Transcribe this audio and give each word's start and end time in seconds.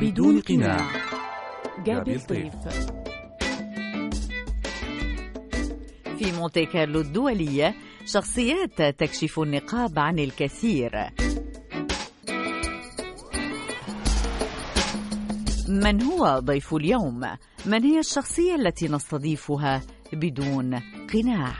بدون 0.00 0.40
قناع. 0.40 0.86
جابي 1.84 2.16
الطيف 2.16 2.54
في 6.18 6.32
مونتي 6.32 6.66
كارلو 6.66 7.00
الدولية 7.00 7.74
شخصيات 8.06 8.82
تكشف 8.82 9.40
النقاب 9.40 9.98
عن 9.98 10.18
الكثير. 10.18 10.90
من 15.68 16.02
هو 16.02 16.38
ضيف 16.38 16.74
اليوم؟ 16.74 17.20
من 17.66 17.84
هي 17.84 17.98
الشخصية 17.98 18.54
التي 18.54 18.88
نستضيفها 18.88 19.82
بدون 20.12 20.80
قناع؟ 21.14 21.54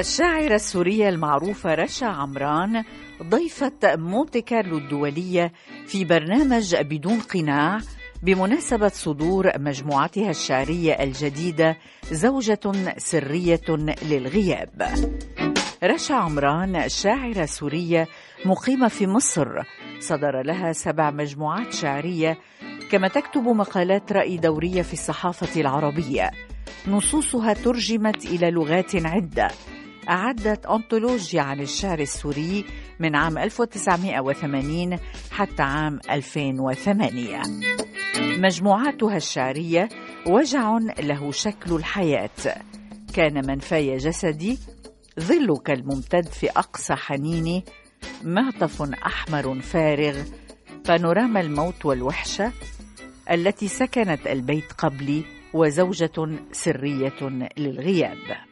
الشاعرة 0.00 0.54
السورية 0.54 1.08
المعروفة 1.08 1.74
رشا 1.74 2.06
عمران 2.06 2.84
ضيفة 3.22 3.72
مونتي 3.84 4.40
كارلو 4.40 4.78
الدولية 4.78 5.52
في 5.86 6.04
برنامج 6.04 6.76
بدون 6.76 7.20
قناع 7.20 7.78
بمناسبة 8.22 8.88
صدور 8.88 9.58
مجموعتها 9.58 10.30
الشعرية 10.30 10.92
الجديدة 10.92 11.78
زوجة 12.10 12.60
سرية 12.98 13.60
للغياب. 14.02 14.94
رشا 15.84 16.14
عمران 16.14 16.88
شاعرة 16.88 17.46
سورية 17.46 18.08
مقيمة 18.44 18.88
في 18.88 19.06
مصر. 19.06 19.48
صدر 20.00 20.42
لها 20.42 20.72
سبع 20.72 21.10
مجموعات 21.10 21.72
شعرية 21.72 22.38
كما 22.90 23.08
تكتب 23.08 23.42
مقالات 23.42 24.12
رأي 24.12 24.36
دورية 24.36 24.82
في 24.82 24.92
الصحافة 24.92 25.60
العربية. 25.60 26.30
نصوصها 26.88 27.52
ترجمت 27.52 28.24
إلى 28.24 28.50
لغات 28.50 29.06
عدة. 29.06 29.48
أعدت 30.08 30.66
أنطولوجيا 30.66 31.42
عن 31.42 31.60
الشعر 31.60 31.98
السوري 31.98 32.64
من 33.00 33.16
عام 33.16 33.38
1980 33.38 34.98
حتى 35.30 35.62
عام 35.62 36.00
2008 36.10 37.42
مجموعاتها 38.38 39.16
الشعرية 39.16 39.88
وجع 40.26 40.78
له 40.98 41.32
شكل 41.32 41.72
الحياة. 41.76 42.30
كان 43.14 43.46
منفاي 43.46 43.96
جسدي 43.96 44.58
ظلك 45.20 45.70
الممتد 45.70 46.26
في 46.26 46.50
أقصى 46.50 46.94
حنيني 46.94 47.64
معطف 48.24 48.82
أحمر 48.82 49.60
فارغ 49.60 50.22
بانوراما 50.88 51.40
الموت 51.40 51.86
والوحشة 51.86 52.52
التي 53.30 53.68
سكنت 53.68 54.26
البيت 54.26 54.72
قبلي 54.72 55.24
وزوجة 55.54 56.38
سرية 56.52 57.48
للغياب. 57.58 58.51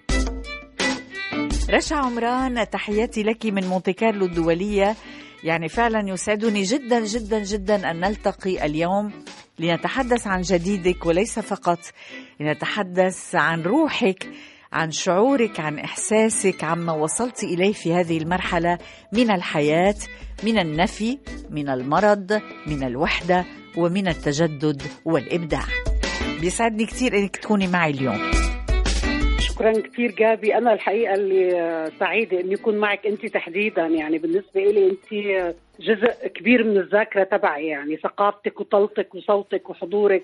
رشا 1.71 1.97
عمران 1.97 2.71
تحياتي 2.71 3.23
لك 3.23 3.47
من 3.47 3.65
مونتي 3.65 3.93
كارلو 3.93 4.27
الدولية. 4.27 4.97
يعني 5.45 5.69
فعلا 5.69 6.09
يسعدني 6.09 6.63
جدا 6.63 7.05
جدا 7.05 7.45
جدا 7.45 7.91
أن 7.91 8.01
نلتقي 8.01 8.67
اليوم 8.67 9.13
لنتحدث 9.59 10.27
عن 10.27 10.41
جديدك 10.41 11.07
وليس 11.07 11.39
فقط. 11.39 11.79
لنتحدث 12.41 13.35
عن 13.35 13.63
روحك 13.63 14.29
عن 14.73 14.91
شعورك 14.91 15.61
عن 15.61 15.79
إحساسك 15.79 16.65
عما 16.65 16.93
وصلت 16.93 17.45
إليه 17.45 17.73
في 17.73 17.95
هذه 17.95 18.19
المرحلة 18.19 18.79
من 19.13 19.31
الحياة 19.31 19.97
من 20.43 20.59
النفي 20.59 21.19
من 21.51 21.69
المرض 21.69 22.41
من 22.67 22.85
الوحدة 22.85 23.45
ومن 23.77 24.09
التجدد 24.09 24.83
والإبداع. 25.05 25.65
بيسعدني 26.41 26.87
كثير 26.87 27.19
إنك 27.19 27.37
تكوني 27.37 27.67
معي 27.67 27.91
اليوم. 27.91 28.50
شكرا 29.61 29.73
كثير 29.73 30.11
جابي. 30.11 30.59
أنا 30.59 30.73
الحقيقة 30.73 31.15
اللي 31.15 31.91
سعيدة 31.99 32.41
إني 32.41 32.55
اكون 32.55 32.79
معك 32.79 33.07
أنت 33.07 33.27
تحديدا. 33.27 33.87
يعني 33.87 34.19
بالنسبة 34.19 34.61
لي 34.61 34.91
أنت 34.91 35.55
جزء 35.81 36.27
كبير 36.27 36.65
من 36.65 36.77
الذاكرة 36.77 37.25
تبعي. 37.25 37.67
يعني 37.67 37.97
ثقافتك 37.97 38.61
وطلتك 38.61 39.15
وصوتك 39.15 39.71
وحضورك 39.71 40.23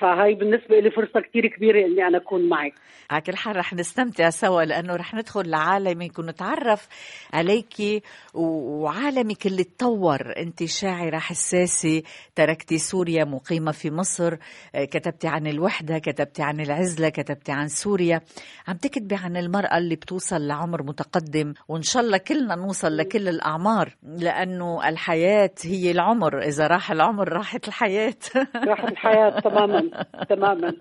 فهي 0.00 0.34
بالنسبة 0.34 0.80
لي 0.80 0.90
فرصة 0.90 1.20
كتير 1.20 1.46
كبيرة 1.46 1.86
إني 1.86 2.06
أنا 2.06 2.18
أكون 2.18 2.48
معك. 2.48 2.72
على 3.10 3.20
كل 3.20 3.36
حال 3.36 3.56
رح 3.56 3.74
نستمتع 3.74 4.30
سوا 4.30 4.62
لأنه 4.62 4.96
رح 4.96 5.14
ندخل 5.14 5.50
لعالمك 5.50 6.18
ونتعرف 6.18 6.88
عليك 7.32 8.02
وعالمك 8.34 9.46
اللي 9.46 9.64
تطور. 9.64 10.32
أنت 10.36 10.64
شاعرة 10.64 11.18
حساسة 11.18 12.02
تركتي 12.34 12.78
سوريا 12.78 13.24
مقيمة 13.24 13.72
في 13.72 13.90
مصر 13.90 14.36
كتبتي 14.74 15.28
عن 15.28 15.46
الوحدة 15.46 15.98
كتبتي 15.98 16.42
عن 16.42 16.60
العزلة 16.60 17.08
كتبتي 17.08 17.52
عن 17.52 17.68
سوريا. 17.68 18.20
عم 18.68 18.76
تكتبي 18.76 19.14
عن 19.14 19.36
المرأة 19.36 19.78
اللي 19.78 19.96
بتوصل 19.96 20.46
لعمر 20.46 20.82
متقدم 20.82 21.54
وإن 21.68 21.82
شاء 21.82 22.02
الله 22.02 22.18
كلنا 22.18 22.54
نوصل 22.54 22.96
لكل 22.96 23.28
الأعمار 23.28 23.94
لأنه 24.02 24.88
الحياة 24.88 25.54
هي 25.64 25.90
العمر. 25.90 26.38
إذا 26.42 26.66
راح 26.66 26.90
العمر 26.90 27.28
راحت 27.28 27.68
الحياة. 27.68 28.14
راحت 28.56 28.92
الحياة 28.92 29.40
تماما. 29.40 29.87
تماما. 30.30 30.76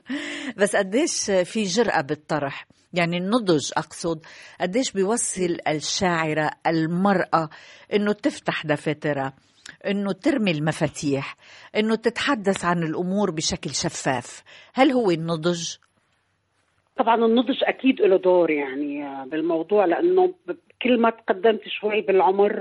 بس 0.57 0.75
قديش 0.75 1.31
في 1.31 1.63
جرأة 1.63 2.01
بالطرح؟ 2.01 2.67
يعني 2.93 3.17
النضج 3.17 3.71
أقصد 3.77 4.25
قديش 4.61 4.91
بيوصل 4.91 5.57
الشاعرة 5.67 6.51
المرأة 6.67 7.49
إنه 7.93 8.13
تفتح 8.13 8.65
دفاترها 8.65 9.33
إنه 9.87 10.11
ترمي 10.11 10.51
المفاتيح 10.51 11.35
إنه 11.75 11.95
تتحدث 11.95 12.65
عن 12.65 12.83
الأمور 12.83 13.31
بشكل 13.31 13.69
شفاف. 13.69 14.43
هل 14.73 14.91
هو 14.91 15.11
النضج؟ 15.11 15.77
طبعا 16.97 17.25
النضج 17.25 17.63
أكيد 17.63 18.01
له 18.01 18.17
دور 18.17 18.51
يعني 18.51 19.05
بالموضوع 19.25 19.85
لأنه 19.85 20.33
كل 20.81 21.01
ما 21.01 21.09
تقدمت 21.09 21.61
شوي 21.67 22.01
بالعمر 22.01 22.53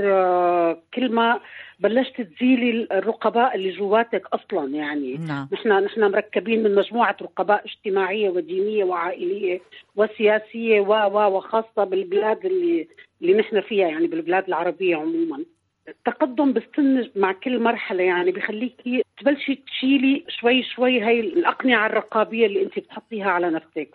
كل 0.94 1.12
ما 1.12 1.40
بلشت 1.78 2.20
تزيلي 2.20 2.88
الرقباء 2.92 3.54
اللي 3.54 3.70
جواتك 3.70 4.26
أصلا 4.26 4.74
يعني. 4.74 5.14
نعم. 5.16 5.48
نحن 5.52 5.68
نحن 5.68 6.00
مركبين 6.00 6.62
من 6.62 6.74
مجموعة 6.74 7.16
رقباء 7.22 7.64
اجتماعية 7.64 8.30
ودينية 8.30 8.84
وعائلية 8.84 9.60
وسياسية 9.96 10.80
و 10.80 10.92
و 10.92 11.36
وخاصة 11.36 11.84
بالبلاد 11.84 12.46
اللي 12.46 12.88
اللي 13.22 13.34
نحن 13.34 13.60
فيها 13.60 13.88
يعني 13.88 14.06
بالبلاد 14.06 14.46
العربية 14.48 14.96
عموما. 14.96 15.44
التقدم 15.88 16.52
بالسن 16.52 17.10
مع 17.16 17.32
كل 17.32 17.60
مرحلة 17.60 18.02
يعني 18.02 18.30
بخليكي 18.30 19.02
تبلشي 19.20 19.54
تشيلي 19.54 20.24
شوي 20.28 20.62
شوي 20.62 21.00
هاي 21.00 21.20
الأقنعة 21.20 21.86
الرقابية 21.86 22.46
اللي 22.46 22.62
أنت 22.62 22.78
بتحطيها 22.78 23.30
على 23.30 23.50
نفسك. 23.50 23.88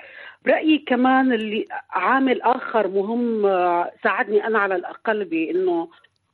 برأيي 0.45 0.77
كمان 0.77 1.33
اللي 1.33 1.65
عامل 1.89 2.41
آخر 2.41 2.87
مهم 2.87 3.41
ساعدني 4.03 4.47
أنا 4.47 4.59
على 4.59 4.75
الأقل 4.75 5.25
بإنه 5.25 5.87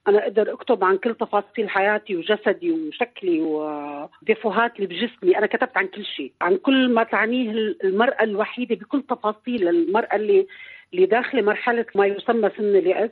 أنا 0.08 0.24
أقدر 0.24 0.54
أكتب 0.54 0.84
عن 0.84 0.98
كل 0.98 1.16
تفاصيل 1.16 1.70
حياتي 1.70 2.16
وجسدي 2.16 2.72
وشكلي 2.72 3.42
وديفوهات 3.42 4.76
اللي 4.76 4.88
بجسمي. 4.88 5.38
أنا 5.38 5.46
كتبت 5.46 5.78
عن 5.78 5.88
كل 5.88 6.06
شيء 6.06 6.32
عن 6.42 6.58
كل 6.58 6.90
ما 6.90 7.04
تعنيه 7.04 7.52
المرأة 7.84 8.24
الوحيدة 8.24 8.76
بكل 8.76 9.02
تفاصيل. 9.02 9.68
المرأة 9.68 10.16
اللي 10.16 10.48
اللي 10.94 11.06
داخله 11.06 11.42
مرحلة 11.42 11.86
ما 11.96 12.06
يسمى 12.06 12.50
سن 12.58 12.76
اليأس 12.76 13.12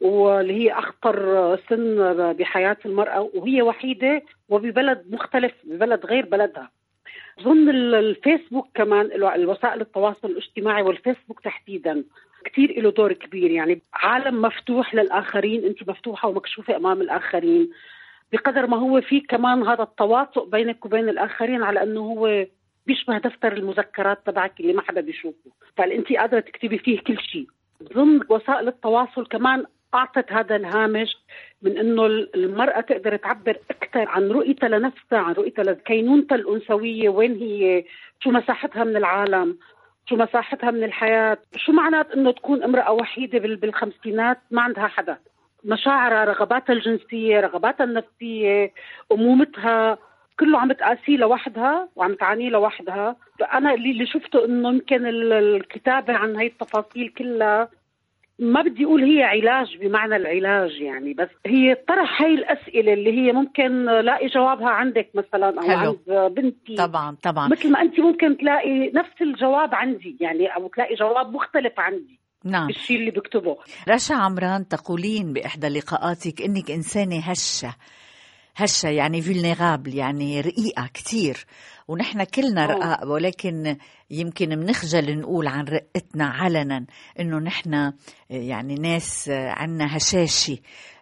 واللي 0.00 0.54
هي 0.54 0.72
أخطر 0.72 1.56
سن 1.68 2.32
بحياة 2.32 2.76
المرأة 2.86 3.30
وهي 3.34 3.62
وحيدة 3.62 4.22
وببلد 4.48 5.04
مختلف 5.10 5.52
ببلد 5.64 6.06
غير 6.06 6.26
بلدها. 6.26 6.70
أظن 7.40 7.68
الفيسبوك 7.70 8.68
كمان 8.74 9.06
الوسائل 9.34 9.80
التواصل 9.80 10.28
الاجتماعي 10.30 10.82
والفيسبوك 10.82 11.40
تحديدا. 11.40 12.04
كثير 12.44 12.82
له 12.82 12.90
دور 12.90 13.12
كبير. 13.12 13.50
يعني 13.50 13.80
عالم 13.94 14.42
مفتوح 14.42 14.94
للآخرين 14.94 15.64
أنت 15.64 15.88
مفتوحة 15.90 16.28
ومكشوفة 16.28 16.76
أمام 16.76 17.00
الآخرين. 17.00 17.70
بقدر 18.32 18.66
ما 18.66 18.76
هو 18.76 19.00
في 19.00 19.20
كمان 19.20 19.62
هذا 19.62 19.82
التواطؤ 19.82 20.48
بينك 20.48 20.84
وبين 20.86 21.08
الآخرين 21.08 21.62
على 21.62 21.82
أنه 21.82 22.00
هو 22.00 22.46
بيشبه 22.86 23.18
دفتر 23.18 23.52
المذكرات 23.52 24.26
تبعك 24.26 24.60
اللي 24.60 24.72
ما 24.72 24.82
حدا 24.82 25.00
بيشوفه. 25.00 25.50
فانت 25.76 26.12
قادرة 26.12 26.40
تكتبي 26.40 26.78
فيه 26.78 27.00
كل 27.00 27.18
شيء؟ 27.20 27.46
ضمن 27.94 28.20
وسائل 28.28 28.68
التواصل 28.68 29.26
كمان 29.26 29.64
أعطت 29.94 30.32
هذا 30.32 30.56
الهامش 30.56 31.16
من 31.62 31.78
أنه 31.78 32.06
المرأة 32.06 32.80
تقدر 32.80 33.16
تعبر 33.16 33.56
أكثر 33.70 34.08
عن 34.08 34.28
رؤيتها 34.28 34.68
لنفسها 34.68 35.18
عن 35.18 35.32
رؤيتها 35.32 35.62
لكينونتها 35.62 36.34
الأنثوية 36.36 37.08
وين 37.08 37.36
هي 37.36 37.84
شو 38.20 38.30
مساحتها 38.30 38.84
من 38.84 38.96
العالم. 38.96 39.58
شو 40.06 40.16
مساحتها 40.16 40.70
من 40.70 40.84
الحياة؟ 40.84 41.38
شو 41.56 41.72
معنات 41.72 42.10
إنه 42.10 42.30
تكون 42.30 42.62
امرأة 42.62 42.92
وحيدة 42.92 43.38
بالخمسينات؟ 43.38 44.38
ما 44.50 44.62
عندها 44.62 44.86
حدا. 44.86 45.18
مشاعرها 45.64 46.24
رغباتها 46.24 46.72
الجنسية 46.72 47.40
رغباتها 47.40 47.84
النفسية 47.84 48.72
أمومتها 49.12 49.98
كله 50.40 50.58
عم 50.58 50.72
تقاسيه 50.72 51.16
لوحدها 51.16 51.88
وعم 51.96 52.14
تعانيه 52.14 52.50
لوحدها. 52.50 53.16
فأنا 53.40 53.74
اللي, 53.74 54.06
شفته 54.06 54.44
إنه 54.44 54.68
يمكن 54.68 55.06
الكتابة 55.06 56.14
عن 56.14 56.36
هي 56.36 56.46
التفاصيل 56.46 57.08
كلها 57.08 57.68
ما 58.38 58.62
بدي 58.62 58.84
أقول 58.84 59.04
هي 59.04 59.22
علاج 59.22 59.76
بمعنى 59.80 60.16
العلاج 60.16 60.70
يعني 60.80 61.14
بس 61.14 61.28
هي 61.46 61.74
طرح 61.88 62.22
هاي 62.22 62.34
الأسئلة 62.34 62.92
اللي 62.92 63.12
هي 63.12 63.32
ممكن 63.32 63.84
لاقي 63.84 64.26
جوابها 64.26 64.68
عندك 64.68 65.10
مثلا 65.14 65.48
أو 65.60 65.68
حلو. 65.68 65.98
عند 66.16 66.32
بنتي. 66.34 66.74
طبعا 66.74 67.16
طبعا. 67.22 67.48
مثل 67.48 67.72
ما 67.72 67.82
أنت 67.82 68.00
ممكن 68.00 68.36
تلاقي 68.36 68.90
نفس 68.94 69.22
الجواب 69.22 69.74
عندي 69.74 70.16
يعني 70.20 70.46
أو 70.46 70.68
تلاقي 70.68 70.94
جواب 70.94 71.32
مختلف 71.32 71.72
عندي 71.80 72.20
نعم. 72.44 72.66
بالشيء 72.66 72.96
اللي 72.96 73.10
بكتبه. 73.10 73.56
رشا 73.88 74.14
عمران 74.14 74.68
تقولين 74.68 75.32
بإحدى 75.32 75.68
لقاءاتك 75.68 76.42
إنك 76.42 76.70
إنسانة 76.70 77.18
هشة 77.18 77.74
هشة 78.56 78.88
يعني 78.88 79.22
فيلنيرابل 79.22 79.94
يعني 79.94 80.40
رقيقة 80.40 80.86
كتير. 80.94 81.36
ونحن 81.88 82.24
كلنا 82.24 82.66
رقاق 82.66 83.08
ولكن 83.08 83.76
يمكن 84.10 84.48
منخجل 84.48 85.18
نقول 85.18 85.46
عن 85.46 85.64
رقتنا 85.64 86.24
علنا 86.26 86.86
إنه 87.20 87.38
نحن 87.38 87.92
يعني 88.30 88.74
ناس 88.74 89.30
عنا 89.30 89.96
هشاشة 89.96 90.58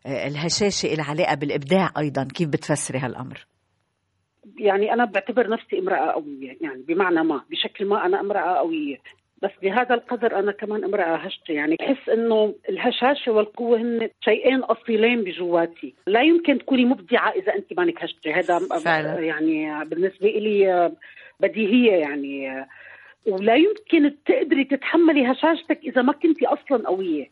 الهشاشة 0.07 0.95
لها 0.95 1.05
علاقة 1.05 1.35
بالإبداع 1.35 1.93
أيضا. 1.99 2.25
كيف 2.25 2.49
بتفسري 2.49 2.99
هالأمر؟ 2.99 3.47
يعني 4.59 4.93
أنا 4.93 5.05
بعتبر 5.05 5.51
نفسي 5.51 5.79
امرأة 5.79 6.13
قوية 6.13 6.57
يعني 6.61 6.83
بمعنى 6.89 7.23
ما 7.23 7.43
بشكل 7.51 7.87
ما 7.87 8.07
أنا 8.07 8.21
امرأة 8.21 8.59
قوية. 8.59 8.97
بس 9.43 9.51
بهذا 9.63 9.95
القدر 9.95 10.39
أنا 10.39 10.53
كمان 10.53 10.85
امرأة 10.85 11.17
هشة 11.17 11.43
يعني 11.49 11.77
بحس 11.77 12.09
إنه 12.09 12.55
الهشاشة 12.69 13.33
والقوة 13.33 13.79
هن 13.81 14.09
شيئين 14.25 14.59
أصيلين 14.59 15.25
بجواتي. 15.25 15.95
لا 16.07 16.23
يمكن 16.23 16.59
تكوني 16.59 16.85
مبدعة 16.85 17.31
إذا 17.31 17.55
أنت 17.55 17.79
مانك 17.79 18.05
هشة 18.05 18.17
هذا 18.27 18.59
فعلا. 18.59 19.21
يعني 19.21 19.85
بالنسبة 19.85 20.29
لي 20.29 20.93
بديهية 21.41 21.93
يعني. 21.93 22.67
ولا 23.27 23.55
يمكن 23.55 24.15
تقدري 24.27 24.65
تتحملي 24.65 25.33
هشاشتك 25.33 25.79
إذا 25.85 26.03
ما 26.03 26.13
كنتي 26.13 26.47
أصلا 26.47 26.89
قوية. 26.89 27.31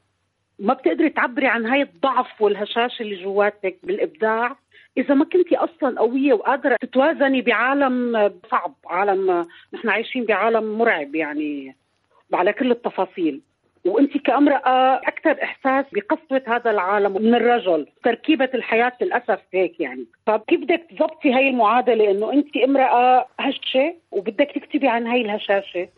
ما 0.58 0.74
بتقدري 0.74 1.10
تعبري 1.10 1.46
عن 1.46 1.66
هاي 1.66 1.82
الضعف 1.82 2.42
والهشاشة 2.42 3.02
اللي 3.02 3.22
جواتك 3.22 3.76
بالإبداع. 3.82 4.56
إذا 4.98 5.14
ما 5.14 5.24
كنتي 5.24 5.56
أصلا 5.56 6.00
قوية 6.00 6.32
وقادرة 6.32 6.76
تتوازني 6.80 7.42
بعالم 7.42 8.12
صعب 8.50 8.74
عالم 8.86 9.46
نحن 9.74 9.88
عايشين 9.88 10.24
بعالم 10.24 10.78
مرعب 10.78 11.14
يعني. 11.14 11.79
على 12.32 12.52
كل 12.52 12.70
التفاصيل. 12.70 13.40
وأنت 13.84 14.16
كامرأة 14.16 14.96
أكثر 14.96 15.42
إحساس 15.42 15.84
بقسوة 15.92 16.42
هذا 16.46 16.70
العالم 16.70 17.22
من 17.22 17.34
الرجل 17.34 17.86
تركيبة 18.04 18.48
الحياة 18.54 18.92
للأسف 19.00 19.40
هيك 19.52 19.80
يعني. 19.80 20.06
فكيف 20.26 20.60
بدك 20.60 20.86
تضبطي 20.90 21.32
هاي 21.32 21.48
المعادلة 21.48 22.10
إنه 22.10 22.32
أنت 22.32 22.56
امرأة 22.56 23.26
هشه 23.38 23.94
وبدك 24.10 24.52
تكتبي 24.54 24.88
عن 24.88 25.06
هاي 25.06 25.20
الهشاشة؟ 25.20 25.88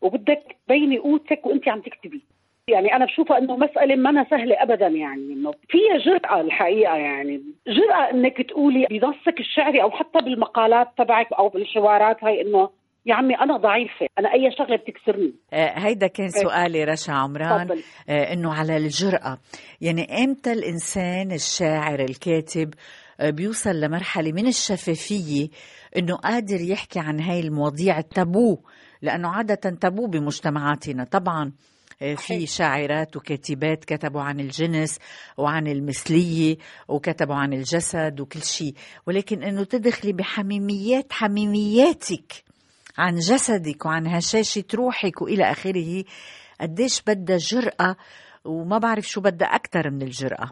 وبدك 0.00 0.56
تبيني 0.66 0.98
قوتك 0.98 1.46
وأنت 1.46 1.68
عم 1.68 1.80
تكتبي. 1.80 2.22
يعني 2.68 2.96
أنا 2.96 3.04
بشوفها 3.04 3.38
إنه 3.38 3.56
مسألة 3.56 3.96
ما 3.96 4.26
سهلة 4.30 4.62
ابدا 4.62 4.86
يعني. 4.86 5.32
إنه 5.32 5.54
فيها 5.68 5.98
جرأة 5.98 6.40
الحقيقة 6.40 6.96
يعني. 6.96 7.42
جرأة 7.66 8.10
إنك 8.10 8.42
تقولي 8.42 8.86
بنصك 8.90 9.40
الشعري 9.40 9.82
أو 9.82 9.90
حتى 9.90 10.18
بالمقالات 10.18 10.88
تبعك 10.98 11.32
أو 11.32 11.48
بالحوارات 11.48 12.24
هاي 12.24 12.42
إنه 12.42 12.70
يا 13.06 13.14
عمي 13.14 13.34
أنا 13.34 13.56
ضعيفة. 13.56 14.06
أنا 14.18 14.32
أي 14.32 14.50
شغلة 14.58 14.76
بتكسرني. 14.76 15.34
آه 15.52 15.78
هيدا 15.78 16.06
كان 16.06 16.26
إيه. 16.36 16.42
سؤالي 16.42 16.84
رشا 16.84 17.12
عمران. 17.12 17.70
آه 18.08 18.32
إنه 18.32 18.52
على 18.54 18.76
الجرأة. 18.76 19.38
يعني 19.80 20.24
إمتى 20.24 20.52
الإنسان 20.52 21.32
الشاعر 21.32 22.00
الكاتب 22.00 22.74
آه 23.20 23.30
بيوصل 23.30 23.80
لمرحلة 23.80 24.32
من 24.32 24.46
الشفافية 24.46 25.48
إنه 25.96 26.14
قادر 26.16 26.60
يحكي 26.60 26.98
عن 26.98 27.20
هاي 27.20 27.40
المواضيع 27.40 27.98
التابو؟ 27.98 28.58
لأنه 29.02 29.28
عادة 29.28 29.54
تابو 29.80 30.06
بمجتمعاتنا. 30.06 31.04
طبعا 31.04 31.52
في 32.16 32.46
شاعرات 32.46 33.16
وكاتبات 33.16 33.84
كتبوا 33.84 34.20
عن 34.22 34.40
الجنس 34.40 34.98
وعن 35.36 35.66
المثلية 35.66 36.56
وكتبوا 36.88 37.34
عن 37.34 37.52
الجسد 37.52 38.20
وكل 38.20 38.42
شيء. 38.42 38.74
ولكن 39.06 39.42
أنه 39.42 39.64
تدخلي 39.64 40.12
بحميميات 40.12 41.12
حميمياتك. 41.12 42.45
عن 42.98 43.14
جسدك 43.14 43.86
وعن 43.86 44.06
هشاشة 44.06 44.64
روحك 44.74 45.22
وإلى 45.22 45.50
آخره 45.50 46.04
قديش 46.60 47.02
بدها 47.06 47.36
جرأة 47.36 47.96
وما 48.44 48.78
بعرف 48.78 49.04
شو 49.04 49.20
بدها 49.20 49.48
أكثر 49.48 49.90
من 49.90 50.02
الجرأة. 50.02 50.50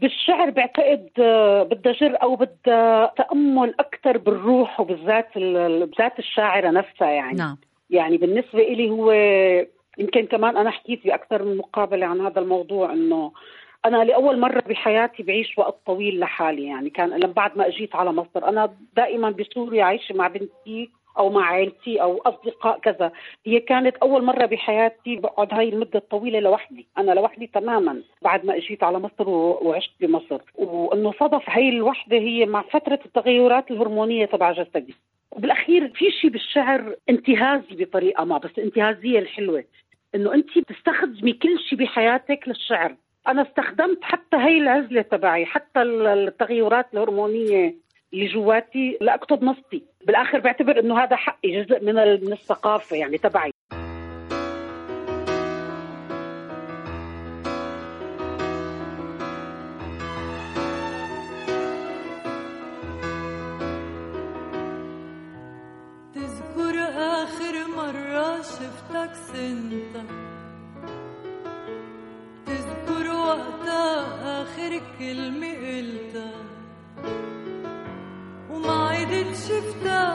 بالشعر 0.00 0.50
بعتقد 0.50 1.08
آه، 1.18 1.62
بدها 1.62 1.92
جرأة 1.92 2.26
وبدها 2.26 3.12
تأمل 3.16 3.74
أكثر 3.80 4.18
بالروح 4.18 4.80
وبالذات 4.80 5.38
بذات 5.38 6.18
الشاعرة 6.18 6.70
نفسها 6.70 7.10
يعني. 7.10 7.38
نعم. 7.38 7.56
يعني 7.90 8.16
بالنسبة 8.16 8.58
إلي 8.58 8.90
هو 8.90 9.12
يمكن 9.98 10.26
كمان 10.26 10.56
أنا 10.56 10.70
حكيت 10.70 11.04
بأكثر 11.04 11.42
من 11.44 11.56
مقابلة 11.56 12.06
عن 12.06 12.20
هذا 12.20 12.40
الموضوع 12.40 12.92
إنه 12.92 13.32
أنا 13.84 14.04
لأول 14.04 14.40
مرة 14.40 14.62
بحياتي 14.68 15.22
بعيش 15.22 15.58
وقت 15.58 15.76
طويل 15.86 16.20
لحالي 16.20 16.66
يعني. 16.66 16.90
كان 16.90 17.10
لما 17.10 17.32
بعد 17.32 17.58
ما 17.58 17.66
أجيت 17.66 17.94
على 17.94 18.12
مصر 18.12 18.48
أنا 18.48 18.74
دائما 18.96 19.30
بسوريا 19.30 19.84
عايشة 19.84 20.14
مع 20.14 20.28
بنتي 20.28 20.90
أو 21.18 21.30
مع 21.30 21.44
عائلتي 21.46 22.02
أو 22.02 22.18
أصدقاء 22.26 22.78
كذا. 22.78 23.12
هي 23.46 23.60
كانت 23.60 23.96
أول 23.96 24.24
مرة 24.24 24.46
بحياتي 24.46 25.16
بقعد 25.16 25.54
هاي 25.54 25.68
المدة 25.68 25.98
الطويلة 25.98 26.40
لوحدي. 26.40 26.86
أنا 26.98 27.12
لوحدي 27.12 27.46
تماما 27.46 28.02
بعد 28.22 28.46
ما 28.46 28.56
إجيت 28.56 28.82
على 28.82 28.98
مصر 28.98 29.28
وعشت 29.28 29.92
بمصر. 30.00 30.40
وإنه 30.54 31.12
صدف 31.20 31.42
هاي 31.50 31.68
الوحدة 31.68 32.16
هي 32.16 32.46
مع 32.46 32.62
فترة 32.62 32.98
التغيرات 33.06 33.70
الهرمونية 33.70 34.26
تبع 34.26 34.52
جسدي. 34.52 34.94
وبالأخير 35.30 35.88
في 35.88 36.10
شيء 36.10 36.30
بالشعر 36.30 36.96
انتهازي 37.10 37.84
بطريقة 37.84 38.24
ما 38.24 38.38
بس 38.38 38.50
الانتهازيه 38.58 39.18
الحلوة. 39.18 39.64
إنه 40.14 40.34
أنت 40.34 40.58
بتستخدمي 40.58 41.32
كل 41.32 41.58
شيء 41.68 41.78
بحياتك 41.78 42.48
للشعر. 42.48 42.96
أنا 43.28 43.42
استخدمت 43.42 43.98
حتى 44.02 44.36
هي 44.36 44.58
العزلة 44.58 45.02
تبعي 45.02 45.46
حتى 45.46 45.82
التغيرات 45.82 46.86
الهرمونية. 46.94 47.74
اللي 48.14 48.26
جواتي 48.26 48.98
لاكتب 49.00 49.44
نصي 49.44 49.82
بالآخر 50.06 50.38
بعتبر 50.38 50.80
إنه 50.80 50.98
هذا 51.04 51.16
حقي 51.16 51.62
جزء 51.62 51.84
من 51.84 51.94
من 51.94 52.32
الثقافة 52.32 52.96
يعني 52.96 53.18
تبعي. 53.18 53.52
تذكر 66.14 66.78
آخر 66.98 67.54
مرة 67.76 68.42
شفتك 68.42 69.14
سنتك 69.14 70.10
تذكر 72.46 73.10
وقتها 73.10 74.42
آخر 74.42 74.80
كلمة 74.98 75.52
قلتها. 75.54 76.51
وما 78.52 78.88
عدت 78.88 79.36
شفتها 79.36 80.10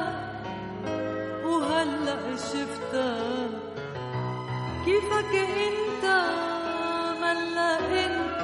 وهلأ 1.46 2.36
شفتها. 2.36 3.50
كيفك 4.86 5.34
انت؟ 5.68 6.06
ملا 7.22 7.74
انت. 8.06 8.42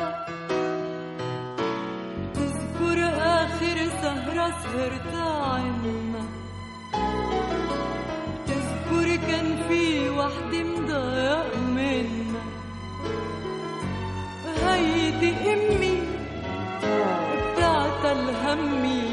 تذكر 2.35 2.99
آخر 3.39 3.77
سهرة 4.01 4.47
سهرتها 4.63 5.33
عنا. 5.53 6.25
تذكر 8.47 9.15
كان 9.27 9.47
في 9.67 10.09
وحدة 10.09 10.63
مضايق 10.63 11.55
منا. 11.57 12.43
هيدي 14.63 15.53
أمي 15.53 15.97
بتاعت 17.53 18.05
الهمي 18.05 19.12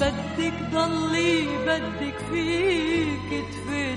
بدك 0.00 0.52
ضلي 0.72 1.46
بدك 1.66 2.18
فيك 2.32 3.44
تفلي 3.52 3.96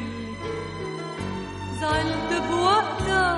زعلت 1.81 2.31
بوقتها 2.49 3.31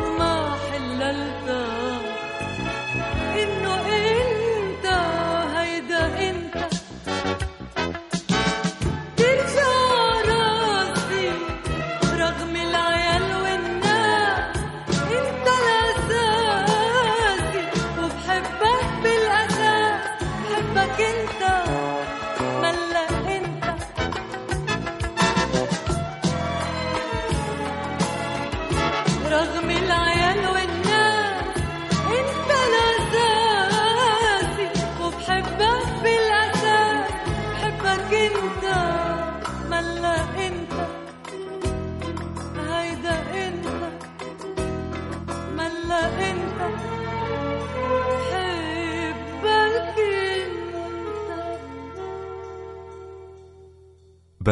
وما 0.00 0.56
حللتها. 0.70 2.00
إنه 3.42 3.74
انت 3.74 4.21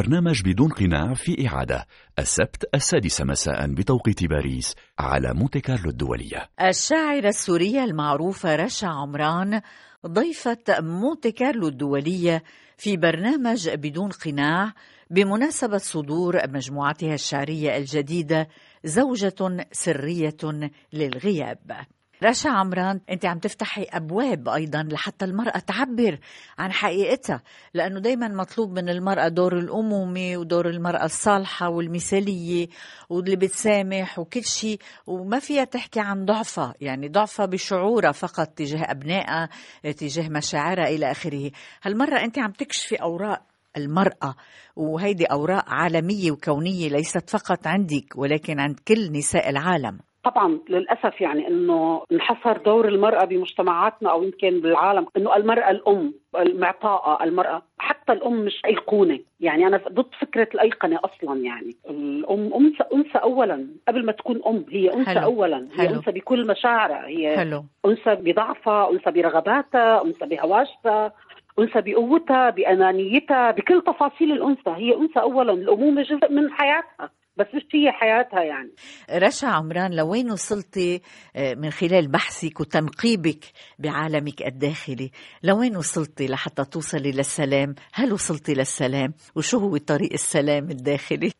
برنامج 0.00 0.42
بدون 0.42 0.68
قناع 0.68 1.14
في 1.14 1.48
إعادة. 1.48 1.86
السبت 2.18 2.64
السادسة 2.74 3.24
مساء 3.24 3.74
بتوقيت 3.74 4.24
باريس 4.24 4.74
على 4.98 5.34
مونتي 5.34 5.60
كارلو 5.60 5.90
الدولية. 5.90 6.48
الشاعرة 6.60 7.28
السورية 7.28 7.84
المعروفة 7.84 8.56
رشا 8.56 8.86
عمران 8.86 9.60
ضيفة 10.06 10.64
مونتي 10.80 11.32
كارلو 11.32 11.68
الدولية 11.68 12.42
في 12.76 12.96
برنامج 12.96 13.68
بدون 13.68 14.10
قناع 14.10 14.72
بمناسبة 15.10 15.78
صدور 15.78 16.36
مجموعتها 16.48 17.14
الشعرية 17.14 17.76
الجديدة 17.76 18.48
زوجة 18.84 19.66
سرية 19.72 20.70
للغياب. 20.92 21.86
رشا 22.24 22.50
عمران 22.50 23.00
انت 23.10 23.26
عم 23.26 23.38
تفتحي 23.38 23.82
أبواب 23.82 24.48
أيضا 24.48 24.82
لحتى 24.82 25.24
المرأة 25.24 25.58
تعبر 25.58 26.18
عن 26.58 26.72
حقيقتها 26.72 27.42
لأنه 27.74 28.00
دائما 28.00 28.28
مطلوب 28.28 28.70
من 28.78 28.88
المرأة 28.88 29.28
دور 29.28 29.58
الأمومة 29.58 30.36
ودور 30.36 30.68
المرأة 30.68 31.04
الصالحة 31.04 31.68
والمثالية 31.68 32.68
واللي 33.08 33.36
بتسامح 33.36 34.18
وكل 34.18 34.44
شيء 34.44 34.78
وما 35.06 35.38
فيها 35.38 35.64
تحكي 35.64 36.00
عن 36.00 36.24
ضعفها 36.24 36.74
يعني 36.80 37.08
ضعفها 37.08 37.46
بشعورها 37.46 38.12
فقط 38.12 38.48
تجاه 38.48 38.90
أبنائها 38.90 39.48
تجاه 39.82 40.28
مشاعرها 40.28 40.88
إلى 40.88 41.10
آخره. 41.10 41.50
هالمرة 41.82 42.18
أنت 42.20 42.38
عم 42.38 42.52
تكشفي 42.52 42.96
أوراق 42.96 43.42
المرأة 43.76 44.34
وهيدي 44.76 45.24
أوراق 45.24 45.64
عالمية 45.68 46.30
وكونية 46.30 46.88
ليست 46.88 47.30
فقط 47.30 47.66
عندك 47.66 48.04
ولكن 48.16 48.60
عند 48.60 48.80
كل 48.88 49.12
نساء 49.12 49.50
العالم. 49.50 50.09
طبعا 50.24 50.58
للأسف 50.68 51.20
يعني 51.20 51.48
إنه 51.48 52.02
انحصر 52.12 52.56
دور 52.56 52.88
المرأة 52.88 53.24
بمجتمعاتنا 53.24 54.10
أو 54.10 54.22
يمكن 54.22 54.60
بالعالم 54.60 55.06
إنه 55.16 55.36
المرأة 55.36 55.70
الأم 55.70 56.14
المعطاءة 56.38 57.24
المرأة 57.24 57.62
حتى 57.78 58.12
الأم 58.12 58.44
مش 58.44 58.62
أيقونة. 58.64 59.18
يعني 59.40 59.66
أنا 59.66 59.80
ضد 59.88 60.14
فكرة 60.20 60.48
الأيقنة 60.54 60.98
أصلا 61.04 61.40
يعني. 61.40 61.76
الأم 61.90 62.54
أنثى 62.54 62.84
أنثى 62.94 63.18
اولا. 63.18 63.66
قبل 63.88 64.06
ما 64.06 64.12
تكون 64.12 64.40
أم 64.46 64.64
هي 64.70 64.94
أنثى. 64.94 65.24
اولا. 65.24 65.68
هي. 65.74 65.88
أنثى 65.88 66.10
بكل 66.10 66.46
مشاعرها. 66.46 67.06
هي 67.06 67.36
حلو. 67.36 67.64
أنثى 67.86 68.14
بضعفها 68.14 68.90
أنثى 68.90 69.10
برغباتها 69.10 70.04
أنثى 70.04 70.26
بهواجسها 70.26 71.12
أنثى 71.58 71.80
بقوتها 71.80 72.50
بأنانيتها 72.50 73.50
بكل 73.50 73.82
تفاصيل 73.86 74.32
الأنثى. 74.32 74.70
هي 74.70 74.94
أنثى 74.94 75.20
اولا 75.20 75.52
الأمومة 75.52 76.02
جزء 76.02 76.32
من 76.32 76.50
حياتها. 76.50 77.10
بس 77.36 77.46
مش 77.54 77.62
هي 77.74 77.92
حياتها 77.92 78.42
يعني. 78.42 78.70
رشا 79.10 79.46
عمران 79.46 79.96
لوين 79.96 80.30
وصلتي 80.30 81.00
آه، 81.36 81.54
من 81.54 81.70
خلال 81.70 82.08
بحثك 82.08 82.60
وتنقيبك 82.60 83.44
بعالمك 83.78 84.42
الداخلي 84.46 85.10
لوين 85.44 85.76
وصلتي 85.76 86.26
لحتى 86.26 86.64
توصلي 86.64 87.12
للسلام 87.12 87.74
هل 87.94 88.12
وصلتي 88.12 88.54
للسلام 88.54 89.12
وشو 89.36 89.58
هو 89.58 89.76
طريق 89.76 90.12
السلام 90.12 90.70
الداخلي؟ 90.70 91.30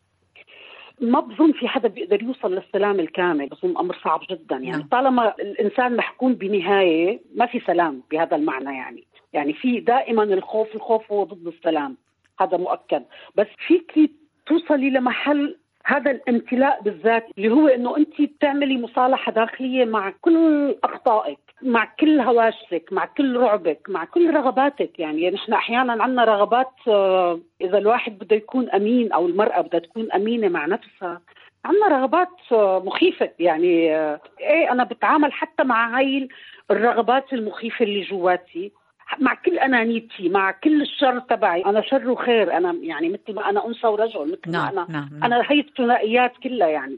ما 1.01 1.19
بظن 1.19 1.51
في 1.51 1.67
حدا 1.67 1.87
بيقدر 1.87 2.23
يوصل 2.23 2.55
للسلام 2.55 2.99
الكامل 2.99 3.49
بظن 3.49 3.77
أمر 3.77 3.97
صعب 4.03 4.19
جدا 4.29 4.55
يعني. 4.55 4.71
نعم. 4.71 4.87
طالما 4.91 5.35
الإنسان 5.39 5.95
محكوم 5.95 6.33
بنهاية 6.33 7.21
ما 7.35 7.45
في 7.45 7.59
سلام 7.59 8.03
بهذا 8.11 8.35
المعنى 8.35 8.77
يعني. 8.77 9.03
يعني 9.33 9.53
في 9.53 9.79
دائما 9.79 10.23
الخوف 10.23 10.75
الخوف 10.75 11.11
هو 11.11 11.23
ضد 11.23 11.47
السلام 11.47 11.97
هذا 12.39 12.57
مؤكد. 12.57 13.03
بس 13.35 13.47
فيك 13.67 14.11
توصلي 14.47 14.89
لمحل 14.89 15.57
هذا 15.85 16.11
الامتلاء 16.11 16.81
بالذات 16.81 17.27
اللي 17.37 17.49
هو 17.51 17.67
إنه 17.67 17.97
أنت 17.97 18.21
بتعملي 18.21 18.77
مصالحة 18.77 19.31
داخلية 19.31 19.85
مع 19.85 20.13
كل 20.21 20.75
أخطائك 20.83 21.39
مع 21.61 21.85
كل 21.99 22.19
هواجسك 22.19 22.89
مع 22.91 23.05
كل 23.05 23.37
رعبك 23.37 23.79
مع 23.89 24.05
كل 24.05 24.33
رغباتك. 24.33 24.99
يعني 24.99 25.29
نحن 25.29 25.53
أحيانا 25.53 26.03
عندنا 26.03 26.23
رغبات 26.23 26.71
آه، 26.87 27.39
إذا 27.61 27.77
الواحد 27.77 28.19
بده 28.19 28.35
يكون 28.35 28.69
أمين 28.69 29.11
أو 29.11 29.25
المرأة 29.25 29.61
بدها 29.61 29.79
تكون 29.79 30.11
أمينة 30.11 30.47
مع 30.49 30.65
نفسها 30.65 31.21
عندنا 31.65 31.87
رغبات 31.87 32.29
آه، 32.51 32.83
مخيفة. 32.85 33.29
يعني 33.39 33.95
آه، 33.95 34.19
إيه 34.39 34.71
أنا 34.71 34.83
بتعامل 34.83 35.33
حتى 35.33 35.63
مع 35.63 35.97
هاي 35.97 36.27
الرغبات 36.71 37.33
المخيفة 37.33 37.85
اللي 37.85 38.01
جواتي. 38.01 38.71
مع 39.19 39.33
كل 39.45 39.59
أنانيتي 39.59 40.29
مع 40.29 40.51
كل 40.51 40.81
الشر 40.81 41.19
تبعي. 41.19 41.61
أنا 41.65 41.81
شر 41.81 42.09
وخير. 42.09 42.57
أنا 42.57 42.73
يعني 42.81 43.09
مثل 43.09 43.35
ما 43.35 43.49
أنا 43.49 43.67
أنثى 43.67 43.87
ورجل 43.87 44.31
مثل 44.31 44.41
ما 44.47 44.51
نعم 44.51 44.67
أنا 44.69 44.85
نعم, 44.89 45.09
نعم. 45.11 45.23
أنا 45.23 45.41
هي 45.51 45.59
الثنائيات 45.59 46.31
كلها 46.43 46.67
يعني. 46.67 46.97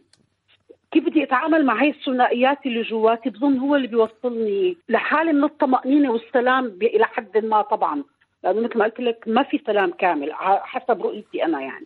كيف 0.91 1.05
بدي 1.05 1.23
أتعامل 1.23 1.65
مع 1.65 1.83
هي 1.83 1.89
الثنائيات 1.89 2.57
اللي 2.65 2.81
جواتي؟ 2.81 3.29
بظن 3.29 3.57
هو 3.57 3.75
اللي 3.75 3.87
بيوصلني 3.87 4.77
لحالة 4.89 5.31
من 5.31 5.43
الطمأنينة 5.43 6.11
والسلام 6.11 6.69
ب- 6.69 6.83
إلى 6.83 7.05
حد 7.05 7.37
ما 7.37 7.61
طبعا. 7.61 8.03
لأنه 8.43 8.61
مثل 8.61 8.77
ما 8.77 8.85
قلت 8.85 8.99
لك 8.99 9.23
ما 9.27 9.43
في 9.43 9.61
سلام 9.67 9.91
كامل 9.91 10.29
حسب 10.63 11.01
رؤيتي 11.01 11.43
أنا 11.45 11.61
يعني. 11.61 11.85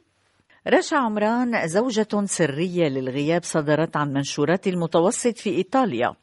رشا 0.67 0.97
عمران 0.97 1.67
زوجة 1.67 2.25
سرية 2.25 2.87
للغياب 2.89 3.43
صدرت 3.43 3.97
عن 3.97 4.13
منشورات 4.13 4.67
المتوسط 4.67 5.37
في 5.37 5.49
إيطاليا. 5.49 6.13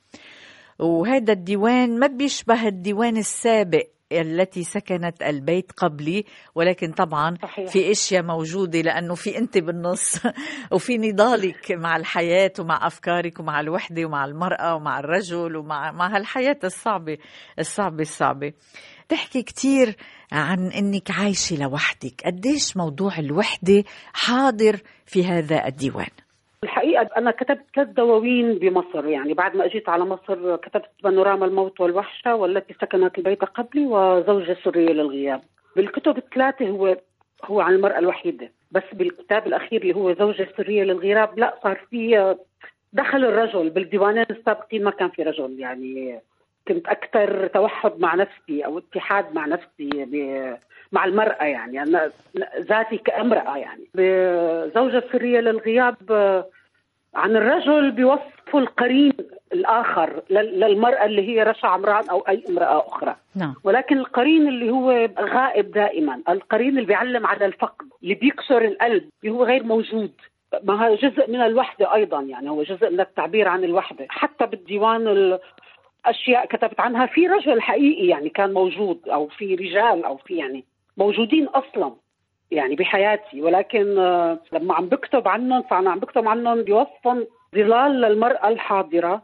وهذا 0.78 1.32
الديوان 1.32 1.98
ما 1.98 2.06
بيشبه 2.06 2.66
الديوان 2.68 3.16
السابق. 3.16 3.84
التي 4.12 4.64
سكنت 4.64 5.22
البيت 5.22 5.72
قبلي 5.72 6.24
ولكن 6.54 6.92
طبعا 6.92 7.36
صحيح. 7.42 7.70
في 7.70 7.90
أشياء 7.90 8.22
موجودة 8.22 8.80
لأنه 8.80 9.14
في 9.14 9.38
أنت 9.38 9.58
بالنص 9.58 10.20
وفي 10.72 10.98
نضالك 10.98 11.72
مع 11.72 11.96
الحياة 11.96 12.52
ومع 12.58 12.86
أفكارك 12.86 13.40
ومع 13.40 13.60
الوحدة 13.60 14.04
ومع 14.04 14.24
المرأة 14.24 14.74
ومع 14.74 14.98
الرجل 14.98 15.56
ومع 15.56 15.92
مع 15.92 16.16
هالحياة 16.16 16.58
الصعبة 16.64 17.18
الصعبة 17.58 18.02
الصعبة. 18.02 18.52
تحكي 19.08 19.42
كتير 19.42 19.96
عن 20.32 20.66
إنك 20.66 21.10
عايشة 21.10 21.56
لوحدك. 21.56 22.22
قديش 22.26 22.76
موضوع 22.76 23.18
الوحدة 23.18 23.84
حاضر 24.12 24.80
في 25.06 25.26
هذا 25.26 25.66
الديوان؟ 25.66 26.23
الحقيقة 26.64 27.08
أنا 27.16 27.30
كتبت 27.30 27.64
ثلاث 27.74 27.88
دواوين 27.88 28.58
بمصر 28.58 29.06
يعني 29.06 29.34
بعد 29.34 29.56
ما 29.56 29.64
أجيت 29.64 29.88
على 29.88 30.04
مصر 30.04 30.56
كتبت 30.56 30.90
بانوراما 31.02 31.46
الموت 31.46 31.80
والوحشة 31.80 32.34
والتي 32.34 32.74
سكنت 32.74 33.18
البيت 33.18 33.44
قبلي 33.44 33.86
وزوجة 33.86 34.56
سرية 34.64 34.92
للغياب. 34.92 35.40
بالكتب 35.76 36.18
الثلاثة 36.18 36.68
هو 36.68 36.96
هو 37.44 37.60
عن 37.60 37.74
المرأة 37.74 37.98
الوحيدة 37.98 38.50
بس 38.70 38.82
بالكتاب 38.92 39.46
الأخير 39.46 39.82
اللي 39.82 39.94
هو 39.94 40.14
زوجة 40.14 40.48
سرية 40.56 40.82
للغياب 40.82 41.38
لا 41.38 41.54
صار 41.62 41.80
في 41.90 42.34
دخل 42.92 43.24
الرجل 43.24 43.70
بالديوانين 43.70 44.26
السابقين 44.30 44.84
ما 44.84 44.90
كان 44.90 45.08
في 45.08 45.22
رجل 45.22 45.60
يعني 45.60 46.20
كنت 46.68 46.88
أكثر 46.88 47.46
توحد 47.46 47.92
مع 48.00 48.14
نفسي 48.14 48.64
أو 48.64 48.78
اتحاد 48.78 49.34
مع 49.34 49.46
نفسي 49.46 49.90
ب- 50.04 50.56
مع 50.92 51.04
المرأة 51.04 51.44
يعني. 51.44 51.82
أنا 51.82 52.10
ذاتي 52.58 52.96
كامرأة 52.96 53.56
يعني. 53.56 53.84
بزوجة 53.94 55.04
سرية 55.12 55.40
للغياب 55.40 55.96
عن 57.14 57.36
الرجل 57.36 57.90
بيوصفوا 57.90 58.60
القرين 58.60 59.12
الآخر 59.52 60.22
لل- 60.30 60.60
للمرأة 60.60 61.04
اللي 61.04 61.28
هي 61.28 61.42
رشا 61.42 61.66
عمران 61.68 62.08
أو 62.08 62.18
أي 62.20 62.44
امرأة 62.48 62.88
أخرى. 62.88 63.16
نعم. 63.36 63.54
ولكن 63.64 63.98
القرين 63.98 64.48
اللي 64.48 64.70
هو 64.70 65.08
غائب 65.20 65.70
دائما 65.70 66.20
القرين 66.28 66.68
اللي 66.68 66.84
بيعلم 66.86 67.26
على 67.26 67.46
الفقد 67.46 67.86
اللي 68.02 68.14
بيكسر 68.14 68.64
القلب 68.64 69.04
اللي 69.24 69.34
هو 69.34 69.44
غير 69.44 69.62
موجود. 69.64 70.12
ما 70.62 70.86
هو 70.88 70.94
جزء 70.94 71.30
من 71.30 71.40
الوحدة 71.40 71.94
أيضا 71.94 72.20
يعني 72.22 72.50
هو 72.50 72.62
جزء 72.62 72.90
من 72.90 73.00
التعبير 73.00 73.48
عن 73.48 73.64
الوحدة. 73.64 74.06
حتى 74.08 74.46
بالديوان 74.46 75.08
ال- 75.08 75.38
أشياء 76.06 76.46
كتبت 76.46 76.80
عنها 76.80 77.06
في 77.06 77.26
رجل 77.26 77.60
حقيقي 77.60 78.06
يعني 78.06 78.28
كان 78.28 78.52
موجود 78.52 79.08
أو 79.08 79.26
في 79.28 79.54
رجال 79.54 80.04
أو 80.04 80.16
في 80.16 80.36
يعني 80.36 80.64
موجودين 80.96 81.46
أصلا 81.46 81.92
يعني 82.50 82.74
بحياتي. 82.74 83.40
ولكن 83.42 83.98
آه، 83.98 84.38
لما 84.52 84.74
عم 84.74 84.86
بكتب 84.88 85.28
عنهم 85.28 85.62
فأنا 85.62 85.90
عم 85.90 85.98
بكتب 85.98 86.28
عنهم 86.28 86.62
بوصفهم 86.62 87.26
ظلال 87.54 88.00
للمرأة 88.00 88.48
الحاضرة 88.48 89.22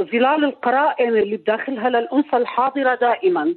ظلال 0.00 0.44
القرائن 0.44 1.16
اللي 1.16 1.36
بداخلها 1.36 1.88
للأنثى 1.88 2.36
الحاضرة 2.36 2.94
دائما. 2.94 3.54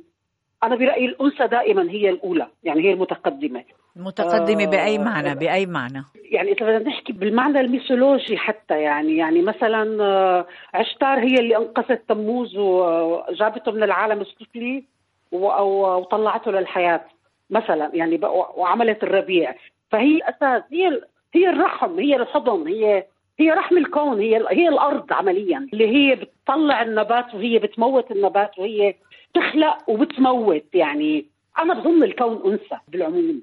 أنا 0.63 0.75
برأيي 0.75 1.05
الأنثى 1.05 1.47
دائما 1.47 1.91
هي 1.91 2.09
الأولى 2.09 2.47
يعني 2.63 2.81
هي 2.81 2.93
المتقدمة. 2.93 3.63
متقدمة 3.95 4.63
آه، 4.63 4.67
بأي 4.67 4.97
معنى 4.97 5.35
بأي 5.35 5.65
معنى؟ 5.65 6.03
يعني 6.31 6.51
إذا 6.51 6.65
بدنا 6.65 6.89
نحكي 6.89 7.13
بالمعنى 7.13 7.59
الميثولوجي 7.59 8.37
حتى 8.37 8.81
يعني 8.81 9.17
يعني 9.17 9.41
مثلا 9.41 10.03
آه، 10.03 10.47
عشتار 10.73 11.19
هي 11.19 11.35
اللي 11.39 11.57
أنقذت 11.57 12.09
تموز 12.09 12.57
وجابته 12.57 13.71
من 13.71 13.83
العالم 13.83 14.21
السفلي 14.21 14.83
وطلعته 15.31 16.51
للحياة 16.51 17.01
مثلا 17.49 17.91
يعني 17.93 18.19
وعملت 18.55 19.03
الربيع. 19.03 19.55
فهي 19.91 20.19
أساس 20.23 20.63
هي 20.71 21.01
هي 21.33 21.49
الرحم 21.49 21.99
هي 21.99 22.15
الحضن 22.15 22.67
هي 22.67 23.05
هي 23.39 23.51
رحم 23.51 23.77
الكون 23.77 24.19
هي 24.19 24.45
هي 24.49 24.69
الأرض 24.69 25.13
عمليا 25.13 25.67
اللي 25.73 25.87
هي 25.87 26.15
بتطلع 26.15 26.81
النبات 26.81 27.35
وهي 27.35 27.59
بتموت 27.59 28.11
النبات 28.11 28.59
وهي 28.59 28.95
تخلق 29.33 29.77
وبتموت 29.89 30.65
يعني. 30.73 31.25
أنا 31.59 31.73
بظن 31.73 32.03
الكون 32.03 32.51
أنثى 32.51 32.77
بالعموم. 32.87 33.41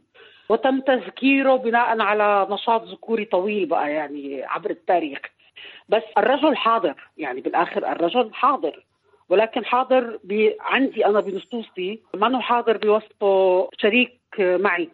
وتم 0.48 0.80
تذكيره 0.80 1.56
بناء 1.56 2.00
على 2.00 2.46
نشاط 2.50 2.84
ذكوري 2.84 3.24
طويل 3.24 3.66
بقى 3.66 3.92
يعني 3.92 4.42
عبر 4.44 4.70
التاريخ. 4.70 5.18
بس 5.88 6.02
الرجل 6.18 6.56
حاضر 6.56 6.94
يعني 7.18 7.40
بالآخر 7.40 7.92
الرجل 7.92 8.34
حاضر. 8.34 8.84
ولكن 9.28 9.64
حاضر 9.64 10.18
ب... 10.24 10.52
عندي 10.60 11.06
أنا 11.06 11.20
بنصوصي 11.20 12.00
ما 12.14 12.40
حاضر 12.40 12.76
بوصفه 12.76 13.68
شريك 13.78 14.20
معي. 14.38 14.88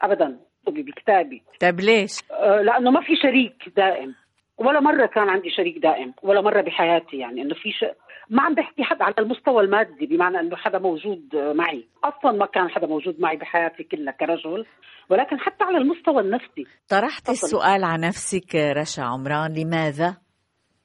ابدا 0.00 0.36
بكتابي. 0.66 1.42
طيب 1.60 1.80
ليش؟ 1.80 2.18
آه، 2.30 2.62
لأنه 2.62 2.90
ما 2.90 3.00
في 3.00 3.16
شريك 3.16 3.72
دائم. 3.76 4.14
ولا 4.58 4.80
مرة 4.80 5.06
كان 5.06 5.28
عندي 5.28 5.50
شريك 5.50 5.78
دائم 5.78 6.14
ولا 6.22 6.40
مرة 6.40 6.60
بحياتي 6.60 7.16
يعني 7.18 7.42
إنه 7.42 7.54
في 7.54 7.72
ش... 7.72 7.84
ما 8.30 8.42
عم 8.42 8.54
بحكي 8.54 8.84
حد 8.84 9.02
على 9.02 9.14
المستوى 9.18 9.64
المادي 9.64 10.06
بمعنى 10.06 10.40
إنه 10.40 10.56
حدا 10.56 10.78
موجود 10.78 11.36
معي 11.36 11.86
أصلا 12.04 12.32
ما 12.32 12.46
كان 12.46 12.70
حدا 12.70 12.86
موجود 12.86 13.20
معي 13.20 13.36
بحياتي 13.36 13.84
كلها 13.84 14.12
كرجل 14.12 14.66
ولكن 15.10 15.38
حتى 15.40 15.64
على 15.64 15.78
المستوى 15.78 16.22
النفسي 16.22 16.66
طرحت. 16.88 17.28
السؤال 17.28 17.84
على 17.84 18.06
نفسك 18.06 18.54
رشا 18.54 19.02
عمران 19.02 19.54
لماذا؟ 19.54 20.16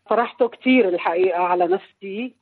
طرحته 0.10 0.48
كثير 0.48 0.90
الحقيقة 0.90 1.40
على 1.44 1.68
نفسي 1.68 2.36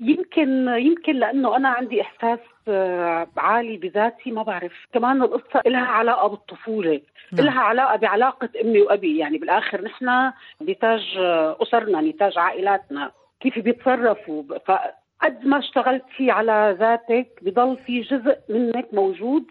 يمكن 0.00 0.68
يمكن 0.68 1.12
لأنه 1.12 1.56
أنا 1.56 1.68
عندي 1.68 2.02
إحساس 2.02 2.38
آه، 2.68 3.26
عالي 3.36 3.76
بذاتي 3.76 4.30
ما 4.30 4.42
بعرف 4.42 4.72
كمان 4.92 5.22
القصة 5.22 5.62
لها 5.66 5.86
علاقة 5.86 6.28
بالطفولة 6.28 7.00
نعم. 7.32 7.46
لها 7.46 7.60
علاقة 7.60 7.96
بعلاقة 7.96 8.48
أمي 8.64 8.80
وأبي 8.80 9.18
يعني 9.18 9.38
بالآخر 9.38 9.82
نحن 9.82 10.32
نتاج 10.62 11.00
آه، 11.18 11.56
أسرنا 11.62 12.00
نتاج 12.00 12.38
عائلاتنا 12.38 13.12
كيف 13.40 13.58
بيتصرفوا. 13.58 14.42
فقد 14.58 15.44
ما 15.46 15.58
اشتغلتي 15.58 16.30
على 16.30 16.76
ذاتك 16.78 17.28
بضل 17.42 17.76
في 17.76 18.00
جزء 18.00 18.38
منك 18.48 18.88
موجود 18.92 19.44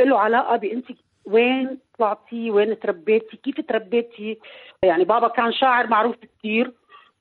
له 0.00 0.18
علاقة 0.18 0.56
بأنت 0.56 0.86
وين 1.24 1.78
طلعتي 1.98 2.50
وين 2.50 2.78
تربيتي 2.78 3.36
كيف 3.36 3.60
تربيتي. 3.60 4.38
يعني 4.82 5.04
بابا 5.04 5.28
كان 5.28 5.52
شاعر 5.52 5.86
معروف 5.86 6.16
كثير 6.16 6.72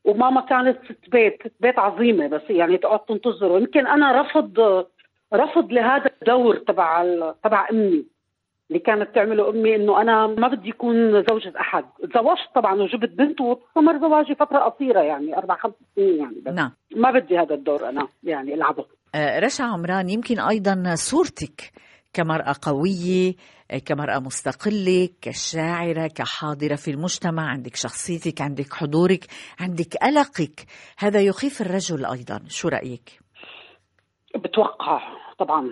وماما 0.05 0.41
كانت 0.41 0.77
ست 0.85 1.09
بيت 1.09 1.47
ست 1.47 1.53
بيت 1.59 1.79
عظيمة 1.79 2.27
بس 2.27 2.41
يعني 2.49 2.77
تقعد 2.77 2.99
تنتظر 2.99 3.51
ويمكن 3.51 3.87
أنا 3.87 4.21
رفض 4.21 4.85
رفض 5.33 5.71
لهذا 5.71 6.09
الدور 6.21 6.55
تبع 6.55 7.05
تبع 7.43 7.67
أمي. 7.71 8.05
اللي 8.69 8.79
كانت 8.79 9.15
تعمله 9.15 9.49
أمي 9.49 9.75
إنه 9.75 10.01
أنا 10.01 10.27
ما 10.27 10.47
بدي 10.47 10.71
اكون 10.71 11.11
زوجة 11.29 11.53
أحد، 11.59 11.85
تزوجت 11.99 12.49
طبعا 12.55 12.81
وجبت 12.81 13.09
بنت 13.09 13.41
واستمر 13.41 13.99
زواجي 13.99 14.35
فترة 14.35 14.59
قصيرة 14.59 15.01
يعني 15.01 15.37
أربع 15.37 15.55
خمس 15.55 15.73
سنين 15.95 16.17
يعني 16.19 16.41
بس. 16.45 16.53
نعم. 16.53 16.71
ما 16.95 17.11
بدي 17.11 17.37
هذا 17.37 17.55
الدور 17.55 17.89
أنا 17.89 18.07
يعني 18.23 18.53
العبه 18.53 18.85
آه، 19.15 19.39
رشا 19.39 19.63
عمران 19.63 20.09
يمكن 20.09 20.39
أيضا 20.39 20.95
صورتك 20.95 21.71
كمرأة 22.13 22.55
قوية 22.61 23.33
آه، 23.71 23.77
كمرأة 23.77 24.19
مستقلة 24.19 25.09
كشاعرة 25.21 26.07
كحاضرة 26.07 26.75
في 26.75 26.91
المجتمع 26.91 27.43
عندك 27.43 27.75
شخصيتك 27.75 28.41
عندك 28.41 28.73
حضورك 28.73 29.25
عندك 29.59 29.97
قلقك 30.01 30.65
هذا 30.97 31.19
يخيف 31.21 31.61
الرجل 31.61 32.05
أيضا. 32.05 32.39
شو 32.47 32.67
رأيك؟ 32.67 33.19
بتوقع. 34.35 35.01
طبعا. 35.37 35.71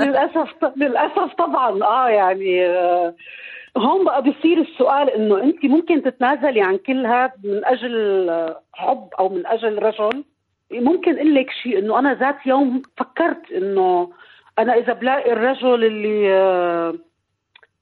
للأسف 0.00 0.54
للأسف 0.76 1.34
طبعا. 1.38 1.82
آه 1.84 2.08
يعني 2.08 2.66
آه، 2.66 3.14
هون 3.76 4.04
بقى 4.04 4.22
بيصير 4.22 4.58
السؤال 4.60 5.10
إنه 5.10 5.42
أنت 5.42 5.64
ممكن 5.64 6.02
تتنازلي 6.02 6.62
عن 6.62 6.76
كل 6.76 7.06
هذا 7.06 7.32
من 7.44 7.64
أجل 7.64 8.54
حب 8.72 9.08
أو 9.18 9.28
من 9.28 9.46
أجل 9.46 9.82
رجل. 9.82 10.24
ممكن 10.72 11.16
أقول 11.16 11.34
لك 11.34 11.50
شيء 11.62 11.78
إنه 11.78 11.98
أنا 11.98 12.14
ذات 12.14 12.46
يوم 12.46 12.82
فكرت 12.96 13.52
إنه 13.52 14.10
أنا 14.58 14.74
إذا 14.74 14.92
بلاقي 14.92 15.32
الرجل 15.32 15.84
اللي 15.84 16.32
آه، 16.34 16.94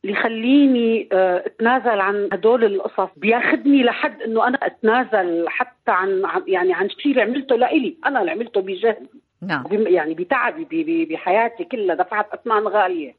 اللي 0.04 0.16
يخليني 0.16 1.08
آه، 1.12 1.36
أتنازل 1.46 2.00
عن 2.00 2.28
هدول 2.32 2.64
القصص 2.64 3.08
بياخذني 3.16 3.82
لحد 3.82 4.22
إنه 4.22 4.46
أنا 4.46 4.58
أتنازل 4.62 5.44
حتى 5.48 5.90
عن- 5.90 6.22
يعني 6.46 6.72
عن 6.74 6.88
شيء 6.90 7.12
اللي 7.12 7.22
عملته 7.22 7.56
لإلي. 7.56 7.96
أنا 8.06 8.20
اللي 8.20 8.30
عملته 8.30 8.60
بجهدي. 8.60 9.08
نعم. 9.46 9.64
يعني 9.70 10.14
بتعبي 10.14 11.06
بحياتي 11.10 11.64
كلها 11.64 11.94
دفعت 11.96 12.32
أثمان 12.34 12.68
غالية. 12.68 13.14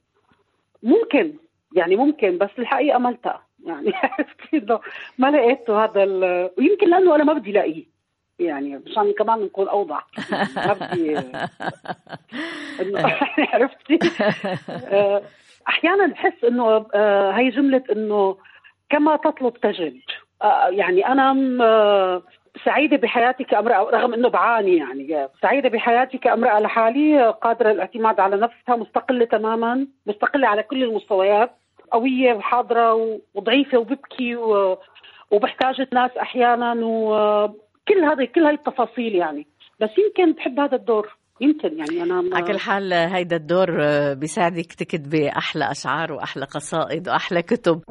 ممكن 0.83 1.33
يعني 1.75 1.95
ممكن 1.95 2.37
بس 2.37 2.49
الحقيقة 2.59 2.97
ما 2.99 3.09
التقى 3.09 3.41
يعني 3.65 3.93
عرفتي 4.03 4.57
إنه 4.57 4.79
ما 5.17 5.31
لقيته 5.31 5.83
هذا 5.83 6.03
ال- 6.03 6.51
ويمكن 6.57 6.89
لأنه 6.89 7.15
أنا 7.15 7.23
ما 7.23 7.33
بدي 7.33 7.51
لاقيه 7.51 7.83
يعني 8.39 8.77
مشان 8.77 9.13
كمان 9.17 9.39
نكون 9.39 9.67
أوضح. 9.67 10.07
ما 10.55 10.73
بدي 10.73 11.17
انه 12.81 13.15
عرفتي؟ 13.53 13.99
آه، 14.69 15.21
أحيانا 15.67 16.05
بحس 16.07 16.43
إنه 16.43 16.85
آه، 16.95 17.31
هي 17.31 17.49
جملة 17.49 17.83
إنه 17.91 18.37
كما 18.89 19.15
تطلب 19.15 19.53
تجد. 19.57 19.99
آه، 20.41 20.67
يعني 20.69 21.07
أنا 21.07 21.33
سعيدة 22.65 22.97
بحياتي 22.97 23.43
كامرأة 23.43 23.83
رغم 23.89 24.13
أنه 24.13 24.29
بعاني 24.29 24.77
يعني 24.77 25.27
سعيدة 25.41 25.69
بحياتي 25.69 26.17
كامرأة 26.17 26.59
لحالي 26.59 27.29
قادرة 27.31 27.71
الاعتماد 27.71 28.19
على 28.19 28.35
نفسها 28.35 28.75
مستقلة 28.75 29.25
تماما 29.25 29.87
مستقلة 30.07 30.47
على 30.47 30.63
كل 30.63 30.83
المستويات 30.83 31.51
قوية 31.91 32.33
وحاضرة 32.33 32.93
وضعيفة 33.35 33.77
وببكي 33.77 34.35
و- 34.35 34.77
وبحتاج 35.31 35.81
الناس 35.81 36.11
أحيانا 36.21 36.73
وكل 36.85 38.03
هذه 38.03 38.25
كل 38.35 38.43
هاي 38.43 38.53
التفاصيل 38.53 39.15
يعني. 39.15 39.47
بس 39.79 39.89
يمكن 39.97 40.33
بحب 40.33 40.59
هذا 40.59 40.75
الدور 40.75 41.15
يمكن 41.41 41.77
يعني 41.77 42.03
أنا 42.03 42.21
ما- 42.21 42.35
على 42.35 42.45
كل 42.47 42.59
حال 42.59 42.93
هيدا 42.93 43.35
الدور 43.35 43.67
بيساعدك 44.13 44.73
تكتبي 44.73 45.29
أحلى 45.29 45.71
أشعار 45.71 46.11
وأحلى 46.13 46.45
قصائد 46.45 47.09
وأحلى 47.09 47.41
كتب. 47.41 47.81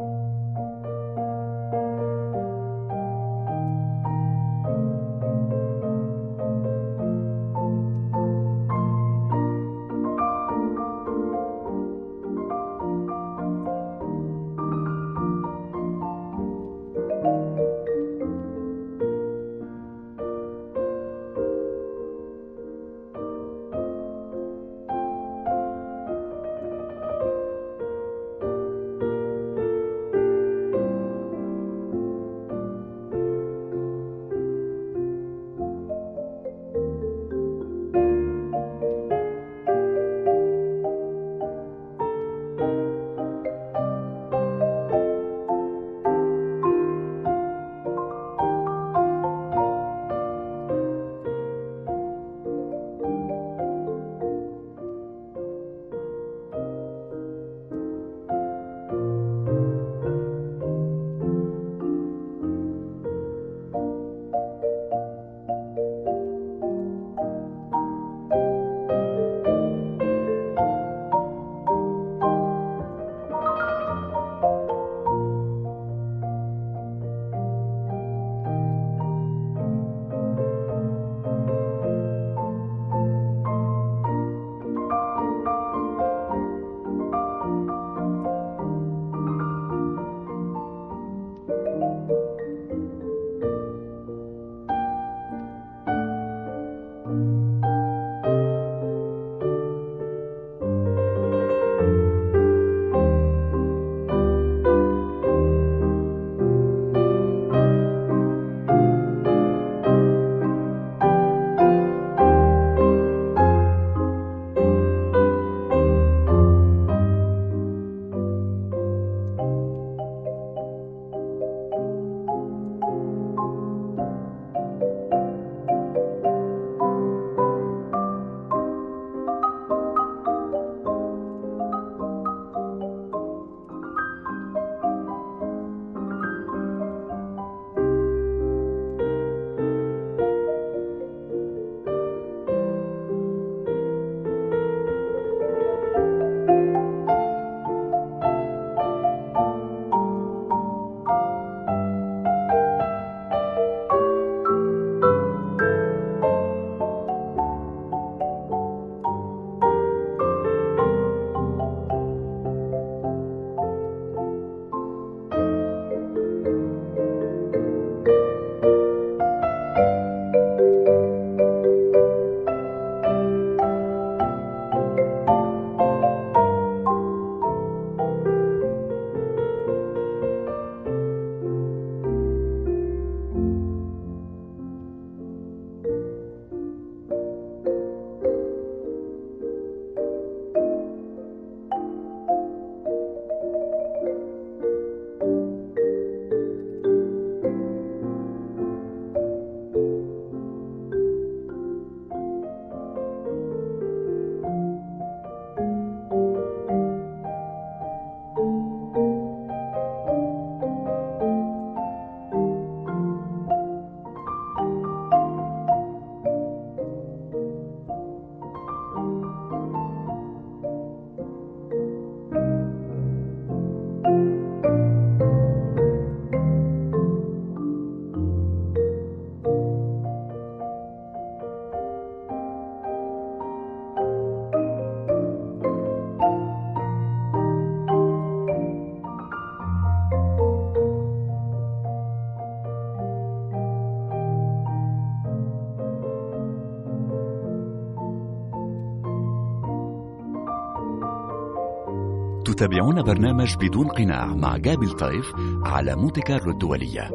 تتابعون 252.55 253.03
برنامج 253.03 253.57
بدون 253.57 253.89
قناع 253.89 254.27
مع 254.27 254.57
جابل 254.57 254.91
طيف 254.91 255.33
على 255.65 255.97
مونتي 255.97 256.21
كارلو 256.21 256.51
الدولية 256.51 257.11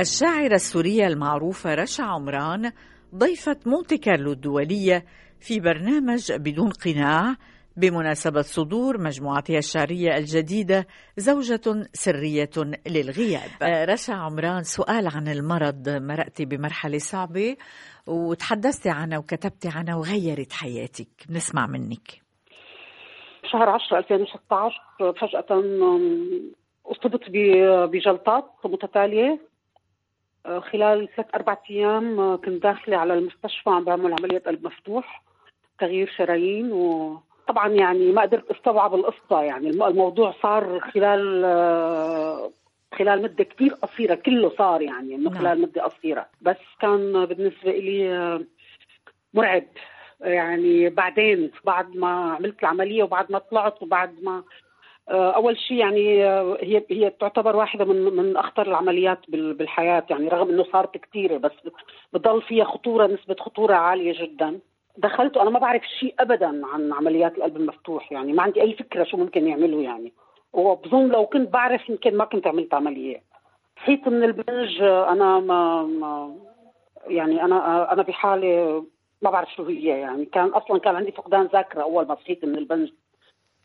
الشاعرة 0.00 0.54
السورية 0.54 1.06
المعروفة 1.06 1.74
رشا 1.74 2.04
عمران 2.04 2.72
ضيفة 3.14 3.56
مونتي 3.66 3.98
كارلو 3.98 4.32
الدولية 4.32 5.04
في 5.40 5.60
برنامج 5.60 6.32
بدون 6.32 6.70
قناع 6.70 7.36
بمناسبة 7.76 8.42
صدور 8.42 9.00
مجموعتها 9.00 9.58
الشعرية 9.58 10.16
الجديدة 10.16 10.86
زوجة 11.16 11.88
سرية 11.92 12.50
للغياب. 12.86 13.50
آه، 13.62 13.84
رشا 13.84 14.14
عمران 14.14 14.62
سؤال 14.62 15.06
عن 15.06 15.28
المرض. 15.28 15.88
مرقتي 15.88 16.44
بمرحلة 16.44 16.98
صعبة 16.98 17.56
وتحدثتي 18.06 18.90
عنها 18.90 19.18
وكتبتي 19.18 19.68
عنها 19.74 19.94
وغيرت 19.94 20.52
حياتك. 20.52 21.08
بنسمع 21.28 21.66
منك. 21.66 22.22
شهر 23.44 23.68
10 23.68 23.98
2016 23.98 24.80
فجأة 25.20 25.60
أصبت 26.86 27.22
بجلطات 27.92 28.44
متتالية. 28.64 29.40
أه، 30.46 30.60
خلال 30.60 31.08
ثلاث 31.16 31.34
أربع 31.34 31.56
أيام 31.70 32.20
أه، 32.20 32.36
كنت 32.36 32.62
داخلة 32.62 32.96
على 32.96 33.14
المستشفى 33.14 33.70
عم 33.70 33.84
بعمل 33.84 34.14
عملية 34.20 34.38
قلب 34.38 34.66
مفتوح 34.66 35.22
تغيير 35.78 36.14
شرايين 36.18 36.72
وطبعا 37.48 37.68
يعني 37.68 38.12
ما 38.12 38.22
قدرت 38.22 38.50
استوعب 38.50 38.94
القصة 38.94 39.42
يعني. 39.42 39.70
الم- 39.70 39.82
الموضوع 39.82 40.34
صار 40.42 40.80
خلال 40.80 41.42
أه، 41.44 42.50
خلال 42.98 43.22
مدة 43.22 43.44
كثير 43.44 43.72
قصيرة 43.74 44.14
كله 44.14 44.52
صار 44.58 44.82
يعني 44.82 45.14
إنه 45.14 45.30
نعم. 45.30 45.38
خلال 45.38 45.60
مدة 45.60 45.82
قصيرة. 45.82 46.26
بس 46.42 46.56
كان 46.80 47.24
بالنسبة 47.24 47.70
لي 47.70 48.16
أه، 48.16 48.40
مرعب 49.34 49.64
يعني. 50.20 50.88
بعدين 50.88 51.50
بعد 51.64 51.96
ما 51.96 52.08
عملت 52.34 52.60
العملية 52.62 53.02
وبعد 53.02 53.32
ما 53.32 53.38
طلعت 53.38 53.82
وبعد 53.82 54.22
ما 54.22 54.42
آه، 55.08 55.30
أول 55.30 55.58
شيء 55.58 55.76
يعني 55.76 56.24
آه، 56.24 56.58
هي 56.62 56.84
هي 56.90 57.10
تعتبر 57.10 57.56
واحدة 57.56 57.84
من 57.84 58.16
من 58.16 58.36
أخطر 58.36 58.66
العمليات 58.66 59.18
بال- 59.28 59.54
بالحياة 59.54 60.06
يعني 60.10 60.28
رغم 60.28 60.48
إنه 60.50 60.64
صارت 60.72 60.96
كثيره 60.96 61.36
بس 61.36 61.52
بضل 62.12 62.42
فيها 62.42 62.64
خطورة 62.64 63.06
نسبة 63.06 63.36
خطورة 63.40 63.74
عالية 63.74 64.22
جدا. 64.24 64.58
دخلت 64.98 65.36
وأنا 65.36 65.50
ما 65.50 65.58
بعرف 65.58 65.82
شيء 66.00 66.14
ابدا 66.18 66.66
عن 66.66 66.92
عمليات 66.92 67.36
القلب 67.36 67.56
المفتوح 67.56 68.12
يعني 68.12 68.32
ما 68.32 68.42
عندي 68.42 68.62
أي 68.62 68.74
فكرة 68.74 69.04
شو 69.04 69.16
ممكن 69.16 69.48
يعملوا 69.48 69.82
يعني. 69.82 70.12
وبظن 70.52 71.08
لو 71.08 71.26
كنت 71.26 71.48
بعرف 71.52 71.88
يمكن 71.88 72.16
ما 72.16 72.24
كنت 72.24 72.46
عملت 72.46 72.74
عملية. 72.74 73.22
صحيت 73.76 74.08
من 74.08 74.24
البنج 74.24 74.82
أنا 74.82 75.40
ما, 75.40 75.82
ما 75.82 76.36
يعني 77.06 77.44
أنا 77.44 77.92
أنا 77.92 78.02
بحاله 78.02 78.84
ما 79.22 79.30
بعرف 79.30 79.54
شو 79.54 79.64
هي 79.64 79.86
يعني. 79.86 80.24
كان 80.24 80.48
أصلا 80.48 80.78
كان 80.78 80.96
عندي 80.96 81.12
فقدان 81.12 81.46
ذاكرة 81.46 81.82
أول 81.82 82.06
ما 82.06 82.14
صحيت 82.14 82.44
من 82.44 82.58
البنج 82.58 82.90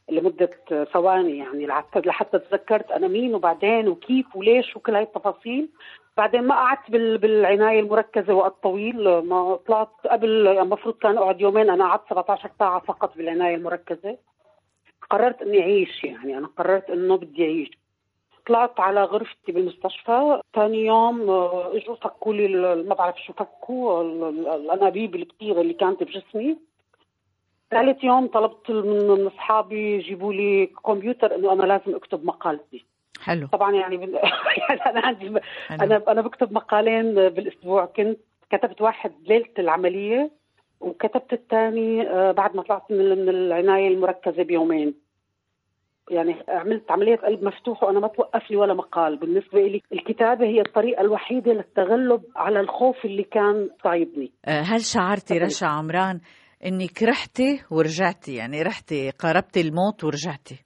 لمدة 0.10 0.50
ثواني 0.94 1.38
يعني 1.38 1.66
لحتى 1.66 2.00
لحتى 2.00 2.40
تذكرت 2.40 2.92
أنا 2.92 3.08
مين 3.08 3.36
وبعدين 3.36 3.88
وكيف 3.88 4.36
وليش 4.36 4.76
وكل 4.76 4.96
هاي 4.96 5.04
التفاصيل. 5.04 5.70
بعدين 6.18 6.42
ما 6.48 6.56
قعدت 6.56 6.92
بال- 6.92 7.18
بالعناية 7.18 7.80
المركزة 7.80 8.34
وقت 8.34 8.64
طويل 8.64 9.20
ما 9.20 9.56
طلعت 9.56 9.90
قبل 10.10 10.48
المفروض 10.48 10.96
كان 10.96 11.18
أقعد 11.18 11.42
يومين 11.42 11.70
أنا 11.70 11.86
قعدت 11.90 12.10
17 12.10 12.50
ساعة 12.60 12.80
فقط 12.80 13.18
بالعناية 13.18 13.56
المركزة. 13.56 14.18
قررت 15.10 15.42
إني 15.42 15.62
أعيش 15.62 16.04
يعني 16.04 16.38
أنا 16.38 16.48
قررت 16.48 16.90
إنه 16.90 17.18
بدي 17.18 17.44
أعيش. 17.44 17.70
طلعت 18.48 18.80
على 18.80 19.04
غرفتي 19.04 19.52
بالمستشفى 19.52 20.42
ثاني 20.56 20.86
يوم 20.86 21.30
آه، 21.30 21.76
إجوا 21.78 21.96
فكوا 21.96 22.34
لي 22.34 22.48
ما 22.84 22.96
بعرف 22.96 23.22
شو 23.24 23.34
فكوا 23.34 24.02
ال- 24.02 24.24
ال- 24.24 24.48
الأنابيب 24.48 25.16
الكثيره 25.16 25.62
اللي 25.62 25.74
كانت 25.74 26.04
بجسمي. 26.04 26.58
ثالث 27.72 28.04
يوم 28.04 28.28
طلبت 28.28 28.72
من 28.72 29.28
أصحابي 29.28 29.94
يجيبوا 29.96 30.34
لي 30.34 30.66
كمبيوتر 30.66 31.36
إنه 31.36 31.54
أنا 31.54 31.64
لازم 31.64 31.96
أكتب 31.96 32.26
مقالتي. 32.26 32.86
حلو. 33.22 33.48
طبعا 33.48 33.72
يعني, 33.76 33.98
بال... 33.98 34.14
يعني 34.70 34.82
أنا 34.86 35.06
عندي 35.06 35.40
حلو. 35.68 35.80
أنا 35.82 36.04
أنا 36.08 36.22
بكتب 36.22 36.54
مقالين 36.54 37.14
بالأسبوع. 37.14 37.86
كنت 37.86 38.20
كتبت 38.50 38.82
واحد 38.82 39.12
ليلة 39.28 39.54
العملية 39.60 40.32
وكتبت 40.80 41.34
الثاني 41.34 42.10
آه، 42.10 42.32
بعد 42.32 42.56
ما 42.56 42.64
طلعت 42.64 42.92
من 42.92 43.30
العناية 43.30 43.88
المركزة 43.88 44.44
بيومين. 44.44 44.94
يعني 46.12 46.36
عملت 46.50 46.92
عملية 46.92 47.16
قلب 47.16 47.44
مفتوح 47.44 47.84
وأنا 47.84 48.00
ما 48.00 48.08
توقف 48.08 48.52
لي 48.52 48.58
ولا 48.58 48.74
مقال. 48.74 49.18
بالنسبة 49.18 49.62
لي 49.62 49.82
الكتابة 49.94 50.46
هي 50.46 50.62
الطريقة 50.62 51.02
الوحيدة 51.02 51.54
للتغلب 51.54 52.22
على 52.36 52.60
الخوف 52.60 53.06
اللي 53.06 53.24
كان 53.24 53.70
صايبني. 53.84 54.32
آه، 54.46 54.62
هل 54.62 54.82
شعرتي. 54.82 55.38
رشا 55.38 55.68
عمران 55.68 56.20
إنك 56.66 57.04
رحتي 57.04 57.64
ورجعتي؟ 57.72 58.36
يعني 58.36 58.62
رحتي 58.62 59.10
قاربتي 59.10 59.62
الموت 59.62 60.04
ورجعتي؟ 60.04 60.66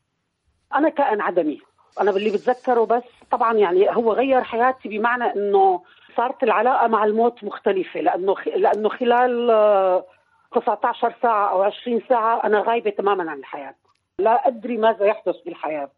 أنا 0.75 0.89
كائن 0.89 1.21
عدمي. 1.21 1.61
أنا 2.01 2.11
باللي 2.11 2.29
بتذكره 2.29 2.85
بس. 2.85 3.03
طبعا 3.31 3.53
يعني 3.53 3.95
هو 3.95 4.13
غير 4.13 4.43
حياتي 4.43 4.89
بمعنى 4.89 5.23
إنه 5.23 5.81
صارت 6.17 6.43
العلاقة 6.43 6.87
مع 6.87 7.03
الموت 7.05 7.43
مختلفة 7.43 7.99
لأنه 8.01 8.35
لأنه 8.55 8.89
خلال 8.89 9.49
آه، 9.51 10.05
19 10.51 11.13
ساعة 11.21 11.51
أو 11.51 11.61
20 11.63 12.01
ساعة 12.09 12.41
أنا 12.43 12.59
غايبة 12.61 12.89
تماما 12.89 13.31
عن 13.31 13.39
الحياة. 13.39 13.75
لا 14.19 14.47
أدري 14.47 14.77
ماذا 14.77 15.05
يحدث 15.05 15.35
بالحياة. 15.45 15.89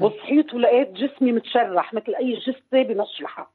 وصحيت 0.00 0.54
ولقيت 0.54 0.92
جسمي 0.92 1.32
متشرح 1.32 1.94
مثل 1.94 2.14
أي 2.14 2.32
جثة 2.34 2.82
بمشرحه 2.82 3.50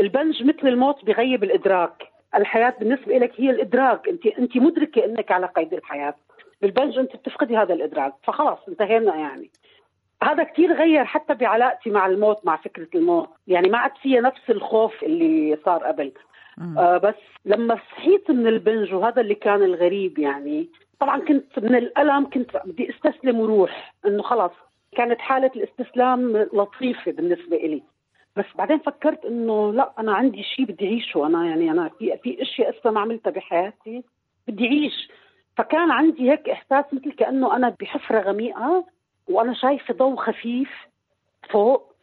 البنج 0.00 0.42
مثل 0.42 0.68
الموت 0.68 1.04
بغيب 1.04 1.44
الإدراك. 1.44 2.08
الحياة 2.34 2.74
بالنسبة 2.80 3.18
لك 3.18 3.32
هي 3.40 3.50
الإدراك. 3.50 4.08
أنت 4.08 4.26
أنت 4.26 4.56
مدركة 4.56 5.04
إنك 5.04 5.32
على 5.32 5.46
قيد 5.46 5.74
الحياة. 5.74 6.14
بالبنج 6.62 6.98
أنت 6.98 7.16
بتفقدي 7.16 7.56
هذا 7.56 7.74
الإدراك. 7.74 8.14
فخلاص 8.22 8.58
انتهينا 8.68 9.16
يعني. 9.16 9.50
هذا 10.22 10.42
كثير 10.42 10.72
غير 10.72 11.04
حتى 11.04 11.34
بعلاقتي 11.34 11.90
مع 11.90 12.06
الموت 12.06 12.46
مع 12.46 12.56
فكرة 12.56 12.88
الموت. 12.94 13.28
يعني 13.46 13.68
ما 13.68 13.78
عاد 13.78 13.92
فيها 14.02 14.20
نفس 14.20 14.50
الخوف 14.50 15.02
اللي 15.02 15.58
صار 15.64 15.84
قبل. 15.84 16.12
آه 16.78 16.98
بس 16.98 17.14
لما 17.44 17.74
صحيت 17.74 18.30
من 18.30 18.46
البنج 18.46 18.94
وهذا 18.94 19.20
اللي 19.20 19.34
كان 19.34 19.62
الغريب 19.62 20.18
يعني 20.18 20.68
طبعا 21.00 21.20
كنت 21.20 21.58
من 21.58 21.74
الألم 21.74 22.30
كنت 22.30 22.50
بدي 22.64 22.90
أستسلم 22.90 23.40
وروح. 23.40 23.94
إنه 24.06 24.22
خلاص 24.22 24.50
كانت 24.96 25.20
حالة 25.20 25.50
الاستسلام 25.56 26.36
لطيفة 26.36 27.12
بالنسبة 27.12 27.56
إلي. 27.56 27.82
بس 28.36 28.44
بعدين 28.54 28.78
فكرت 28.78 29.24
إنه 29.24 29.72
لا 29.72 29.92
أنا 29.98 30.14
عندي 30.14 30.42
شيء 30.42 30.64
بدي 30.64 30.86
اعيشه 30.86 31.26
أنا 31.26 31.46
يعني 31.46 31.70
أنا 31.70 31.90
في 31.98 32.18
في 32.22 32.42
أشياء 32.42 32.70
لسه 32.70 32.90
ما 32.90 33.00
عملتها 33.00 33.30
بحياتي 33.30 34.04
بدي 34.48 34.66
اعيش 34.66 35.08
فكان 35.56 35.90
عندي 35.90 36.30
هيك 36.30 36.48
إحساس 36.48 36.84
مثل 36.92 37.12
كأنه 37.12 37.56
أنا 37.56 37.74
بحفرة 37.80 38.20
غميقة. 38.20 38.84
وأنا 39.28 39.54
شايفة 39.54 39.94
ضوء 39.94 40.16
خفيف 40.16 40.70
فوق 41.50 41.94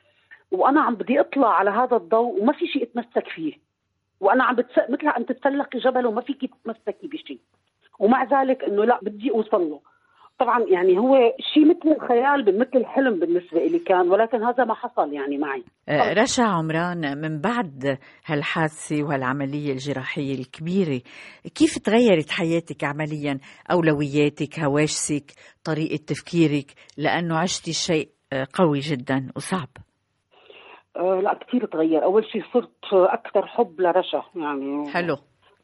وأنا 0.51 0.81
عم 0.81 0.95
بدي 0.95 1.19
أطلع 1.19 1.53
على 1.55 1.69
هذا 1.69 1.97
الضوء 1.97 2.41
وما 2.41 2.53
في 2.53 2.67
شيء 2.67 2.83
أتمسك 2.83 3.27
فيه. 3.27 3.53
وأنا 4.19 4.43
عم 4.43 4.55
بتس... 4.55 4.79
مثل 4.89 5.07
عم 5.07 5.23
تتسلقي 5.23 5.79
جبل 5.79 6.05
وما 6.05 6.21
فيك 6.21 6.51
تتمسكي 6.51 7.07
بشيء. 7.07 7.39
ومع 7.99 8.23
ذلك 8.23 8.63
إنه 8.63 8.85
لا 8.85 8.99
بدي 9.01 9.31
أوصل 9.31 9.61
له. 9.69 9.81
طبعا 10.39 10.65
يعني 10.67 10.97
هو 10.99 11.15
شيء 11.53 11.65
مثل 11.65 11.95
الخيال 11.95 12.59
مثل 12.59 12.75
الحلم 12.75 13.19
بالنسبة 13.19 13.65
لي 13.65 13.79
كان 13.79 14.09
ولكن 14.09 14.43
هذا 14.43 14.65
ما 14.65 14.73
حصل 14.73 15.13
يعني 15.13 15.37
معي. 15.37 15.63
آه، 15.89 16.13
رشا 16.13 16.43
عمران 16.43 17.17
من 17.21 17.41
بعد 17.41 17.97
هالحادثة 18.25 19.03
وهالعملية 19.03 19.71
الجراحية 19.71 20.33
الكبيرة 20.33 21.01
كيف 21.55 21.77
تغيرت 21.77 22.31
حياتك 22.31 22.83
عمليا؟ 22.83 23.39
أولوياتك 23.71 24.59
هواجسك 24.59 25.31
طريقة 25.65 26.03
تفكيرك؟ 26.07 26.71
لأنه 26.97 27.37
عشتي 27.37 27.73
شيء 27.73 28.09
آه، 28.33 28.47
قوي 28.53 28.79
جدا 28.79 29.31
وصعب. 29.35 29.69
أه 30.97 31.21
لا 31.23 31.39
كثير 31.47 31.65
تغير. 31.65 32.03
أول 32.03 32.25
شيء 32.25 32.43
صرت 32.53 32.93
أكثر 32.93 33.47
حب 33.47 33.81
لرشا 33.81 34.23
يعني. 34.35 34.91
حلو. 34.93 35.17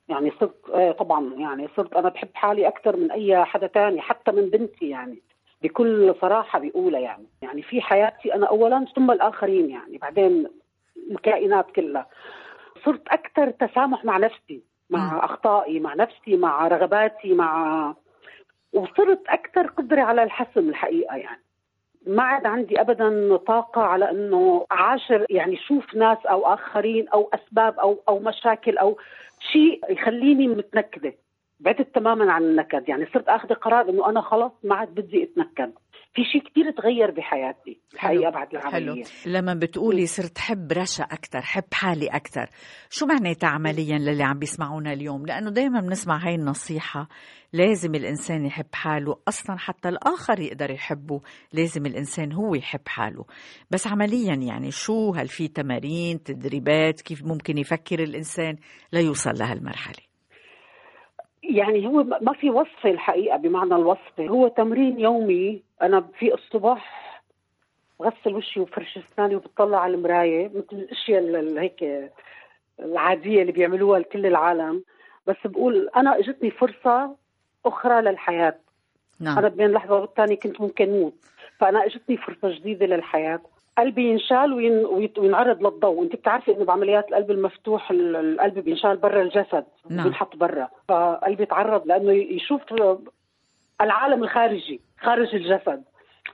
يعني 0.10 0.32
صرت 0.40 0.70
آه 0.74 0.92
طبعا 0.92 1.34
يعني 1.38 1.68
صرت 1.78 1.94
أنا 1.94 2.10
بحب 2.10 2.30
حالي 2.34 2.68
أكثر 2.68 2.96
من 2.98 3.12
أي 3.12 3.46
حدا 3.46 3.68
تاني 3.68 4.02
حتى 4.02 4.32
من 4.32 4.50
بنتي 4.50 4.90
يعني 4.90 5.22
بكل 5.64 6.16
صراحة 6.22 6.60
بيقولها 6.60 7.00
يعني. 7.00 7.26
يعني 7.42 7.62
في 7.62 7.82
حياتي 7.82 8.34
أنا 8.34 8.48
اولا 8.48 8.86
ثم 8.96 9.12
الآخرين 9.12 9.70
يعني 9.70 9.98
بعدين 9.98 10.48
الكائنات 11.12 11.72
كلها. 11.72 12.08
صرت 12.86 13.08
أكثر 13.08 13.50
تسامح 13.52 14.06
مع 14.06 14.18
نفسي 14.18 14.62
مع. 14.90 15.26
أخطائي 15.26 15.80
مع 15.80 15.94
نفسي 15.94 16.38
مع 16.38 16.68
رغباتي 16.68 17.34
مع 17.34 17.94
وصرت 18.74 19.22
أكثر 19.28 19.68
قدرة 19.68 20.02
على 20.02 20.24
الحسم 20.24 20.70
الحقيقة 20.70 21.16
يعني. 21.16 21.42
ما 22.08 22.24
عاد 22.24 22.46
عندي 22.46 22.82
ابدا 22.82 23.38
طاقة 23.38 23.82
على 23.82 24.12
إنه 24.12 24.66
أعاشر 24.72 25.26
يعني 25.30 25.58
شوف 25.58 25.96
ناس 25.96 26.18
أو 26.26 26.54
آخرين 26.54 27.10
أو 27.10 27.30
أسباب 27.34 27.80
أو 27.80 28.00
أو 28.10 28.20
مشاكل 28.20 28.78
أو 28.78 28.98
شيء 29.40 29.92
يخليني 29.92 30.48
متنكدة. 30.48 31.14
بعدت 31.60 31.96
تماما 31.96 32.32
عن 32.32 32.44
النكد. 32.44 32.90
يعني 32.90 33.06
صرت 33.14 33.28
آخذ 33.28 33.54
قرار 33.54 33.90
إنه 33.90 34.10
أنا 34.10 34.22
خلص 34.22 34.52
ما 34.64 34.76
عاد 34.76 34.88
بدي 34.96 35.24
أتنكد. 35.24 35.74
في 36.14 36.24
شيء 36.24 36.42
كتير 36.42 36.72
تغير 36.72 37.12
بحياتي 37.12 37.80
الحقيقة 37.94 38.30
بعد 38.32 38.48
حلو. 38.58 38.60
العملية 38.84 39.04
لما 39.26 39.54
بتقولي 39.54 40.06
صرت 40.06 40.38
حب 40.38 40.72
رشا 40.72 41.04
أكثر 41.04 41.42
حب 41.42 41.64
حالي 41.74 42.08
أكثر 42.08 42.50
شو 42.90 43.06
معناتها 43.06 43.48
عمليا 43.48 43.98
للي 43.98 44.24
عم 44.24 44.40
بيسمعونا 44.40 44.94
اليوم؟ 44.94 45.26
لأنه 45.26 45.50
دايما 45.50 45.82
بنسمع 45.82 46.18
هاي 46.18 46.36
النصيحة 46.36 47.08
لازم 47.54 47.96
الإنسان 47.96 48.46
يحب 48.46 48.66
حاله 48.74 49.16
أصلا 49.28 49.58
حتى 49.58 49.90
الآخر 49.90 50.40
يقدر 50.40 50.72
يحبه 50.72 51.22
لازم 51.54 51.86
الإنسان 51.86 52.32
هو 52.34 52.56
يحب 52.56 52.88
حاله. 52.88 53.26
بس 53.72 53.88
عمليا 53.88 54.36
يعني 54.36 54.72
شو 54.72 55.12
هل 55.14 55.28
في 55.28 55.48
تمارين 55.48 56.24
تدريبات 56.24 57.02
كيف 57.02 57.24
ممكن 57.26 57.58
يفكر 57.58 58.00
الإنسان 58.04 58.56
ليوصل 58.94 59.32
لهالمرحلة؟ 59.40 60.10
يعني 61.44 61.88
هو 61.88 62.04
ما 62.04 62.34
في 62.34 62.50
وصفة 62.50 62.90
الحقيقة 62.90 63.38
بمعنى 63.38 63.76
الوصفة 63.76 64.28
هو 64.30 64.48
تمرين 64.48 65.00
يومي 65.00 65.69
أنا 65.82 66.02
في 66.20 66.34
الصبح 66.34 67.00
بغسل 68.00 68.36
وشي 68.36 68.60
وفرش 68.60 68.98
أسناني 68.98 69.36
وبطلع 69.36 69.80
على 69.80 69.94
المراية 69.96 70.48
مثل 70.48 70.68
الأشياء 70.74 71.20
ال- 71.20 71.58
هيك 71.60 72.10
العادية 72.80 73.42
اللي 73.42 73.52
بيعملوها 73.52 74.00
لكل 74.00 74.26
العالم. 74.26 74.84
بس 75.28 75.36
بقول 75.46 75.90
أنا 75.98 76.20
إجتني 76.20 76.52
فرصة 76.52 77.16
أخرى 77.66 78.02
للحياة. 78.02 78.56
أنا 79.22 79.32
نعم 79.42 79.50
بين 79.50 79.72
لحظة 79.72 79.96
والثانيه 79.96 80.36
كنت 80.36 80.62
ممكن 80.62 80.90
موت. 80.90 81.14
فأنا 81.60 81.86
إجتني 81.86 82.18
فرصة 82.18 82.50
جديدة 82.60 82.86
للحياة. 82.86 83.40
قلبي 83.78 84.10
ينشال 84.10 84.54
وين- 84.54 85.10
وينعرض 85.18 85.62
للضوء. 85.68 86.04
أنت 86.04 86.16
بتعرفي 86.16 86.52
إنه 86.56 86.66
بعمليات 86.66 87.10
القلب 87.10 87.32
المفتوح 87.32 87.92
ال- 87.92 88.16
القلب 88.16 88.60
بينشال 88.60 88.98
برا 88.98 89.22
الجسد. 89.22 89.66
نعم. 89.90 90.04
بينحط 90.04 90.36
برا. 90.36 90.70
فقلبي 90.88 91.44
يتعرض 91.44 91.88
لأنه 91.88 92.12
يشوف 92.12 92.62
العالم 93.82 94.24
الخارجي 94.24 94.82
خارج 95.02 95.36
الجسد. 95.36 95.84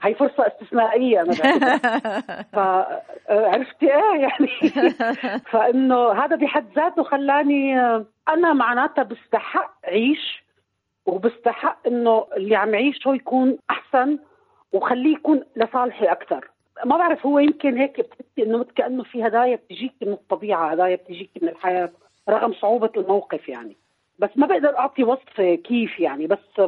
هي 0.02 0.14
فرصة 0.14 0.46
استثنائية 0.46 1.20
أنا. 1.20 1.32
فعرفتي 2.52 3.86
إيه 3.94 4.20
يعني. 4.20 4.80
فإنه 5.52 6.12
هذا 6.12 6.36
بحد 6.36 6.66
ذاته 6.76 7.02
خلاني 7.02 7.80
أنا 8.28 8.52
معناتها 8.52 9.02
بستحق 9.02 9.74
عيش 9.84 10.44
وبستحق 11.06 11.86
إنه 11.86 12.26
اللي 12.36 12.56
عم 12.56 12.74
عيشه 12.74 13.14
يكون 13.14 13.58
أحسن 13.70 14.18
وخليه 14.72 15.12
يكون 15.12 15.44
لصالحي 15.56 16.04
أكثر 16.04 16.50
ما 16.84 16.96
بعرف 16.96 17.26
هو 17.26 17.38
يمكن 17.38 17.78
هيك 17.78 18.00
بتحسي 18.00 18.42
إنه 18.42 18.58
مثل 18.58 18.70
كأنه 18.70 19.02
في 19.02 19.26
هدايا 19.26 19.56
بتجيك 19.56 19.92
من 20.02 20.12
الطبيعة 20.12 20.70
هدايا 20.70 20.96
بتجيك 20.96 21.30
من 21.42 21.48
الحياة 21.48 21.90
رغم 22.28 22.52
صعوبة 22.52 22.90
الموقف 22.96 23.48
يعني. 23.48 23.76
بس 24.18 24.30
ما 24.36 24.46
بقدر 24.46 24.78
أعطي 24.78 25.04
وصفة 25.04 25.54
كيف 25.54 26.00
يعني 26.00 26.26
بس 26.26 26.60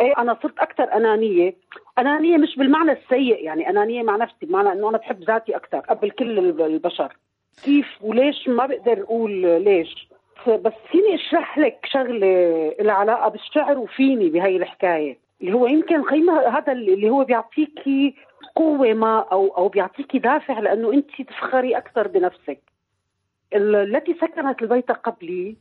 إيه 0.00 0.12
أنا 0.18 0.36
صرت 0.42 0.58
أكثر 0.58 0.84
أنانية. 0.96 1.54
أنانية 1.98 2.36
مش 2.36 2.56
بالمعنى 2.56 2.92
السيء 2.92 3.44
يعني 3.44 3.70
أنانية 3.70 4.02
مع 4.02 4.16
نفسي 4.16 4.46
بمعنى 4.46 4.72
إنه 4.72 4.88
أنا 4.88 4.98
بحب 4.98 5.22
ذاتي 5.22 5.56
أكثر 5.56 5.78
قبل 5.78 6.10
كل 6.10 6.38
البشر. 6.60 7.16
كيف 7.64 7.86
وليش 8.00 8.48
ما 8.48 8.66
بقدر 8.66 9.02
أقول 9.02 9.30
ليش؟ 9.64 10.08
بس 10.46 10.72
فيني 10.90 11.14
أشرح 11.14 11.58
لك 11.58 11.86
شغلة 11.92 12.72
لها 12.80 12.94
علاقة 12.94 13.28
بالشعر 13.28 13.78
وفيني 13.78 14.28
بهي 14.30 14.56
الحكاية. 14.56 15.18
اللي 15.40 15.52
هو 15.52 15.66
يمكن 15.66 16.02
قيمة 16.02 16.40
هذا 16.48 16.72
اللي 16.72 17.10
هو 17.10 17.24
بيعطيكي 17.24 18.14
قوة 18.56 18.92
ما 18.94 19.18
أو 19.32 19.48
أو 19.48 19.68
بيعطيكي 19.68 20.18
دافع 20.18 20.58
لأنه 20.60 20.92
أنت 20.92 21.22
تفخري 21.22 21.76
أكثر 21.76 22.08
بنفسك. 22.08 22.60
ال- 23.54 23.76
التي 23.96 24.14
سكنت 24.14 24.62
البيت 24.62 24.90
قبلي 24.92 25.56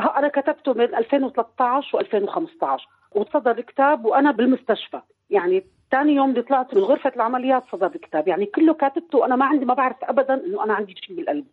ها 0.00 0.18
أنا 0.18 0.28
كتبته 0.28 0.72
بين 0.74 0.94
2013 0.94 1.98
و2015 1.98 2.99
وتصدر 3.14 3.50
الكتاب 3.50 4.04
وأنا 4.04 4.30
بالمستشفى. 4.30 5.00
يعني 5.30 5.64
ثاني 5.90 6.12
يوم 6.14 6.30
اللي 6.30 6.42
طلعت 6.42 6.74
من 6.74 6.82
غرفة 6.82 7.12
العمليات 7.16 7.62
صدر 7.72 7.86
الكتاب. 7.86 8.28
يعني 8.28 8.46
كله 8.46 8.74
كاتبته 8.74 9.18
وأنا 9.18 9.36
ما 9.36 9.44
عندي 9.46 9.64
ما 9.64 9.74
بعرف 9.74 9.96
أبدا 10.02 10.34
إنه 10.46 10.64
أنا 10.64 10.74
عندي 10.74 10.94
شيء 10.96 11.16
بالقلب 11.16 11.46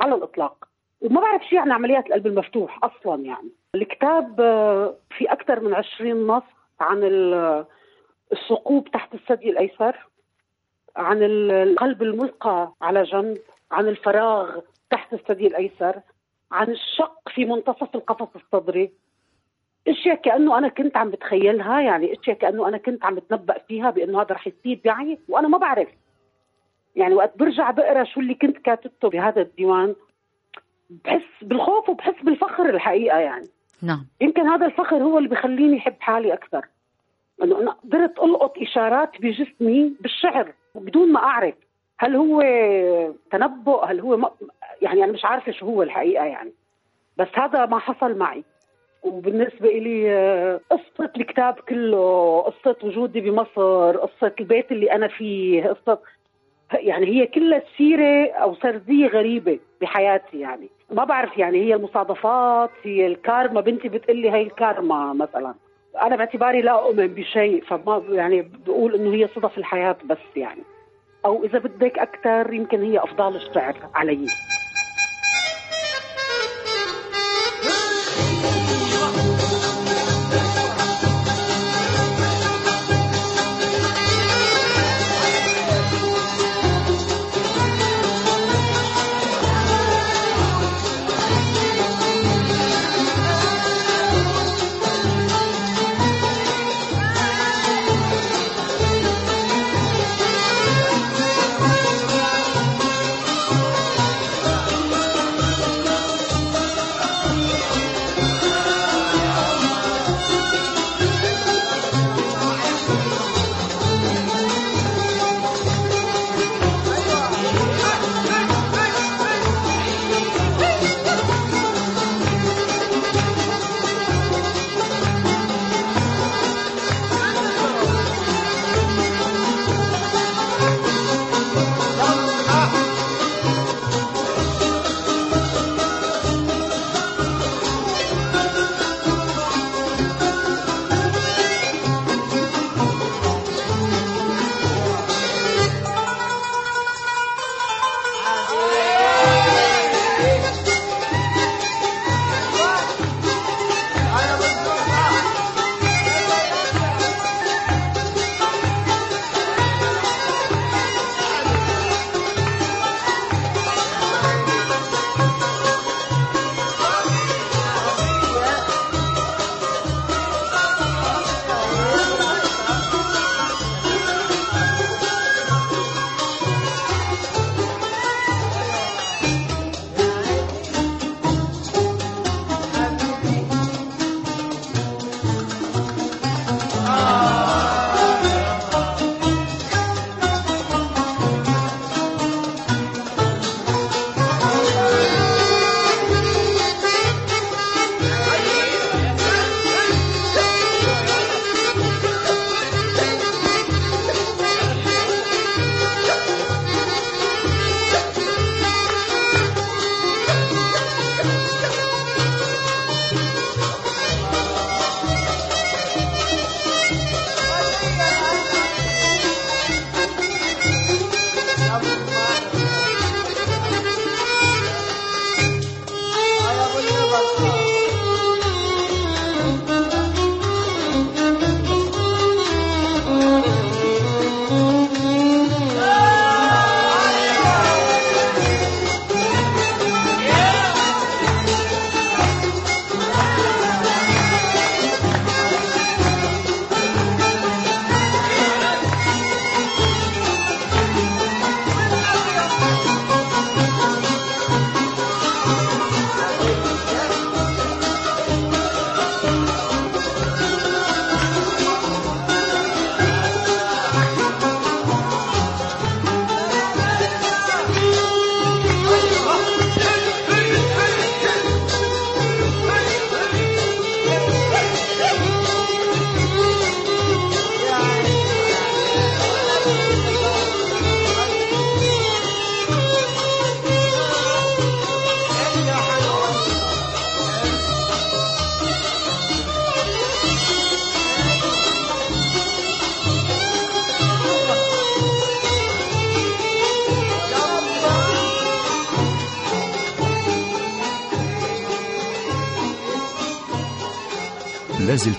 على 0.00 0.14
الإطلاق. 0.14 0.68
وما 1.00 1.20
بعرف 1.20 1.42
شيء 1.42 1.58
عن 1.58 1.72
عمليات 1.72 2.06
القلب 2.06 2.26
المفتوح 2.26 2.78
أصلا 2.84 3.22
يعني. 3.24 3.48
الكتاب 3.74 4.40
آه، 4.40 4.94
في 5.18 5.32
أكثر 5.32 5.60
من 5.60 5.74
20 5.74 6.26
نص 6.26 6.42
عن 6.80 7.02
ال- 7.04 7.64
الثقوب 8.32 8.90
تحت 8.90 9.14
الثدي 9.14 9.50
الأيسر 9.50 10.06
عن 10.96 11.22
ال- 11.22 11.50
القلب 11.52 12.02
الملقى 12.02 12.72
على 12.82 13.02
جنب 13.02 13.38
عن 13.70 13.88
الفراغ 13.88 14.58
تحت 14.90 15.12
الثدي 15.12 15.46
الأيسر 15.46 16.00
عن 16.52 16.70
الشق 16.70 17.28
في 17.34 17.44
منتصف 17.44 17.94
القفص 17.94 18.28
الصدري. 18.36 18.92
أشياء 19.88 20.16
كأنه 20.16 20.58
أنا 20.58 20.68
كنت 20.68 20.96
عم 20.96 21.10
بتخيلها 21.10 21.80
يعني 21.80 22.12
أشياء 22.20 22.36
كأنه 22.36 22.68
أنا 22.68 22.78
كنت 22.78 23.04
عم 23.04 23.14
بتنبأ 23.14 23.58
فيها 23.68 23.90
بأنه 23.90 24.22
هذا 24.22 24.34
رح 24.34 24.46
يصير 24.46 24.80
معي 24.84 25.18
وأنا 25.28 25.48
ما 25.48 25.58
بعرف. 25.58 25.88
يعني 26.96 27.14
وقت 27.14 27.38
برجع 27.38 27.70
بقرا 27.70 28.04
شو 28.04 28.20
اللي 28.20 28.34
كنت 28.34 28.58
كاتبته 28.58 29.08
بهذا 29.08 29.40
الديوان 29.42 29.94
بحس 30.90 31.42
بالخوف 31.42 31.88
وبحس 31.88 32.22
بالفخر 32.22 32.70
الحقيقة 32.70 33.18
يعني. 33.18 33.48
نعم. 33.82 34.06
يمكن 34.20 34.42
هذا 34.42 34.66
الفخر 34.66 34.96
هو 34.96 35.18
اللي 35.18 35.28
بخليني 35.28 35.78
أحب 35.78 35.96
حالي 36.00 36.32
أكثر. 36.32 36.66
إنه 37.42 37.60
أنا 37.60 37.70
قدرت 37.70 38.18
ألقط 38.18 38.58
إشارات 38.58 39.10
بجسمي 39.20 39.96
بالشعر 40.00 40.52
بدون 40.74 41.12
ما 41.12 41.20
أعرف 41.20 41.54
هل 41.98 42.16
هو 42.16 42.42
تنبؤ 43.30 43.84
هل 43.84 44.00
هو 44.00 44.16
ما 44.16 44.30
يعني 44.82 45.04
أنا 45.04 45.12
مش 45.12 45.24
عارفة 45.24 45.52
شو 45.52 45.66
هو 45.66 45.82
الحقيقة 45.82 46.24
يعني. 46.24 46.52
بس 47.16 47.28
هذا 47.34 47.66
ما 47.66 47.78
حصل 47.78 48.18
معي. 48.18 48.44
وبالنسبة 49.02 49.68
إلي 49.68 50.10
آه، 50.12 50.60
قصة 50.70 51.10
الكتاب 51.16 51.54
كله 51.68 52.40
قصة 52.40 52.76
وجودي 52.82 53.20
بمصر 53.20 53.96
قصة 53.96 54.32
البيت 54.40 54.72
اللي 54.72 54.92
أنا 54.92 55.08
فيه 55.08 55.66
قصة 55.66 55.98
يعني 56.72 57.06
هي 57.06 57.26
كلها 57.26 57.62
سيرة 57.78 58.32
أو 58.32 58.54
سردية 58.54 59.06
غريبة 59.06 59.58
بحياتي 59.80 60.40
يعني. 60.40 60.68
ما 60.90 61.04
بعرف 61.04 61.38
يعني 61.38 61.58
هي 61.58 61.74
المصادفات 61.74 62.70
هي 62.82 63.06
الكارما 63.06 63.60
بنتي 63.60 63.88
بتقلي 63.88 64.30
هي 64.30 64.42
الكارما 64.42 65.12
مثلا. 65.12 65.54
أنا 66.02 66.16
باعتباري 66.16 66.62
لا 66.62 66.72
أؤمن 66.72 67.06
بشيء 67.06 67.64
فما 67.64 68.02
يعني 68.08 68.50
بقول 68.66 68.94
إنه 68.94 69.14
هي 69.14 69.28
صدف 69.36 69.58
الحياة 69.58 69.96
بس 70.04 70.36
يعني. 70.36 70.62
أو 71.24 71.44
إذا 71.44 71.58
بدك 71.58 71.98
أكثر 71.98 72.52
يمكن 72.52 72.82
هي 72.82 72.98
أفضال 72.98 73.36
الشعر 73.36 73.74
علي. 73.94 74.26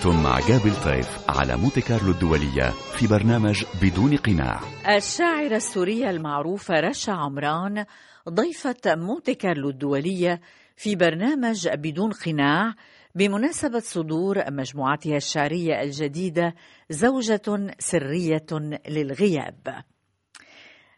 لازلتم 0.06 0.24
مع 0.24 0.40
جابل 0.40 0.76
طيف 0.84 1.30
على 1.30 1.58
مونتي 1.58 1.82
كارلو 1.82 2.12
الدولية 2.12 2.70
في 2.70 3.08
برنامج 3.08 3.66
بدون 3.82 4.18
قناع. 4.18 4.60
الشاعرة 4.96 5.56
السورية 5.56 6.10
المعروفة 6.10 6.80
رشا 6.80 7.12
عمران 7.12 7.86
ضيفة 8.30 8.76
مونتي 8.86 9.36
كارلو 9.36 9.70
الدولية 9.70 10.42
في 10.76 10.96
برنامج 10.96 11.68
بدون 11.68 12.12
قناع 12.12 12.74
بمناسبة 13.16 13.80
صدور 13.80 14.52
مجموعتها 14.52 15.18
الشعرية 15.18 15.82
الجديدة 15.82 16.56
زوجة 16.90 17.76
سرية 17.80 18.46
للغياب. 18.88 19.84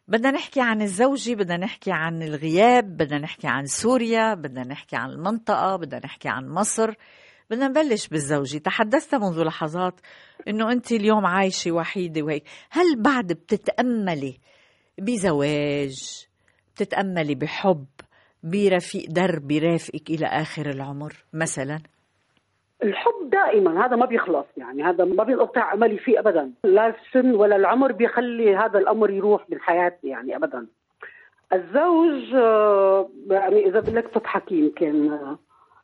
بدنا 0.07 0.31
نحكي 0.31 0.61
عن 0.61 0.81
الزوجة 0.81 1.33
بدنا 1.35 1.57
نحكي 1.57 1.91
عن 1.91 2.23
الغياب 2.23 2.97
بدنا 2.97 3.19
نحكي 3.19 3.47
عن 3.47 3.65
سوريا 3.65 4.33
بدنا 4.33 4.63
نحكي 4.63 4.95
عن 4.95 5.09
المنطقة 5.09 5.75
بدنا 5.75 5.99
نحكي 6.05 6.29
عن 6.29 6.49
مصر. 6.49 6.93
بدنا 7.49 7.67
نبلش 7.67 8.07
بالزوجة 8.07 8.57
تحدثت 8.57 9.15
منذ 9.15 9.43
لحظات 9.43 9.93
إنه 10.47 10.71
انت 10.71 10.91
اليوم 10.91 11.25
عايشة 11.25 11.71
وحيدة 11.71 12.21
وهيك. 12.21 12.43
هل 12.71 13.01
بعد 13.01 13.27
بتتأملي 13.27 14.37
بزواج 14.97 16.27
بتتأملي 16.75 17.35
بحب 17.35 17.85
برفيق 18.43 19.05
درب 19.09 19.51
يرافقك 19.51 20.09
إلى 20.09 20.25
آخر 20.25 20.69
العمر 20.69 21.13
مثلا؟ 21.33 21.79
الحب 22.83 23.29
دائما 23.29 23.85
هذا 23.85 23.95
ما 23.95 24.05
بيخلص 24.05 24.45
يعني 24.57 24.83
هذا 24.83 25.05
ما 25.05 25.23
بينقطع 25.23 25.73
املي 25.73 25.97
فيه 25.97 26.19
ابدا. 26.19 26.51
لا 26.63 26.87
السن 26.87 27.35
ولا 27.35 27.55
العمر 27.55 27.91
بيخلي 27.91 28.55
هذا 28.55 28.79
الأمر 28.79 29.09
يروح 29.09 29.49
من 29.49 29.59
حياتي 29.59 30.07
يعني 30.07 30.35
ابدا. 30.35 30.67
الزوج 31.53 32.35
آه، 32.35 33.09
يعني 33.29 33.67
إذا 33.67 33.79
بدك 33.79 34.07
تضحكي 34.13 34.55
يمكن 34.55 35.11
آه، 35.11 35.39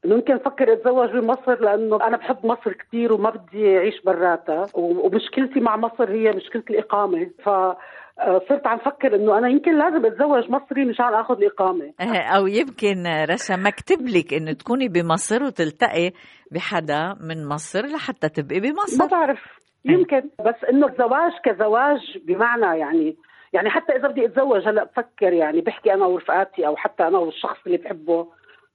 إنه 0.06 0.16
يمكن 0.16 0.34
أفكر 0.34 0.74
أتزوج 0.74 1.10
بمصر 1.10 1.62
لأنه 1.62 2.08
أنا 2.08 2.18
بحب 2.18 2.46
مصر 2.46 2.74
كثير 2.74 3.14
وما 3.14 3.30
بدي 3.30 3.78
أعيش 3.78 4.02
براتها 4.06 4.68
ومشكلتي 4.74 5.60
مع 5.60 5.78
مصر 5.78 6.10
هي 6.10 6.32
مشكلة 6.32 6.64
الإقامة. 6.70 7.30
ف 7.44 7.50
آه، 8.20 8.42
صرت 8.50 8.68
عم 8.68 8.78
فكر 8.78 9.16
إنه 9.16 9.38
أنا 9.38 9.50
يمكن 9.50 9.78
لازم 9.78 10.06
أتزوج 10.06 10.50
مصري 10.50 10.86
مشان 10.86 11.06
آخذ 11.06 11.38
الإقامة. 11.38 11.94
أو 12.36 12.48
يمكن 12.48 13.08
رشا 13.30 13.54
مكتب 13.54 14.08
لك 14.08 14.34
إنه 14.34 14.52
تكوني 14.52 14.88
بمصر 14.88 15.44
وتلتقي 15.44 16.12
بحدا 16.52 17.16
من 17.22 17.48
مصر 17.48 17.86
لحتى 17.86 18.30
تبقي 18.30 18.60
ما 18.60 18.70
بمصر 18.70 19.08
بعرف 19.08 19.40
يمكن. 19.86 20.22
بس 20.40 20.56
إنه 20.70 20.88
الزواج 20.88 21.32
كزواج 21.46 22.18
بمعنى 22.28 22.80
يعني 22.80 23.16
يعني 23.54 23.70
حتى 23.70 23.96
إذا 23.96 24.08
بدي 24.08 24.26
أتزوج 24.26 24.68
هلأ 24.68 24.84
بفكر 24.84 25.34
يعني 25.34 25.62
بحكي 25.62 25.94
أنا 25.94 26.06
ورفقاتي 26.06 26.68
أو 26.68 26.76
حتى 26.76 27.04
أنا 27.04 27.18
والشخص 27.18 27.58
اللي 27.66 27.78
بحبه. 27.78 28.28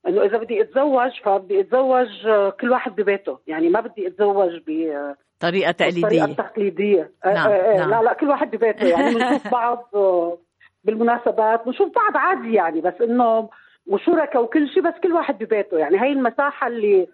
إنه 0.08 0.24
إذا 0.24 0.38
بدي 0.38 0.62
أتزوج 0.62 1.10
فبدي 1.24 1.60
أتزوج 1.60 2.26
آه، 2.26 2.50
كل 2.50 2.70
واحد 2.70 2.96
ببيته. 2.96 3.38
يعني 3.46 3.68
ما 3.68 3.80
بدي 3.80 4.06
أتزوج 4.06 4.56
ب 4.66 4.92
طريقة 5.40 5.70
الطريقة 5.70 5.72
تقليدية. 5.72 6.24
التقليدية 6.24 7.10
آه، 7.24 7.34
نعم، 7.34 7.48
آه، 7.48 7.54
آه، 7.54 7.76
نعم. 7.78 7.90
لا 7.90 8.02
لا 8.02 8.12
كل 8.12 8.28
واحد 8.28 8.56
ببيته. 8.56 8.86
يعني 8.86 9.14
بنشوف 9.14 9.48
بعض 9.48 9.90
آه، 9.94 10.38
بالمناسبات 10.84 11.64
بنشوف 11.66 11.94
بعض 11.94 12.16
عادي 12.16 12.54
يعني 12.54 12.80
بس 12.80 12.94
إنه 13.02 13.48
وشركاء 13.86 14.42
وكل 14.42 14.68
شيء 14.68 14.82
بس 14.82 14.94
كل 15.02 15.12
واحد 15.12 15.38
ببيته. 15.38 15.78
يعني 15.78 16.02
هي 16.02 16.12
المساحة 16.12 16.66
اللي 16.66 17.08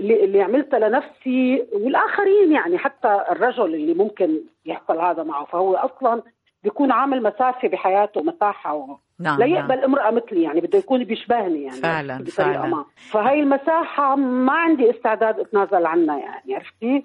اللي 0.00 0.24
اللي 0.24 0.42
عملتها 0.42 0.78
لنفسي 0.78 1.66
والآخرين 1.72 2.52
يعني 2.52 2.78
حتى 2.78 3.24
الرجل 3.30 3.74
اللي 3.74 3.94
ممكن 3.94 4.40
يحصل 4.66 5.00
هذا 5.00 5.22
معه 5.22 5.44
فهو 5.44 5.74
أصلا 5.74 6.22
بيكون 6.66 6.92
عامل 6.92 7.22
مسافة 7.22 7.68
بحياته 7.68 8.22
مساحة 8.22 8.74
و... 8.74 8.96
نعم 9.18 9.38
لا 9.38 9.46
نعم. 9.46 9.56
يقبل 9.56 9.84
امرأة 9.84 10.10
مثلي 10.10 10.42
يعني 10.42 10.60
بده 10.60 10.78
يكون 10.78 11.04
بيشبهني 11.04 11.62
يعني 11.62 11.80
فعلاً، 11.80 12.24
فعلاً. 12.24 12.66
ما 12.66 12.84
فهي 13.10 13.40
المساحة 13.40 14.16
ما 14.16 14.52
عندي 14.52 14.90
استعداد 14.90 15.40
أتنازل 15.40 15.86
عنها 15.86 16.18
يعني 16.18 16.54
عرفتي؟ 16.54 17.04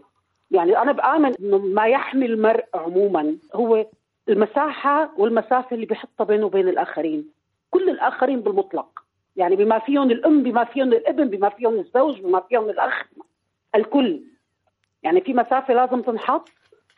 يعني 0.52 0.78
أنا 0.78 0.92
بآمن 0.92 1.34
إنه 1.40 1.58
ما 1.58 1.86
يحمي 1.86 2.26
المرء 2.26 2.66
عموما 2.74 3.36
هو 3.56 3.86
المساحة 4.30 5.12
والمسافة 5.18 5.76
اللي 5.76 5.86
بيحطها 5.86 6.24
بينه 6.24 6.46
وبين 6.46 6.68
الآخرين 6.68 7.30
كل 7.72 7.90
الآخرين 7.90 8.40
بالمطلق 8.40 9.04
يعني 9.36 9.56
بما 9.56 9.80
فيهم 9.80 10.12
الأم 10.12 10.44
بما 10.44 10.64
فيهم 10.64 10.94
الابن 10.94 11.28
بما 11.28 11.50
فيهم 11.50 11.80
الزوج 11.80 12.22
بما 12.22 12.40
فيهم 12.40 12.70
الأخ 12.70 13.04
الكل 13.76 14.22
يعني 15.04 15.22
في 15.22 15.34
مسافة 15.34 15.74
لازم 15.74 16.02
تنحط 16.02 16.50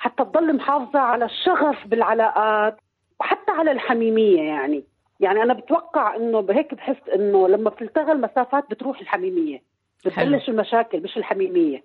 حتى 0.04 0.24
تضل 0.24 0.56
محافظة 0.56 0.99
على 0.99 1.26
الشغف 1.26 1.88
بالعلاقات 1.88 2.78
وحتى 3.20 3.51
على 3.51 3.72
الحميمية 3.72 4.41
يعني. 4.41 4.84
يعني 5.20 5.43
أنا 5.43 5.54
بتوقع 5.54 6.16
إنه 6.16 6.47
هيك 6.49 6.74
بحس 6.74 7.10
إنه 7.16 7.47
لما 7.47 7.70
بتلتغى 7.70 8.12
المسافات 8.12 8.64
بتروح 8.70 8.99
الحميمية. 8.99 9.62
بتبلش 10.06 10.49
المشاكل 10.49 11.04
مش 11.04 11.18
الحميمية. 11.18 11.84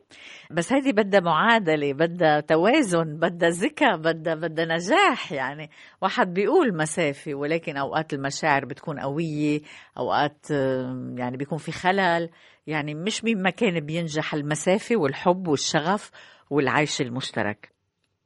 بس 0.51 0.73
هيدي 0.73 0.93
بدها 0.93 1.21
معادلة 1.21 1.93
بدها 1.93 2.41
توازن 2.41 3.17
بدها 3.17 3.49
ذكاء 3.49 3.97
بدها 3.97 4.35
بدها 4.35 4.65
نجاح 4.65 5.33
يعني. 5.33 5.71
واحد 6.03 6.35
بيقول 6.35 6.77
مسافة 6.77 7.35
ولكن 7.35 7.77
أوقات 7.77 8.13
المشاعر 8.13 8.65
بتكون 8.65 9.01
قوية 9.01 9.61
أوقات 9.99 10.47
آه، 10.53 11.15
يعني 11.19 11.37
بيكون 11.37 11.59
في 11.59 11.73
خلل. 11.73 12.31
يعني 12.67 12.95
مش 12.95 13.25
من 13.25 13.43
مكان 13.43 13.81
بينجح 13.81 14.35
المسافة 14.35 14.97
والحب 14.97 15.49
والشغف 15.49 16.11
والعيش 16.51 17.01
المشترك. 17.01 17.78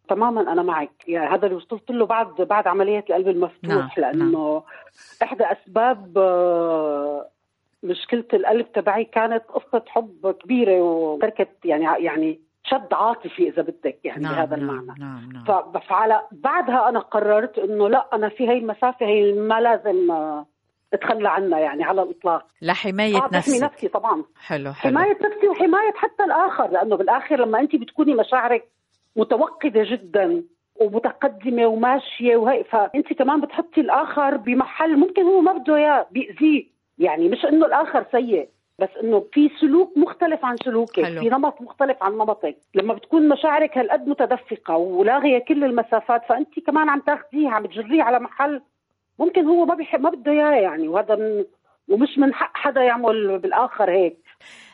تماما 0.08 0.52
أنا 0.52 0.62
معك. 0.62 1.08
يعني 1.08 1.34
هذا 1.34 1.46
اللي 1.46 1.56
وصلت 1.56 1.90
له 1.90 2.06
بعد 2.06 2.34
بعد 2.34 2.66
عمليه 2.66 3.04
القلب 3.10 3.28
المفتوح 3.28 3.98
نعم، 3.98 4.12
لأنه 4.12 4.62
إحدى 5.22 5.44
أسباب 5.44 6.18
آه، 6.18 7.28
مشكلة 7.82 8.24
القلب 8.34 8.72
تبعي 8.72 9.04
كانت 9.04 9.42
قصة 9.48 9.84
حب 9.88 10.34
كبيرة 10.42 10.80
وتركت 10.82 11.48
يعني 11.64 12.04
يعني 12.04 12.40
شد 12.64 12.88
عاطفي 12.92 13.48
إذا 13.48 13.62
بدك 13.62 13.98
يعني 14.04 14.22
بهذا 14.22 14.54
المعنى. 14.56 14.94
نعم 14.98 15.32
نعم. 15.32 15.80
فعلى 15.88 16.22
بعدها 16.32 16.88
أنا 16.88 16.98
قررت 17.00 17.58
إنه 17.58 17.88
لا 17.88 18.08
أنا 18.12 18.28
في 18.28 18.48
هي 18.48 18.58
المسافة 18.58 19.06
هي 19.06 19.32
ما 19.32 19.60
لازم 19.60 20.10
آه، 20.10 20.46
أتخلى 20.92 21.28
عنها 21.28 21.58
يعني 21.58 21.84
على 21.84 22.02
الإطلاق. 22.02 22.46
لحماية 22.62 23.16
آه 23.16 23.28
نفسك. 23.32 23.62
نفسي 23.64 23.88
طبعا. 23.88 24.24
حلو 24.46 24.72
حلو. 24.72 24.98
حماية 24.98 25.18
نفسي 25.22 25.48
وحماية 25.48 25.92
حتى 25.96 26.24
الآخر 26.24 26.70
لأنه 26.70 26.96
بالآخر 26.96 27.36
لما 27.36 27.60
أنت 27.60 27.76
بتكوني 27.76 28.14
مشاعرك 28.14 28.68
متوقدة 29.16 29.82
جدا 29.84 30.42
ومتقدمة 30.80 31.66
وماشية 31.66 32.36
وهي 32.36 32.64
فأنت 32.64 33.12
كمان 33.12 33.40
بتحطي 33.40 33.80
الآخر 33.80 34.36
بمحل 34.36 34.96
ممكن 34.96 35.22
هو 35.22 35.40
ما 35.40 35.52
بده 35.52 35.76
إياه 35.76 36.06
بيأذيه. 36.10 36.64
يعني 36.98 37.28
مش 37.28 37.44
إنه 37.44 37.66
الآخر 37.66 38.04
سيء 38.12 38.48
بس 38.78 38.88
إنه 39.02 39.24
في 39.32 39.50
سلوك 39.60 39.98
مختلف 39.98 40.44
عن 40.44 40.56
سلوكك 40.56 41.04
حلو. 41.04 41.20
في 41.20 41.28
نمط 41.28 41.60
مختلف 41.62 42.02
عن 42.02 42.12
نمطك. 42.12 42.56
لما 42.74 42.94
بتكون 42.94 43.28
مشاعرك 43.28 43.78
هالقد 43.78 44.08
متدفقة 44.08 44.76
ولاغيه 44.76 45.38
كل 45.38 45.64
المسافات 45.64 46.24
فأنت 46.24 46.60
كمان 46.66 46.88
عم 46.88 47.00
تاخذيه 47.00 47.48
عم 47.48 47.66
تجريه 47.66 48.02
على 48.02 48.20
محل 48.20 48.62
ممكن 49.18 49.46
هو 49.46 49.64
ما 49.64 49.74
بيحب 49.74 50.00
ما 50.00 50.10
بده 50.10 50.32
إياه 50.32 50.60
يعني. 50.60 50.88
وهذا 50.88 51.16
من 51.16 51.44
ومش 51.88 52.18
من 52.18 52.34
حق 52.34 52.56
حدا 52.56 52.82
يعمل 52.82 53.38
بالآخر 53.38 53.90
هيك. 53.90 54.16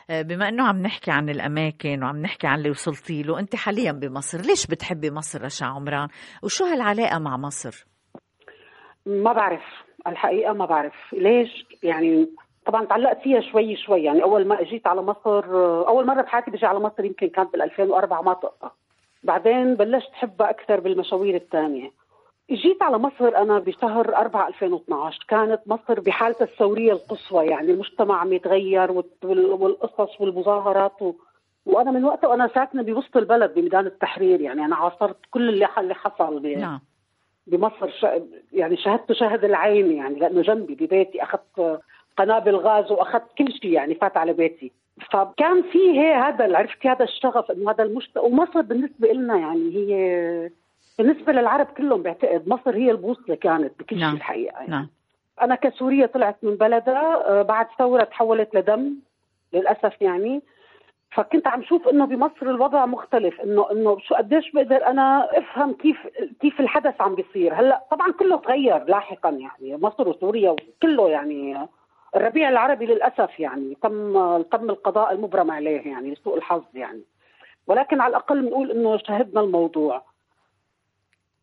بما 0.09 0.49
إنه 0.49 0.67
عم 0.67 0.81
نحكي 0.81 1.11
عن 1.11 1.29
الأماكن 1.29 2.03
وعم 2.03 2.21
نحكي 2.21 2.47
عن 2.47 2.57
اللي 2.57 2.69
وصلتي 2.69 3.23
له 3.23 3.39
أنت 3.39 3.55
حاليا 3.55 3.91
بمصر 3.91 4.37
ليش 4.41 4.67
بتحبي 4.67 5.11
مصر 5.11 5.41
رشا 5.41 5.65
عمران؟ 5.65 6.07
وشو 6.43 6.65
هالعلاقة 6.65 7.19
مع 7.19 7.37
مصر؟ 7.37 7.85
ما 9.05 9.33
بعرف 9.33 9.63
الحقيقة 10.07 10.53
ما 10.53 10.65
بعرف. 10.65 10.93
ليش؟ 11.13 11.65
يعني 11.83 12.29
طبعا 12.65 12.85
تعلقت 12.85 13.21
فيها 13.23 13.41
شوي 13.41 13.75
شوي. 13.75 14.03
يعني 14.03 14.23
أول 14.23 14.47
ما 14.47 14.61
إجيت 14.61 14.87
على 14.87 15.01
مصر 15.01 15.45
أول 15.87 16.05
مرة 16.05 16.21
بحياتي 16.21 16.51
بجي 16.51 16.65
على 16.65 16.79
مصر 16.79 17.05
يمكن 17.05 17.27
كانت 17.27 17.53
بال 17.53 17.61
2004 17.61 18.21
ما 18.21 18.33
طقها 18.33 18.71
بعدين 19.23 19.75
بلشت 19.75 20.13
حبها 20.13 20.49
أكثر 20.49 20.79
بالمشاوير 20.79 21.35
الثانية 21.35 21.91
جيت 22.51 22.83
على 22.83 22.97
مصر 22.97 23.37
أنا 23.37 23.59
بشهر 23.59 24.15
4 24.15 24.47
2012 24.47 25.25
كانت 25.27 25.61
مصر 25.65 25.99
بحالتها 25.99 26.45
الثورية 26.45 26.91
القصوى 26.91 27.45
يعني 27.45 27.71
المجتمع 27.71 28.19
عم 28.19 28.33
يتغير 28.33 28.91
والقصص 29.23 30.21
والمظاهرات 30.21 31.01
و... 31.01 31.13
وأنا 31.65 31.91
من 31.91 32.05
وقتها 32.05 32.27
وأنا 32.27 32.49
ساكنة 32.55 32.83
بوسط 32.83 33.17
البلد 33.17 33.53
بميدان 33.53 33.85
التحرير 33.85 34.41
يعني 34.41 34.65
أنا 34.65 34.75
عاصرت 34.75 35.17
كل 35.31 35.49
اللي 35.49 35.67
اللي 35.77 35.93
حصل 35.93 36.39
ب... 36.39 36.45
نعم. 36.45 36.79
بمصر 37.47 37.89
ش... 37.89 38.05
يعني 38.51 38.77
شاهدت 38.77 39.11
شاهد 39.11 39.43
العين 39.43 39.91
يعني 39.91 40.19
لأنه 40.19 40.41
جنبي 40.41 40.75
ببيتي 40.75 41.23
أخذت 41.23 41.81
قنابل 42.17 42.55
غاز 42.55 42.91
وأخذت 42.91 43.33
كل 43.37 43.51
شيء 43.51 43.71
يعني 43.71 43.95
فات 43.95 44.17
على 44.17 44.33
بيتي. 44.33 44.71
فكان 45.11 45.61
في 45.61 45.99
هي 45.99 46.13
هذا 46.13 46.57
عرفتي 46.57 46.87
هذا 46.89 47.03
الشغف 47.03 47.51
إنه 47.51 47.71
هذا 47.71 47.83
المجتمع 47.83 48.23
ومصر 48.23 48.61
بالنسبة 48.61 49.13
لنا 49.13 49.37
يعني 49.37 49.75
هي 49.75 50.49
بالنسبة 50.99 51.33
للعرب 51.33 51.65
كلهم 51.65 52.01
بعتقد 52.01 52.47
مصر 52.47 52.75
هي 52.75 52.91
البوصلة 52.91 53.35
كانت 53.35 53.79
بكل 53.79 53.95
شيء 53.95 54.05
نعم. 54.05 54.15
الحقيقة 54.15 54.53
يعني. 54.53 54.71
نعم. 54.71 54.87
أنا 55.41 55.55
كسورية 55.55 56.05
طلعت 56.05 56.37
من 56.43 56.55
بلدها 56.55 57.29
آه، 57.29 57.41
بعد 57.41 57.67
ثورة 57.77 58.03
تحولت 58.03 58.55
لدم 58.55 58.95
للأسف 59.53 60.01
يعني. 60.01 60.41
فكنت 61.11 61.47
عم 61.47 61.63
شوف 61.63 61.87
إنه 61.87 62.05
بمصر 62.05 62.41
الوضع 62.41 62.85
مختلف 62.85 63.41
إنه 63.41 63.71
إنه 63.71 63.99
شو 63.99 64.15
قديش 64.15 64.51
بقدر 64.51 64.87
أنا 64.87 65.37
أفهم 65.37 65.73
كيف 65.73 65.97
كيف 66.41 66.59
الحدث 66.59 67.01
عم 67.01 67.15
بيصير. 67.15 67.53
هلأ 67.53 67.83
طبعا 67.91 68.11
كله 68.11 68.37
تغير 68.37 68.83
لاحقا 68.83 69.29
يعني 69.29 69.77
مصر 69.77 70.09
وسوريا 70.09 70.51
وكله 70.51 71.09
يعني 71.09 71.67
الربيع 72.15 72.49
العربي 72.49 72.85
للأسف 72.85 73.39
يعني 73.39 73.77
تم 73.81 74.13
تم 74.41 74.69
القضاء 74.69 75.11
المبرم 75.11 75.51
عليه 75.51 75.81
يعني 75.91 76.11
لسوء 76.13 76.37
الحظ 76.37 76.63
يعني. 76.73 77.01
ولكن 77.67 78.01
على 78.01 78.09
الأقل 78.09 78.41
بنقول 78.41 78.71
إنه 78.71 78.97
شاهدنا 78.97 79.41
الموضوع. 79.41 80.08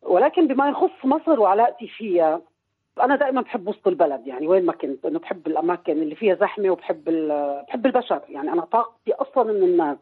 ولكن 0.09 0.47
بما 0.47 0.69
يخص 0.69 1.05
مصر 1.05 1.41
وعلاقتي 1.41 1.89
فيها 1.89 2.41
أنا 3.03 3.17
دائما 3.17 3.41
بحب 3.41 3.69
وسط 3.69 3.89
البلد 3.89 4.27
يعني 4.27 4.49
وين 4.49 4.65
ما 4.67 4.73
كنت 4.73 5.07
إنه 5.07 5.19
بحب 5.19 5.47
الأماكن 5.47 5.93
اللي 5.93 6.15
فيها 6.15 6.35
زحمة 6.35 6.71
وبحب 6.71 7.05
بحب 7.69 7.87
البشر 7.87 8.21
يعني 8.29 8.53
أنا 8.53 8.65
طاقتي 8.65 9.13
أصلا 9.13 9.53
من 9.53 9.63
الناس 9.63 9.99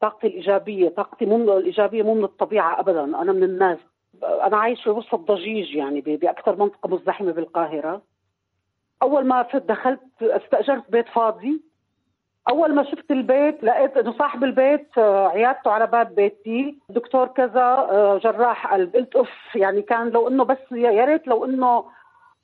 طاقتي 0.00 0.26
الإيجابية 0.26 0.88
طاقتي 0.88 1.26
مو 1.26 1.38
من 1.38 1.48
الإيجابية 1.48 2.02
مو 2.02 2.14
من 2.14 2.24
الطبيعة 2.24 2.80
ابدا 2.80 3.04
أنا 3.04 3.32
من 3.32 3.42
الناس 3.42 3.78
أنا 4.22 4.56
عايش 4.56 4.82
في 4.82 4.90
وسط 4.90 5.14
ضجيج 5.14 5.74
يعني 5.74 6.00
بأكثر 6.00 6.56
منطقة 6.56 6.88
مزدحمة 6.88 7.32
بالقاهرة. 7.32 8.02
أول 9.02 9.26
ما 9.26 9.42
دخلت 9.54 10.00
استأجرت 10.22 10.90
بيت 10.90 11.08
فاضي 11.08 11.60
أول 12.48 12.74
ما 12.74 12.84
شفت 12.84 13.10
البيت 13.10 13.64
لقيت 13.64 13.96
إنه 13.96 14.12
صاحب 14.18 14.44
البيت 14.44 14.98
آه، 14.98 15.28
عيادته 15.28 15.70
على 15.70 15.86
باب 15.86 16.14
بيتي. 16.14 16.78
دكتور 16.88 17.26
كذا 17.26 17.62
آه، 17.62 18.18
جراح 18.18 18.72
قلب. 18.74 18.96
قلت 18.96 19.16
أوف 19.16 19.30
يعني 19.54 19.82
كان 19.82 20.08
لو 20.08 20.28
إنه 20.28 20.44
بس 20.44 20.58
يا 20.72 21.04
ريت 21.04 21.26
لو 21.28 21.44
إنه 21.44 21.84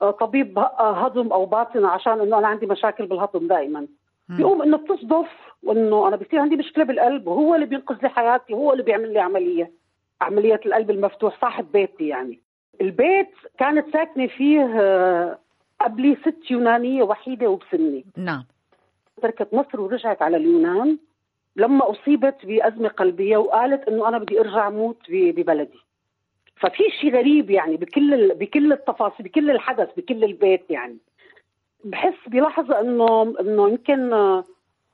آه، 0.03 0.11
طبيب 0.11 0.59
هضم 0.78 1.32
أو 1.32 1.46
باطنه 1.46 1.88
عشان 1.88 2.20
إنه 2.20 2.38
أنا 2.38 2.48
عندي 2.48 2.66
مشاكل 2.66 3.07
بالهضم 3.07 3.46
دائما. 3.46 3.86
بيقوم 4.28 4.62
إنه 4.62 4.76
بتصدف 4.76 5.28
وإنه 5.62 6.09
أنا 6.09 6.16
بصير 6.16 6.40
عندي 6.40 6.57
مشكلة 6.57 6.84
بالقلب 6.84 7.26
وهو 7.26 7.55
اللي 7.55 7.66
بينقذ 7.66 7.96
لي 8.03 8.09
حياتي 8.09 8.55
هو 8.55 8.72
اللي 8.72 8.82
بيعمل 8.82 9.12
لي 9.12 9.20
عملية. 9.20 9.70
عملية 10.20 10.61
القلب 10.66 10.90
المفتوح 10.90 11.40
صاحب 11.40 11.72
بيتي 11.72 12.09
يعني. 12.09 12.38
البيت 12.80 13.30
كانت 13.59 13.92
ساكنة 13.92 14.26
فيه 14.26 14.64
قبلي 15.80 16.16
ست 16.16 16.50
يونانية 16.50 17.03
وحيدة 17.03 17.46
وبسني. 17.48 18.05
نعم. 18.16 18.44
تركت 19.22 19.54
مصر 19.54 19.80
ورجعت 19.80 20.22
على 20.22 20.36
اليونان 20.36 20.98
لما 21.56 21.90
أصيبت 21.90 22.46
بأزمة 22.46 22.88
قلبية 22.88 23.36
وقالت 23.36 23.88
إنه 23.88 24.08
أنا 24.08 24.18
بدي 24.18 24.40
أرجع 24.40 24.70
موت 24.70 24.98
ب- 25.08 25.34
ببلدي 25.40 25.78
ففي 26.56 26.82
شيء 27.00 27.14
غريب 27.16 27.50
يعني 27.50 27.76
بكل. 27.76 28.34
بكل 28.34 28.72
التفاصيل 28.72 29.26
بكل 29.26 29.50
الحدث 29.50 29.88
بكل 29.96 30.24
البيت 30.24 30.70
يعني 30.70 30.96
بحس 31.84 32.14
بلحظة 32.26 32.80
انه 32.80 33.34
إنه 33.40 33.68
يمكن 33.68 34.12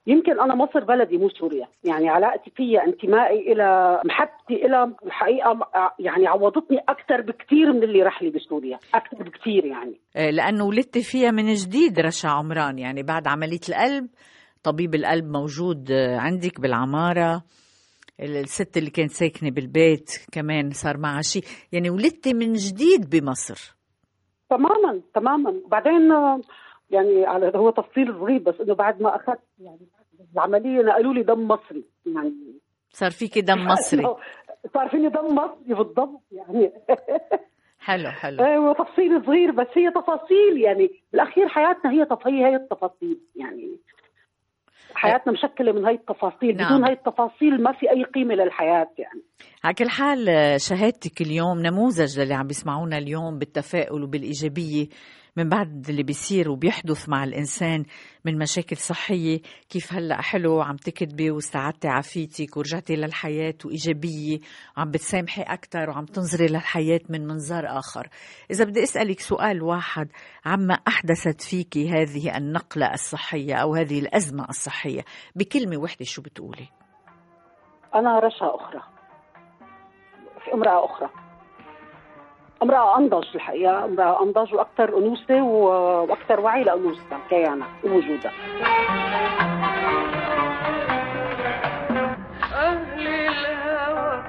يمكن 0.08 0.40
أنا 0.40 0.54
مصر 0.54 0.84
بلدي 0.84 1.16
مو 1.18 1.28
سوريا. 1.28 1.68
يعني 1.84 2.08
علاقتي 2.08 2.50
فيها 2.50 2.84
انتمائي 2.84 3.52
إلى 3.52 4.00
محبتي 4.04 4.66
إلى 4.66 4.92
الحقيقة 5.06 5.58
يعني 5.98 6.26
عوضتني 6.26 6.78
أكثر 6.88 7.20
بكثير 7.20 7.72
من 7.72 7.82
اللي 7.82 8.02
راح 8.02 8.22
لي 8.22 8.30
بسوريا. 8.30 8.78
أكثر 8.94 9.22
بكثير 9.22 9.64
يعني. 9.64 10.00
آه، 10.16 10.30
لأنه 10.30 10.64
ولدت 10.64 10.98
فيها 10.98 11.30
من 11.30 11.52
جديد 11.52 12.00
رشا 12.00 12.28
عمران. 12.28 12.78
يعني 12.78 13.02
بعد 13.02 13.28
عملية 13.28 13.60
القلب 13.68 14.08
طبيب 14.62 14.94
القلب 14.94 15.24
موجود 15.24 15.90
آه، 15.90 16.16
عندك 16.18 16.60
بالعمارة. 16.60 17.42
الست 18.20 18.76
اللي 18.76 18.90
كانت 18.90 19.10
ساكنة 19.10 19.50
بالبيت 19.50 20.10
كمان 20.32 20.70
صار 20.70 20.96
معها 20.96 21.22
شيء. 21.22 21.42
يعني 21.72 21.90
ولدت 21.90 22.28
من 22.28 22.52
جديد 22.52 23.10
بمصر. 23.10 23.76
تماما 24.50 25.00
تماما. 25.14 25.54
بعدين 25.70 26.12
آه، 26.12 26.40
يعني 26.90 27.26
على 27.26 27.52
هو 27.54 27.70
تفصيل 27.70 28.14
صغير 28.20 28.38
بس 28.38 28.54
إنه 28.60 28.74
بعد 28.74 29.02
ما 29.02 29.16
أخذت 29.16 29.40
يعني 29.60 29.86
العملية 30.34 30.82
نقلوا 30.82 31.14
لي 31.14 31.22
دم 31.22 31.48
مصري 31.48 31.84
يعني 32.06 32.58
صار 32.90 33.10
فيكي 33.10 33.40
دم 33.40 33.66
مصري 33.66 34.02
صار 34.74 34.88
فيني 34.88 35.08
دم 35.08 35.34
مصري 35.34 35.74
بالضبط 35.74 36.22
يعني 36.32 36.72
حلو 37.88 38.10
حلو 38.10 38.44
أيوه 38.44 38.74
تفصيل 38.74 39.24
صغير 39.26 39.50
بس 39.50 39.66
هي 39.74 39.90
تفاصيل 39.90 40.62
يعني 40.64 40.90
بالأخير 41.12 41.48
حياتنا 41.48 41.92
هي. 41.92 42.06
هي 42.26 42.46
هي 42.46 42.56
التفاصيل 42.56 43.18
يعني 43.36 43.78
حياتنا 44.94 45.32
مشكلة 45.32 45.72
من 45.72 45.84
هاي 45.84 45.94
التفاصيل 45.94 46.56
نعم. 46.56 46.68
بدون 46.68 46.84
هاي 46.84 46.92
التفاصيل 46.92 47.62
ما 47.62 47.72
في 47.72 47.90
أي 47.90 48.04
قيمة 48.04 48.34
للحياة 48.34 48.90
يعني 48.98 49.22
على 49.64 49.74
كل 49.74 49.88
حال 49.88 50.28
آه، 50.28 50.56
شهادتك 50.56 51.20
اليوم 51.20 51.58
نموذج 51.62 52.20
للي 52.20 52.34
عم 52.34 52.46
بيسمعونا 52.46 52.98
اليوم 52.98 53.38
بالتفاؤل 53.38 54.02
وبالإيجابية 54.02 54.86
من 55.38 55.48
بعد 55.48 55.88
اللي 55.88 56.02
بيصير 56.02 56.50
وبيحدث 56.50 57.08
مع 57.08 57.24
الإنسان 57.24 57.84
من 58.24 58.38
مشاكل 58.38 58.76
صحية 58.76 59.40
كيف 59.70 59.92
هلأ 59.92 60.22
حلو 60.22 60.60
عم 60.60 60.76
تكتبي 60.76 61.30
واستعدتي 61.30 61.88
عافيتك 61.88 62.56
ورجعتي 62.56 62.96
للحياة 62.96 63.54
وإيجابية 63.64 64.38
وعم 64.76 64.90
بتسامحي 64.90 65.42
أكثر 65.42 65.90
وعم 65.90 66.04
تنظري 66.04 66.46
للحياة 66.46 67.00
من 67.08 67.26
منظار 67.26 67.78
آخر. 67.78 68.08
إذا 68.50 68.64
بدي 68.64 68.82
أسألك 68.82 69.20
سؤال 69.20 69.62
واحد 69.62 70.08
عما 70.44 70.74
أحدثت 70.74 71.40
فيك 71.42 71.78
هذه 71.78 72.36
النقلة 72.36 72.92
الصحية 72.94 73.54
أو 73.54 73.74
هذه 73.74 74.00
الأزمة 74.00 74.44
الصحية؟ 74.48 75.04
بكلمة 75.36 75.76
واحدة 75.76 76.04
شو 76.04 76.22
بتقولي؟ 76.22 76.68
أنا 77.94 78.18
رشا 78.18 78.54
أخرى. 78.54 78.82
في 80.44 80.54
امرأة 80.54 80.84
أخرى. 80.84 81.27
امرأة 82.62 82.98
أنضج 82.98 83.26
الحقيقة 83.34 83.84
امرأة 83.84 84.22
أنضج 84.22 84.54
وأكثر 84.54 84.98
أنوثة 84.98 85.42
وأكثر 85.42 86.40
وعي 86.40 86.64
لأنوثتها 86.64 87.18
كيانها 87.30 87.68
ووجودها. 87.84 88.32
أهل 92.54 93.06
الهوى 93.06 94.22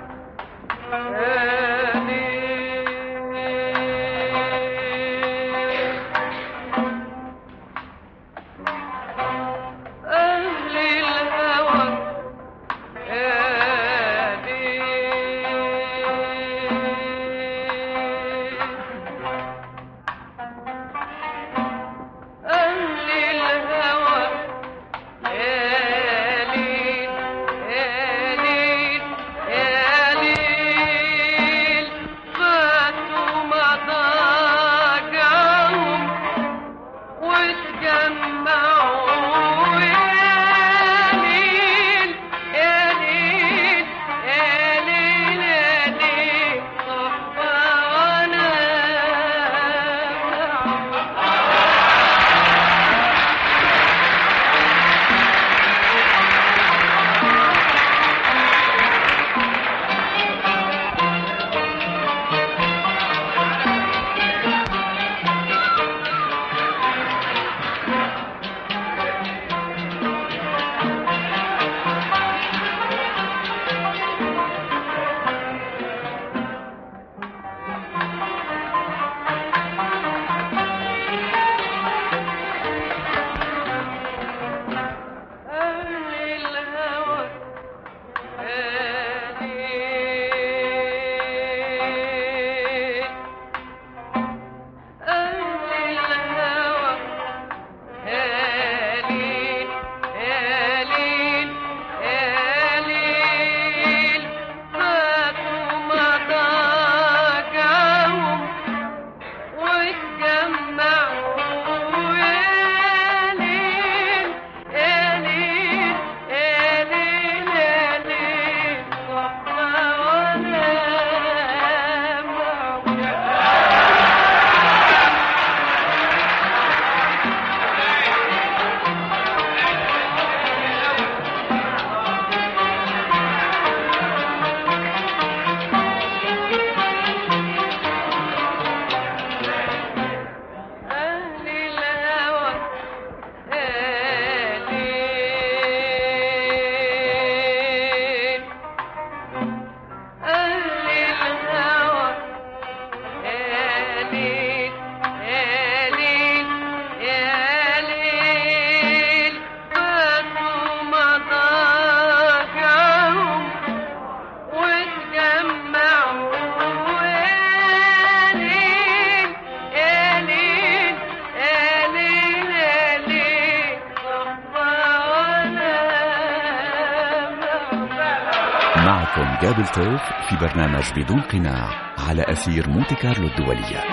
معكم 179.77 179.81
جابل 179.81 179.97
طيف 179.97 180.29
في 180.29 180.35
برنامج 180.41 180.83
بدون 180.95 181.21
قناع 181.21 181.69
على 181.97 182.23
أثير 182.31 182.69
مونتي 182.69 182.95
كارلو 182.95 183.27
الدولية. 183.27 183.83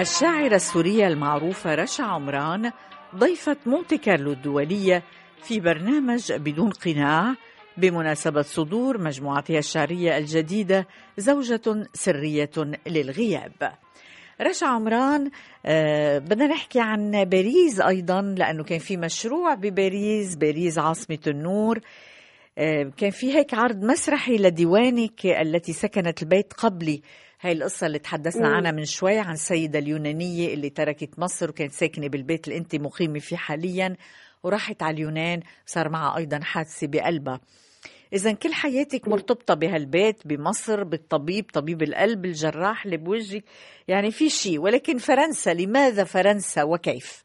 الشاعرة 0.00 0.54
السورية 0.54 1.06
المعروفة 1.06 1.74
رشا 1.74 2.04
عمران 2.04 2.72
ضيفة 3.16 3.56
مونتي 3.66 3.98
كارلو 3.98 4.32
الدولية 4.32 5.02
في 5.42 5.60
برنامج 5.60 6.32
بدون 6.32 6.70
قناع 6.70 7.34
بمناسبة 7.76 8.42
صدور 8.42 8.98
مجموعتها 8.98 9.58
الشعرية 9.58 10.18
الجديدة 10.18 10.86
زوجة 11.18 11.86
سرية 11.94 12.50
للغياب. 12.86 13.72
رشا 14.40 14.66
عمران 14.66 15.30
آه 15.66 16.18
بدنا 16.18 16.46
نحكي 16.46 16.80
عن 16.80 17.24
باريس 17.24 17.80
أيضا 17.80 18.22
لأنه 18.22 18.64
كان 18.64 18.78
في 18.78 18.96
مشروع 18.96 19.54
بباريس 19.54 20.36
باريس 20.36 20.78
عاصمة 20.78 21.18
النور. 21.26 21.80
كان 22.96 23.10
في 23.10 23.34
هيك 23.34 23.54
عرض 23.54 23.84
مسرحي 23.84 24.36
لديوانك 24.36 25.26
التي 25.26 25.72
سكنت 25.72 26.22
البيت 26.22 26.52
قبلي. 26.52 27.02
هاي 27.40 27.52
القصة 27.52 27.86
اللي 27.86 27.98
تحدثنا. 27.98 28.48
عنها 28.48 28.72
من 28.72 28.84
شوي 28.84 29.18
عن 29.18 29.32
السيدة 29.32 29.78
اليونانية 29.78 30.54
اللي 30.54 30.70
تركت 30.70 31.18
مصر 31.18 31.50
وكانت 31.50 31.72
ساكنة 31.72 32.08
بالبيت 32.08 32.48
اللي 32.48 32.58
أنت 32.58 32.76
مقيمة 32.76 33.18
فيه 33.18 33.36
حاليا 33.36 33.96
وراحت 34.42 34.82
على 34.82 34.94
اليونان 34.94 35.40
صار 35.66 35.88
معها 35.88 36.16
أيضا 36.16 36.40
حادثة 36.42 36.86
بقلبها. 36.86 37.40
إذا 38.12 38.32
كل 38.32 38.52
حياتك 38.52 39.08
مرتبطة 39.08 39.54
بهالبيت 39.54 40.26
بمصر 40.26 40.84
بالطبيب 40.84 41.44
طبيب 41.52 41.82
القلب 41.82 42.24
الجراح 42.24 42.84
اللي 42.84 42.96
بوجهك. 42.96 43.44
يعني 43.88 44.10
في 44.10 44.28
شيء 44.28 44.58
ولكن 44.58 44.98
فرنسا 44.98 45.54
لماذا 45.54 46.04
فرنسا؟ 46.04 46.62
وكيف؟ 46.62 47.24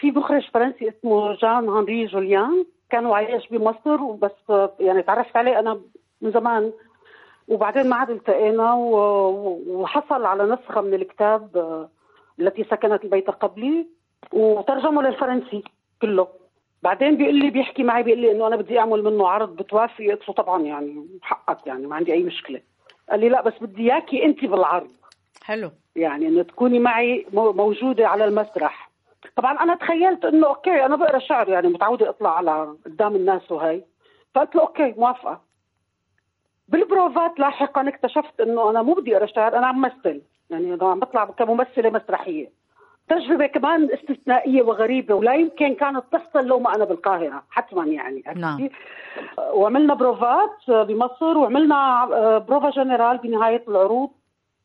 في 0.00 0.06
مخرج 0.10 0.42
فرنسي 0.54 0.88
اسمه 0.88 1.36
جان 1.42 1.68
هنري 1.68 2.06
جوليان. 2.06 2.64
كان 2.92 3.06
عايش 3.06 3.48
بمصر 3.48 4.02
وبس 4.02 4.52
يعني 4.80 5.02
تعرفت 5.02 5.36
عليه 5.36 5.58
أنا 5.58 5.80
من 6.20 6.30
زمان. 6.32 6.72
وبعدين 7.48 7.88
ما 7.88 7.96
عاد 7.96 8.10
التقينا 8.10 8.74
وحصل 8.74 10.24
على 10.24 10.44
نسخة 10.44 10.80
من 10.80 10.94
الكتاب 10.94 11.56
التي 12.40 12.64
سكنت 12.64 13.04
البيت 13.04 13.30
قبلي 13.30 13.86
وترجمه 14.32 15.02
للفرنسي 15.02 15.64
كله. 16.02 16.28
بعدين 16.82 17.16
بيقول 17.16 17.34
لي 17.34 17.50
بيحكي 17.50 17.82
معي 17.82 18.02
بيقول 18.02 18.20
لي 18.20 18.32
إنه 18.32 18.46
أنا 18.46 18.56
بدي 18.56 18.78
أعمل 18.78 19.04
منه 19.04 19.28
عرض 19.28 19.56
بتوافقي 19.56 20.12
قلت 20.12 20.28
له 20.28 20.34
طبعا 20.34 20.62
يعني 20.62 21.06
حقك 21.22 21.66
يعني 21.66 21.86
ما 21.86 21.96
عندي 21.96 22.12
أي 22.12 22.22
مشكلة. 22.22 22.60
قال 23.10 23.20
لي 23.20 23.28
لا 23.28 23.42
بس 23.42 23.52
بدي 23.60 23.92
إياكي 23.92 24.24
انت 24.24 24.44
بالعرض. 24.44 24.90
حلو. 25.42 25.70
يعني 25.96 26.28
إنه 26.28 26.42
تكوني 26.42 26.78
معي 26.78 27.26
مو- 27.32 27.52
موجودة 27.52 28.08
على 28.08 28.24
المسرح. 28.24 28.90
طبعا 29.36 29.62
أنا 29.62 29.74
تخيلت 29.74 30.24
إنه 30.24 30.46
okay 30.46 30.86
أنا 30.86 30.96
بقرا 30.96 31.18
شعر 31.18 31.48
يعني 31.48 31.68
متعودة 31.68 32.08
أطلع 32.08 32.36
على 32.36 32.76
قدام 32.86 33.16
الناس 33.16 33.52
وهي. 33.52 33.82
فقلت 34.34 34.54
له 34.54 34.62
okay 34.62 34.94
موافقة. 34.96 35.40
بالبروفات 36.68 37.38
لاحقا 37.38 37.88
اكتشفت 37.88 38.40
إنه 38.40 38.70
أنا 38.70 38.82
مو 38.82 38.94
بدي 38.94 39.16
أقرا 39.16 39.26
شعر 39.26 39.58
أنا 39.58 39.66
عم 39.66 39.80
مثل. 39.80 40.22
يعني 40.50 40.74
أنا 40.74 40.90
عم 40.90 41.00
بطلع 41.00 41.24
كممثلة 41.24 41.90
مسرحية. 41.90 42.62
تجربة 43.08 43.46
كمان 43.46 43.90
استثنائية 43.92 44.62
وغريبة 44.62 45.14
ولا 45.14 45.34
يمكن 45.34 45.74
كانت 45.74 46.04
تحصل 46.12 46.46
لو 46.46 46.58
ما 46.58 46.74
أنا 46.74 46.84
بالقاهرة 46.84 47.42
حتما 47.50 47.86
يعني. 47.86 48.22
نعم. 48.36 48.68
وعملنا 49.38 49.94
بروفات 49.94 50.70
بمصر 50.70 51.38
وعملنا 51.38 52.02
آه، 52.12 52.38
بروفا 52.38 52.70
جنرال 52.70 53.18
بنهاية 53.18 53.64
العروض 53.68 54.10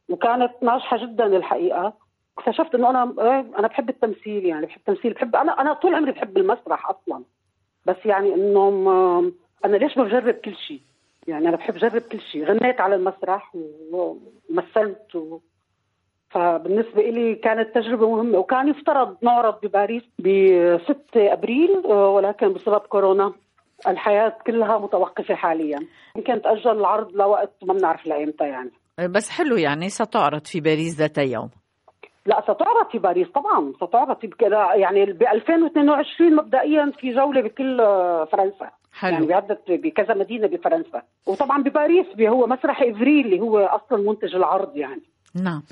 وكانت 0.10 0.52
ناجحة 0.62 0.98
جدا 0.98 1.26
الحقيقة. 1.26 1.94
اكتشفت 2.38 2.76
إنه 2.76 2.90
أنا 2.90 3.14
إيه، 3.20 3.46
أنا 3.60 3.68
بحب 3.68 3.90
التمثيل 3.90 4.46
يعني 4.46 4.66
بحب 4.66 4.80
التمثيل 4.80 5.14
بحب 5.14 5.36
أنا 5.36 5.62
أنا 5.62 5.74
طول 5.74 5.96
عمري 5.96 6.12
بحب 6.12 6.38
المسرح 6.38 6.90
أصلا. 6.90 7.24
بس 7.86 7.96
يعني 8.06 8.34
إنه 8.34 8.68
أنا 9.66 9.78
ليش 9.78 10.00
بجرب 10.00 10.34
كل 10.34 10.56
شيء؟ 10.56 10.82
يعني 11.28 11.50
أنا 11.50 11.58
بحب 11.58 11.76
أجرب 11.76 12.02
كل 12.02 12.22
شيء. 12.22 12.46
غنيت 12.46 12.82
على 12.82 12.96
المسرح 12.96 13.54
ومثلت 13.92 15.16
و... 15.16 15.40
فبالنسبة 16.30 17.02
لي 17.02 17.36
كانت 17.36 17.76
تجربة 17.76 18.10
مهمة. 18.10 18.38
وكان 18.38 18.68
يفترض 18.68 19.18
نعرض 19.22 19.56
بباريس 19.64 20.04
ب 20.20 20.28
6 21.14 21.34
أبريل 21.34 21.84
آه، 21.86 22.10
ولكن 22.10 22.54
بسبب 22.54 22.80
كورونا 22.80 23.34
الحياة 23.88 24.38
كلها 24.48 24.78
متوقفة 24.78 25.36
حاليا. 25.36 25.80
يمكن 26.16 26.42
تأجل 26.42 26.72
العرض 26.72 27.12
لوقت 27.16 27.52
ما 27.64 27.74
بنعرف 27.74 28.08
لأيمتى 28.08 28.44
يعني. 28.44 28.72
بس 29.10 29.30
حلو 29.30 29.56
يعني 29.56 29.90
ستعرض 29.90 30.46
في 30.46 30.62
باريس 30.62 31.00
ذات 31.00 31.18
يوم. 31.18 31.50
لا 32.28 32.42
ستعرض 32.42 32.90
في 32.92 32.98
باريس 32.98 33.28
طبعا 33.28 33.74
ستعرض 33.76 34.18
يعني 34.76 35.06
ب 35.06 35.24
2022 35.24 36.36
مبدئيا 36.36 36.92
في 37.00 37.14
جولة 37.14 37.42
بكل 37.42 37.82
آه، 37.82 38.26
فرنسا 38.26 38.70
حلو. 38.94 39.14
يعني 39.14 39.26
بعدة 39.26 39.60
بكذا 39.70 40.14
مدينة 40.14 40.48
بفرنسا 40.48 41.02
وطبعا 41.28 41.64
بباريس 41.64 42.06
هو 42.20 42.48
مسرح 42.48 42.82
إفريل 42.82 43.26
اللي 43.26 43.40
هو 43.40 43.60
أصلا 43.60 44.10
منتج 44.10 44.36
العرض 44.36 44.78
يعني 44.78 45.02
نعم 45.36 45.64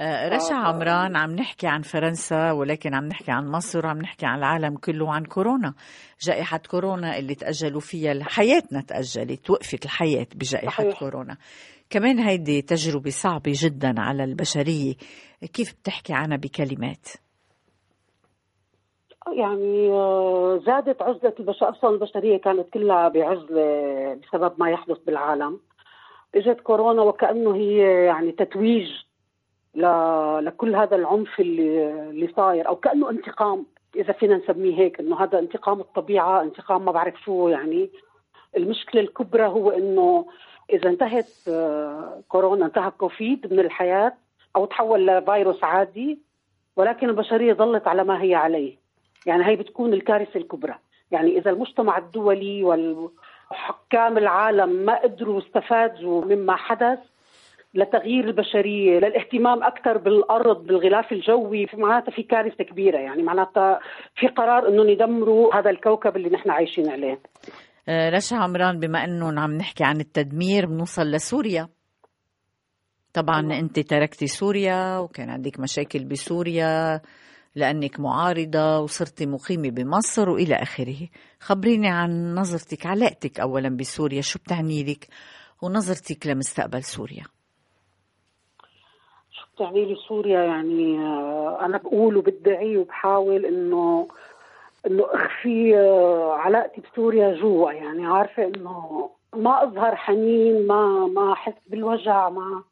آه، 0.00 0.28
رشا 0.28 0.54
آه. 0.54 0.58
عمران 0.58 1.16
عم 1.16 1.30
نحكي 1.30 1.66
عن 1.66 1.82
فرنسا 1.82 2.52
ولكن 2.52 2.94
عم 2.94 3.04
نحكي 3.04 3.30
عن 3.30 3.48
مصر 3.48 3.86
وعم 3.86 3.98
نحكي 3.98 4.26
عن 4.26 4.38
العالم 4.38 4.76
كله 4.76 5.04
وعن 5.04 5.24
كورونا 5.24 5.74
جائحة 6.20 6.60
كورونا 6.70 7.18
اللي 7.18 7.34
تأجلوا 7.34 7.80
فيها 7.80 8.24
حياتنا 8.24 8.80
تأجلت 8.80 9.50
وقفت 9.50 9.84
الحياة 9.84 10.26
بجائحة 10.34 10.82
صحيح. 10.82 10.98
كورونا 10.98 11.36
كمان 11.92 12.18
هيدي 12.18 12.62
تجربة 12.62 13.10
صعبة 13.10 13.52
جدا 13.64 13.94
على 13.98 14.24
البشرية. 14.24 14.94
كيف 15.54 15.74
بتحكي 15.80 16.12
عنها 16.12 16.36
بكلمات؟ 16.36 17.08
يعني 19.32 19.90
آه، 19.90 20.60
زادت 20.66 21.02
عزلة 21.02 21.34
البشر 21.40 21.68
أصلا 21.68 21.90
البشرية 21.90 22.36
كانت 22.36 22.70
كلها 22.70 23.08
بعزلة 23.08 24.14
بسبب 24.14 24.52
ما 24.58 24.70
يحدث 24.70 24.98
بالعالم. 25.06 25.60
إجت 26.34 26.60
كورونا 26.60 27.02
وكأنه 27.02 27.56
هي 27.56 28.04
يعني 28.04 28.32
تتويج. 28.32 28.88
لكل 30.44 30.76
هذا 30.76 30.96
العنف 30.96 31.40
اللي 31.40 31.90
اللي 32.10 32.32
صاير 32.36 32.68
أو 32.68 32.76
كأنه 32.76 33.10
انتقام. 33.10 33.66
إذا 33.96 34.12
فينا 34.12 34.36
نسميه 34.36 34.78
هيك 34.78 35.00
إنه 35.00 35.24
هذا 35.24 35.38
انتقام 35.38 35.80
الطبيعة 35.80 36.42
انتقام 36.42 36.84
ما 36.84 36.92
بعرف 36.92 37.14
شو 37.24 37.48
يعني. 37.48 37.90
المشكلة 38.56 39.00
الكبرى 39.00 39.46
هو 39.46 39.70
إنه 39.70 40.26
إذا 40.70 40.88
انتهت 40.88 41.30
آه، 41.48 42.22
كورونا 42.28 42.66
انتهى 42.66 42.90
كوفيد 42.90 43.52
من 43.52 43.60
الحياة 43.60 44.12
أو 44.56 44.64
تحول 44.64 45.06
لفيروس 45.06 45.64
عادي 45.64 46.18
ولكن 46.76 47.08
البشرية 47.08 47.52
ظلت 47.52 47.88
على 47.88 48.04
ما 48.04 48.22
هي 48.22 48.34
عليه. 48.34 48.76
يعني 49.26 49.46
هي 49.46 49.56
بتكون 49.56 49.92
الكارثة 49.92 50.36
الكبرى. 50.36 50.74
يعني 51.10 51.38
إذا 51.38 51.50
المجتمع 51.50 51.98
الدولي 51.98 52.64
وحكام 52.64 54.18
العالم 54.18 54.68
ما 54.68 55.02
قدروا 55.02 55.40
يستفادوا 55.40 56.24
مما 56.24 56.56
حدث 56.56 56.98
لتغيير 57.74 58.24
البشرية 58.24 58.98
للاهتمام 58.98 59.62
أكثر 59.62 59.98
بالأرض 59.98 60.66
بالغلاف 60.66 61.12
الجوي 61.12 61.66
معناتها 61.74 62.12
في 62.12 62.22
كارثة 62.22 62.64
كبيرة. 62.64 62.98
يعني 62.98 63.22
معناتها 63.22 63.80
في 64.14 64.26
قرار 64.26 64.68
انه 64.68 64.90
يدمروا 64.90 65.54
هذا 65.54 65.70
الكوكب 65.70 66.16
اللي 66.16 66.28
نحن 66.30 66.50
عايشين 66.50 66.88
عليه. 66.90 67.18
رشا 67.88 68.36
عمران 68.36 68.78
بما 68.78 69.04
إنه 69.04 69.40
عم 69.40 69.52
نحكي 69.52 69.84
عن 69.84 70.00
التدمير 70.00 70.66
بنوصل 70.66 71.02
لسوريا. 71.02 71.68
طبعا 73.12 73.40
أنت 73.40 73.80
تركتي 73.80 74.26
سوريا 74.26 74.98
وكان 74.98 75.30
عندك 75.30 75.60
مشاكل 75.60 76.04
بسوريا 76.04 77.00
لأنك 77.54 78.00
معارضة 78.00 78.78
وصرتي 78.78 79.26
مقيمة 79.26 79.70
بمصر 79.70 80.28
وإلى 80.30 80.54
آخره. 80.54 81.08
خبريني 81.40 81.88
عن 81.88 82.34
نظرتك 82.34 82.86
علاقتك 82.86 83.40
اولا 83.40 83.68
بسوريا 83.76 84.20
شو 84.20 84.38
بتعني 84.38 84.84
لك؟ 84.84 85.08
ونظرتك 85.62 86.26
لمستقبل 86.26 86.82
سوريا. 86.82 87.24
شو 89.30 89.46
بتعني 89.54 89.84
لي 89.84 89.96
سوريا؟ 90.08 90.42
يعني 90.42 90.98
آه، 90.98 91.58
أنا 91.64 91.78
بقول 91.78 92.16
وبدعي 92.16 92.76
وبحاول 92.76 93.46
إنه 93.46 94.08
إنه 94.86 95.06
أخفي 95.10 95.78
آه، 95.78 96.32
علاقتي 96.32 96.80
بسوريا 96.80 97.34
جوا 97.34 97.72
يعني 97.72 98.06
عارفة 98.06 98.44
إنه 98.44 99.10
ما 99.36 99.62
أظهر 99.62 99.96
حنين 99.96 100.66
ما 100.66 101.06
ما 101.06 101.32
أحس 101.32 101.54
بالوجع 101.66 102.28
ما 102.28 102.62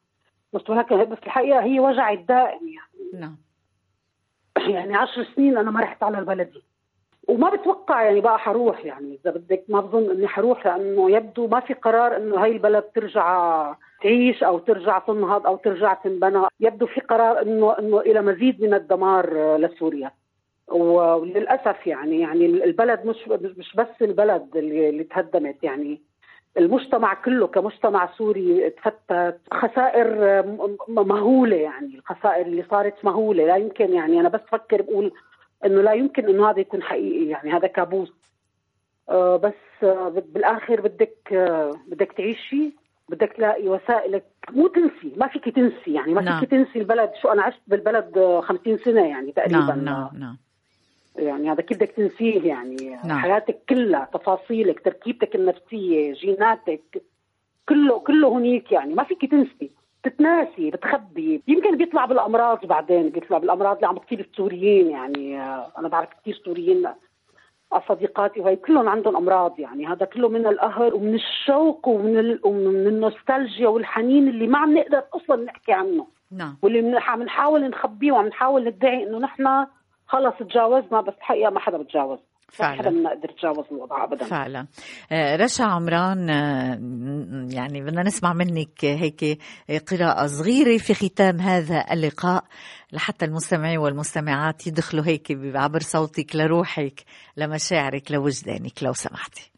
بس 0.53 0.69
ولكن 0.69 1.05
بس 1.05 1.17
الحقيقة 1.23 1.63
هي 1.63 1.79
وجعي 1.79 2.13
الدائم 2.13 2.67
يعني. 2.67 3.21
نعم. 3.21 3.35
يعني 4.57 4.95
عشر 4.95 5.23
سنين 5.35 5.57
أنا 5.57 5.71
ما 5.71 5.79
رحت 5.81 6.03
على 6.03 6.19
البلدي 6.19 6.63
وما 7.27 7.49
بتوقع 7.49 8.03
يعني 8.03 8.21
بقى 8.21 8.39
حروح 8.39 8.85
يعني 8.85 9.19
إذا 9.23 9.31
بدك 9.31 9.63
ما 9.69 9.79
بظن 9.81 10.11
إني 10.11 10.27
حروح 10.27 10.65
لأنه 10.65 11.11
يبدو 11.11 11.47
ما 11.47 11.59
في 11.59 11.73
قرار 11.73 12.17
إنه 12.17 12.43
هاي 12.43 12.51
البلد 12.51 12.83
ترجع 12.83 13.73
تعيش 14.03 14.43
أو 14.43 14.59
ترجع 14.59 14.99
تنهض 14.99 15.47
أو 15.47 15.55
ترجع 15.55 15.93
تنبنى. 15.93 16.43
يبدو 16.59 16.85
في 16.87 17.01
قرار 17.01 17.41
إنه 17.41 17.79
إنه 17.79 17.99
إلى 17.99 18.21
مزيد 18.21 18.61
من 18.63 18.73
الدمار 18.73 19.31
آه، 19.37 19.57
لسوريا. 19.57 20.11
وللأسف 20.71 21.87
يعني 21.87 22.19
يعني 22.19 22.45
البلد 22.45 23.05
مش 23.05 23.27
مش 23.27 23.75
بس 23.75 24.01
البلد 24.01 24.57
اللي, 24.57 24.89
اللي 24.89 25.03
تهدمت 25.03 25.63
يعني. 25.63 26.01
المجتمع 26.57 27.13
كله 27.13 27.47
كمجتمع 27.47 28.09
سوري 28.17 28.69
تفتت 28.69 29.39
خسائر 29.53 30.43
مهولة 30.87 31.55
يعني 31.55 31.95
الخسائر 31.95 32.45
اللي 32.45 32.65
صارت 32.69 33.05
مهولة. 33.05 33.45
لا 33.45 33.55
يمكن 33.55 33.93
يعني 33.93 34.19
أنا 34.19 34.29
بس 34.29 34.41
فكر 34.51 34.81
بقول 34.81 35.11
إنه 35.65 35.81
لا 35.81 35.93
يمكن 35.93 36.29
إنه 36.29 36.49
هذا 36.49 36.59
يكون 36.59 36.83
حقيقي 36.83 37.25
يعني 37.25 37.51
هذا 37.51 37.67
كابوس. 37.67 38.13
آه، 39.09 39.37
بس 39.37 39.83
آه، 39.83 40.09
بالآخر 40.09 40.81
بدك 40.81 41.33
آه، 41.33 41.71
بدك 41.87 42.11
تعيشي 42.11 42.73
بدك 43.09 43.33
تلاقي 43.33 43.67
وسائلك. 43.67 44.25
مو 44.49 44.67
تنسي 44.67 45.13
ما 45.17 45.27
فيك 45.27 45.55
تنسي 45.55 45.93
يعني 45.93 46.13
ما 46.13 46.21
نعم. 46.21 46.39
فيك 46.39 46.51
تنسي 46.51 46.79
البلد. 46.79 47.11
شو 47.21 47.29
أنا 47.29 47.43
عشت 47.43 47.61
بالبلد 47.67 48.17
آه، 48.17 48.41
50 48.41 48.77
سنة 48.77 49.07
يعني 49.07 49.31
تقريبا. 49.31 49.75
نعم 49.75 49.85
نعم 49.85 50.09
نعم. 50.19 50.37
يعني 51.15 51.51
هذا 51.51 51.61
كيف 51.61 51.77
بدك 51.77 51.91
تنسيه 51.91 52.47
يعني؟ 52.47 52.99
نعم. 53.05 53.19
حياتك 53.19 53.59
كلها 53.69 54.09
تفاصيلك 54.13 54.79
تركيبتك 54.85 55.35
النفسية 55.35 56.13
جيناتك 56.13 57.01
كله 57.69 57.99
كله 57.99 58.27
هنيك 58.37 58.71
يعني. 58.71 58.93
ما 58.93 59.03
فيك 59.03 59.31
تنسي. 59.31 59.71
بتتناسي 60.03 60.71
بتخبي. 60.71 61.41
يمكن 61.47 61.77
بيطلع 61.77 62.05
بالأمراض 62.05 62.65
بعدين 62.65 63.09
بيطلع 63.09 63.37
بالأمراض. 63.37 63.75
اللي 63.75 63.87
عم 63.87 63.95
بتصير 63.95 64.19
السوريين 64.19 64.89
يعني. 64.89 65.41
أنا 65.77 65.87
بعرف 65.87 66.09
كثير 66.21 66.41
سوريين 66.45 66.87
صديقاتي 67.89 68.39
وهي 68.39 68.55
كلهم 68.55 68.89
عندهم 68.89 69.15
أمراض 69.17 69.59
يعني. 69.59 69.87
هذا 69.87 70.05
كله 70.05 70.29
من 70.29 70.47
القهر 70.47 70.95
ومن 70.95 71.13
الشوق 71.13 71.87
ومن 71.87 72.19
ال... 72.19 72.39
ومن 72.43 72.87
النوستالجيا 72.87 73.67
والحنين 73.67 74.27
اللي 74.27 74.47
ما 74.47 74.57
عم 74.57 74.77
نقدر 74.77 75.03
أصلا 75.13 75.43
نحكي 75.43 75.71
عنه. 75.73 76.07
نعم. 76.31 76.57
واللي 76.61 76.81
من- 76.81 76.97
عم 76.97 77.23
نحاول 77.23 77.69
نخبيه 77.69 78.11
وعم 78.11 78.27
نحاول 78.27 78.63
ندعي 78.65 79.03
إنه 79.07 79.17
نحن 79.19 79.65
خلص 80.11 80.33
تجاوزنا 80.39 81.01
بس 81.01 81.13
الحقيقة 81.17 81.49
ما 81.51 81.59
حدا 81.59 81.77
بتجاوز. 81.77 82.19
ما 82.19 82.57
فعلا. 82.57 82.79
حدا 82.79 82.89
منا 82.89 83.09
قدر 83.09 83.29
يتجاوز 83.29 83.65
الوضع 83.71 84.03
ابدا. 84.03 84.25
فعلا. 84.25 84.67
آه، 85.11 85.35
رشا 85.35 85.63
عمران 85.63 86.29
آه، 86.29 86.79
يعني 87.55 87.81
بدنا 87.81 88.01
نسمع 88.01 88.33
منك 88.33 88.85
هيك 88.85 89.39
قراءة 89.91 90.25
صغيرة 90.25 90.77
في 90.77 90.93
ختام 90.93 91.39
هذا 91.39 91.85
اللقاء. 91.91 92.43
لحتى 92.93 93.25
المستمعين 93.25 93.77
والمستمعات 93.77 94.67
يدخلوا 94.67 95.05
هيك 95.05 95.31
بعبر 95.31 95.79
صوتك 95.79 96.35
لروحك 96.35 97.03
لمشاعرك 97.37 98.11
لوجدانك 98.11 98.83
لو 98.83 98.93
سمحتي. 98.93 99.51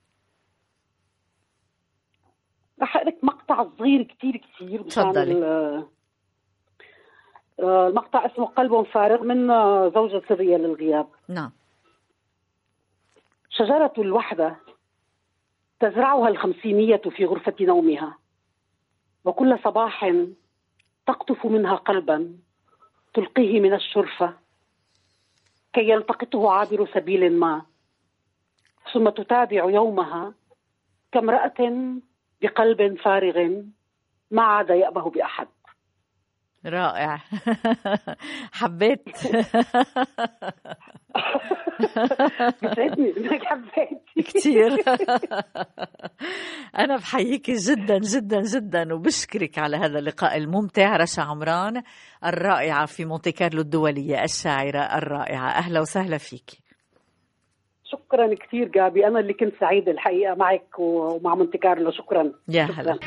رح 2.82 2.98
اقرا 2.98 3.14
مقطع 3.24 3.68
صغير 3.78 4.04
كثير 4.04 4.38
كثير 4.38 4.82
تفضلي. 4.84 5.34
آه، 7.64 7.88
المقطع 7.88 8.26
اسمه 8.26 8.46
قلب 8.46 8.82
فارغ 8.82 9.24
من 9.24 9.50
آه، 9.50 9.90
زوجة 9.90 10.22
سرية 10.30 10.58
للغياب 10.58 11.08
نعم. 11.28 11.52
شجرة 13.50 13.94
الوحدة 13.98 14.56
تزرعها 15.80 16.28
الخمسينية 16.28 17.02
في 17.10 17.26
غرفة 17.26 17.56
نومها 17.62 18.18
وكل 19.26 19.60
صباح 19.64 20.14
تقطف 21.08 21.46
منها 21.46 21.76
قلبا 21.76 22.38
تلقيه 23.14 23.60
من 23.60 23.74
الشرفة 23.74 24.34
كي 25.74 25.90
يلتقطه 25.90 26.52
عابر 26.52 26.88
سبيل 26.94 27.40
ما. 27.40 27.62
ثم 28.94 29.10
تتابع 29.10 29.70
يومها 29.70 30.34
كامرأة 31.12 31.94
بقلب 32.42 32.98
فارغ 33.00 33.62
ما 34.32 34.42
عاد 34.44 34.70
يأبه 34.70 35.10
بأحد. 35.10 35.48
رائع. 36.66 37.20
حبيت. 38.52 39.10
إنك 42.64 43.46
حبيتي 43.46 44.32
كثير 44.34 44.74
أنا 46.80 46.96
بحييك 46.98 47.52
جدا 47.52 47.98
جدا 48.00 48.42
جدا 48.42 48.94
وبشكرك 48.94 49.60
على 49.60 49.78
هذا 49.78 50.00
اللقاء 50.00 50.38
الممتع 50.38 50.96
رشا 50.98 51.22
عمران 51.22 51.84
الرائعة 52.26 52.86
في 52.86 53.06
مونتي 53.06 53.32
كارلو 53.32 53.62
الدولية 53.62 54.24
الشاعرة 54.24 54.80
الرائعة. 54.80 55.50
أهلا 55.50 55.80
وسهلا 55.82 56.18
فيك. 56.18 56.63
شكرا 57.94 58.34
كثير 58.36 58.68
جابي. 58.68 59.08
أنا 59.08 59.20
اللي 59.20 59.34
كنت 59.34 59.54
سعيدة 59.60 59.92
الحقيقة 59.92 60.36
معك 60.36 60.80
ومع 60.80 61.36
مونتي 61.36 61.58
كارلو. 61.58 61.92
شكرا. 61.92 62.32
يا. 62.50 62.64
هلا. 62.64 62.98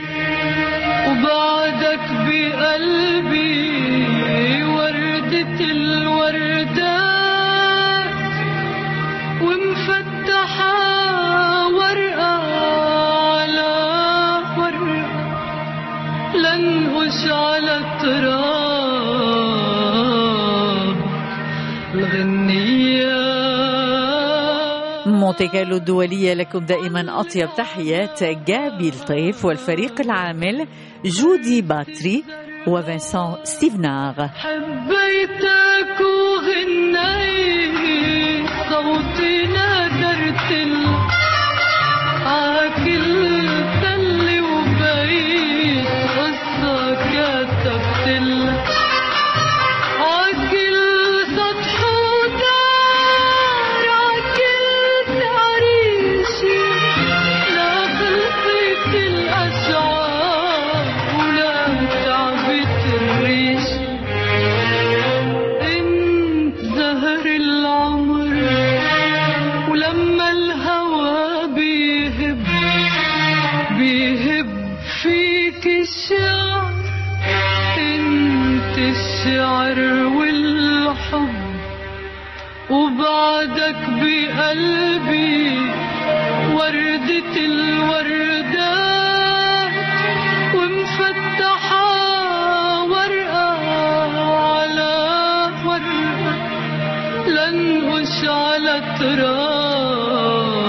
وبعدك 1.10 2.00
بقلبي 2.26 3.56
وردة 4.64 5.60
الوردات 5.60 6.96
ومفتحة 9.42 10.85
كارلو 25.42 25.76
الدولية 25.76 26.34
لكم 26.34 26.58
دائما 26.58 27.20
أطيب 27.20 27.48
تحيات 27.56 28.24
جابي 28.24 28.88
لطيف 28.88 29.44
والفريق 29.44 30.00
العامل 30.00 30.66
جودي 31.04 31.62
باتري 31.62 32.24
وفنسان 32.68 33.34
ستيفنار. 33.44 34.14
حبيتك 34.34 36.00
وغنيت 36.00 37.76
صوتي 38.70 39.46
نادرت 39.46 40.50
عاكل 42.26 43.35
على 99.05 99.05
التراب 99.05 100.61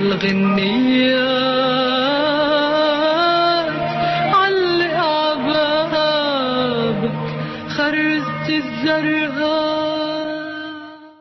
الغنية 0.00 0.93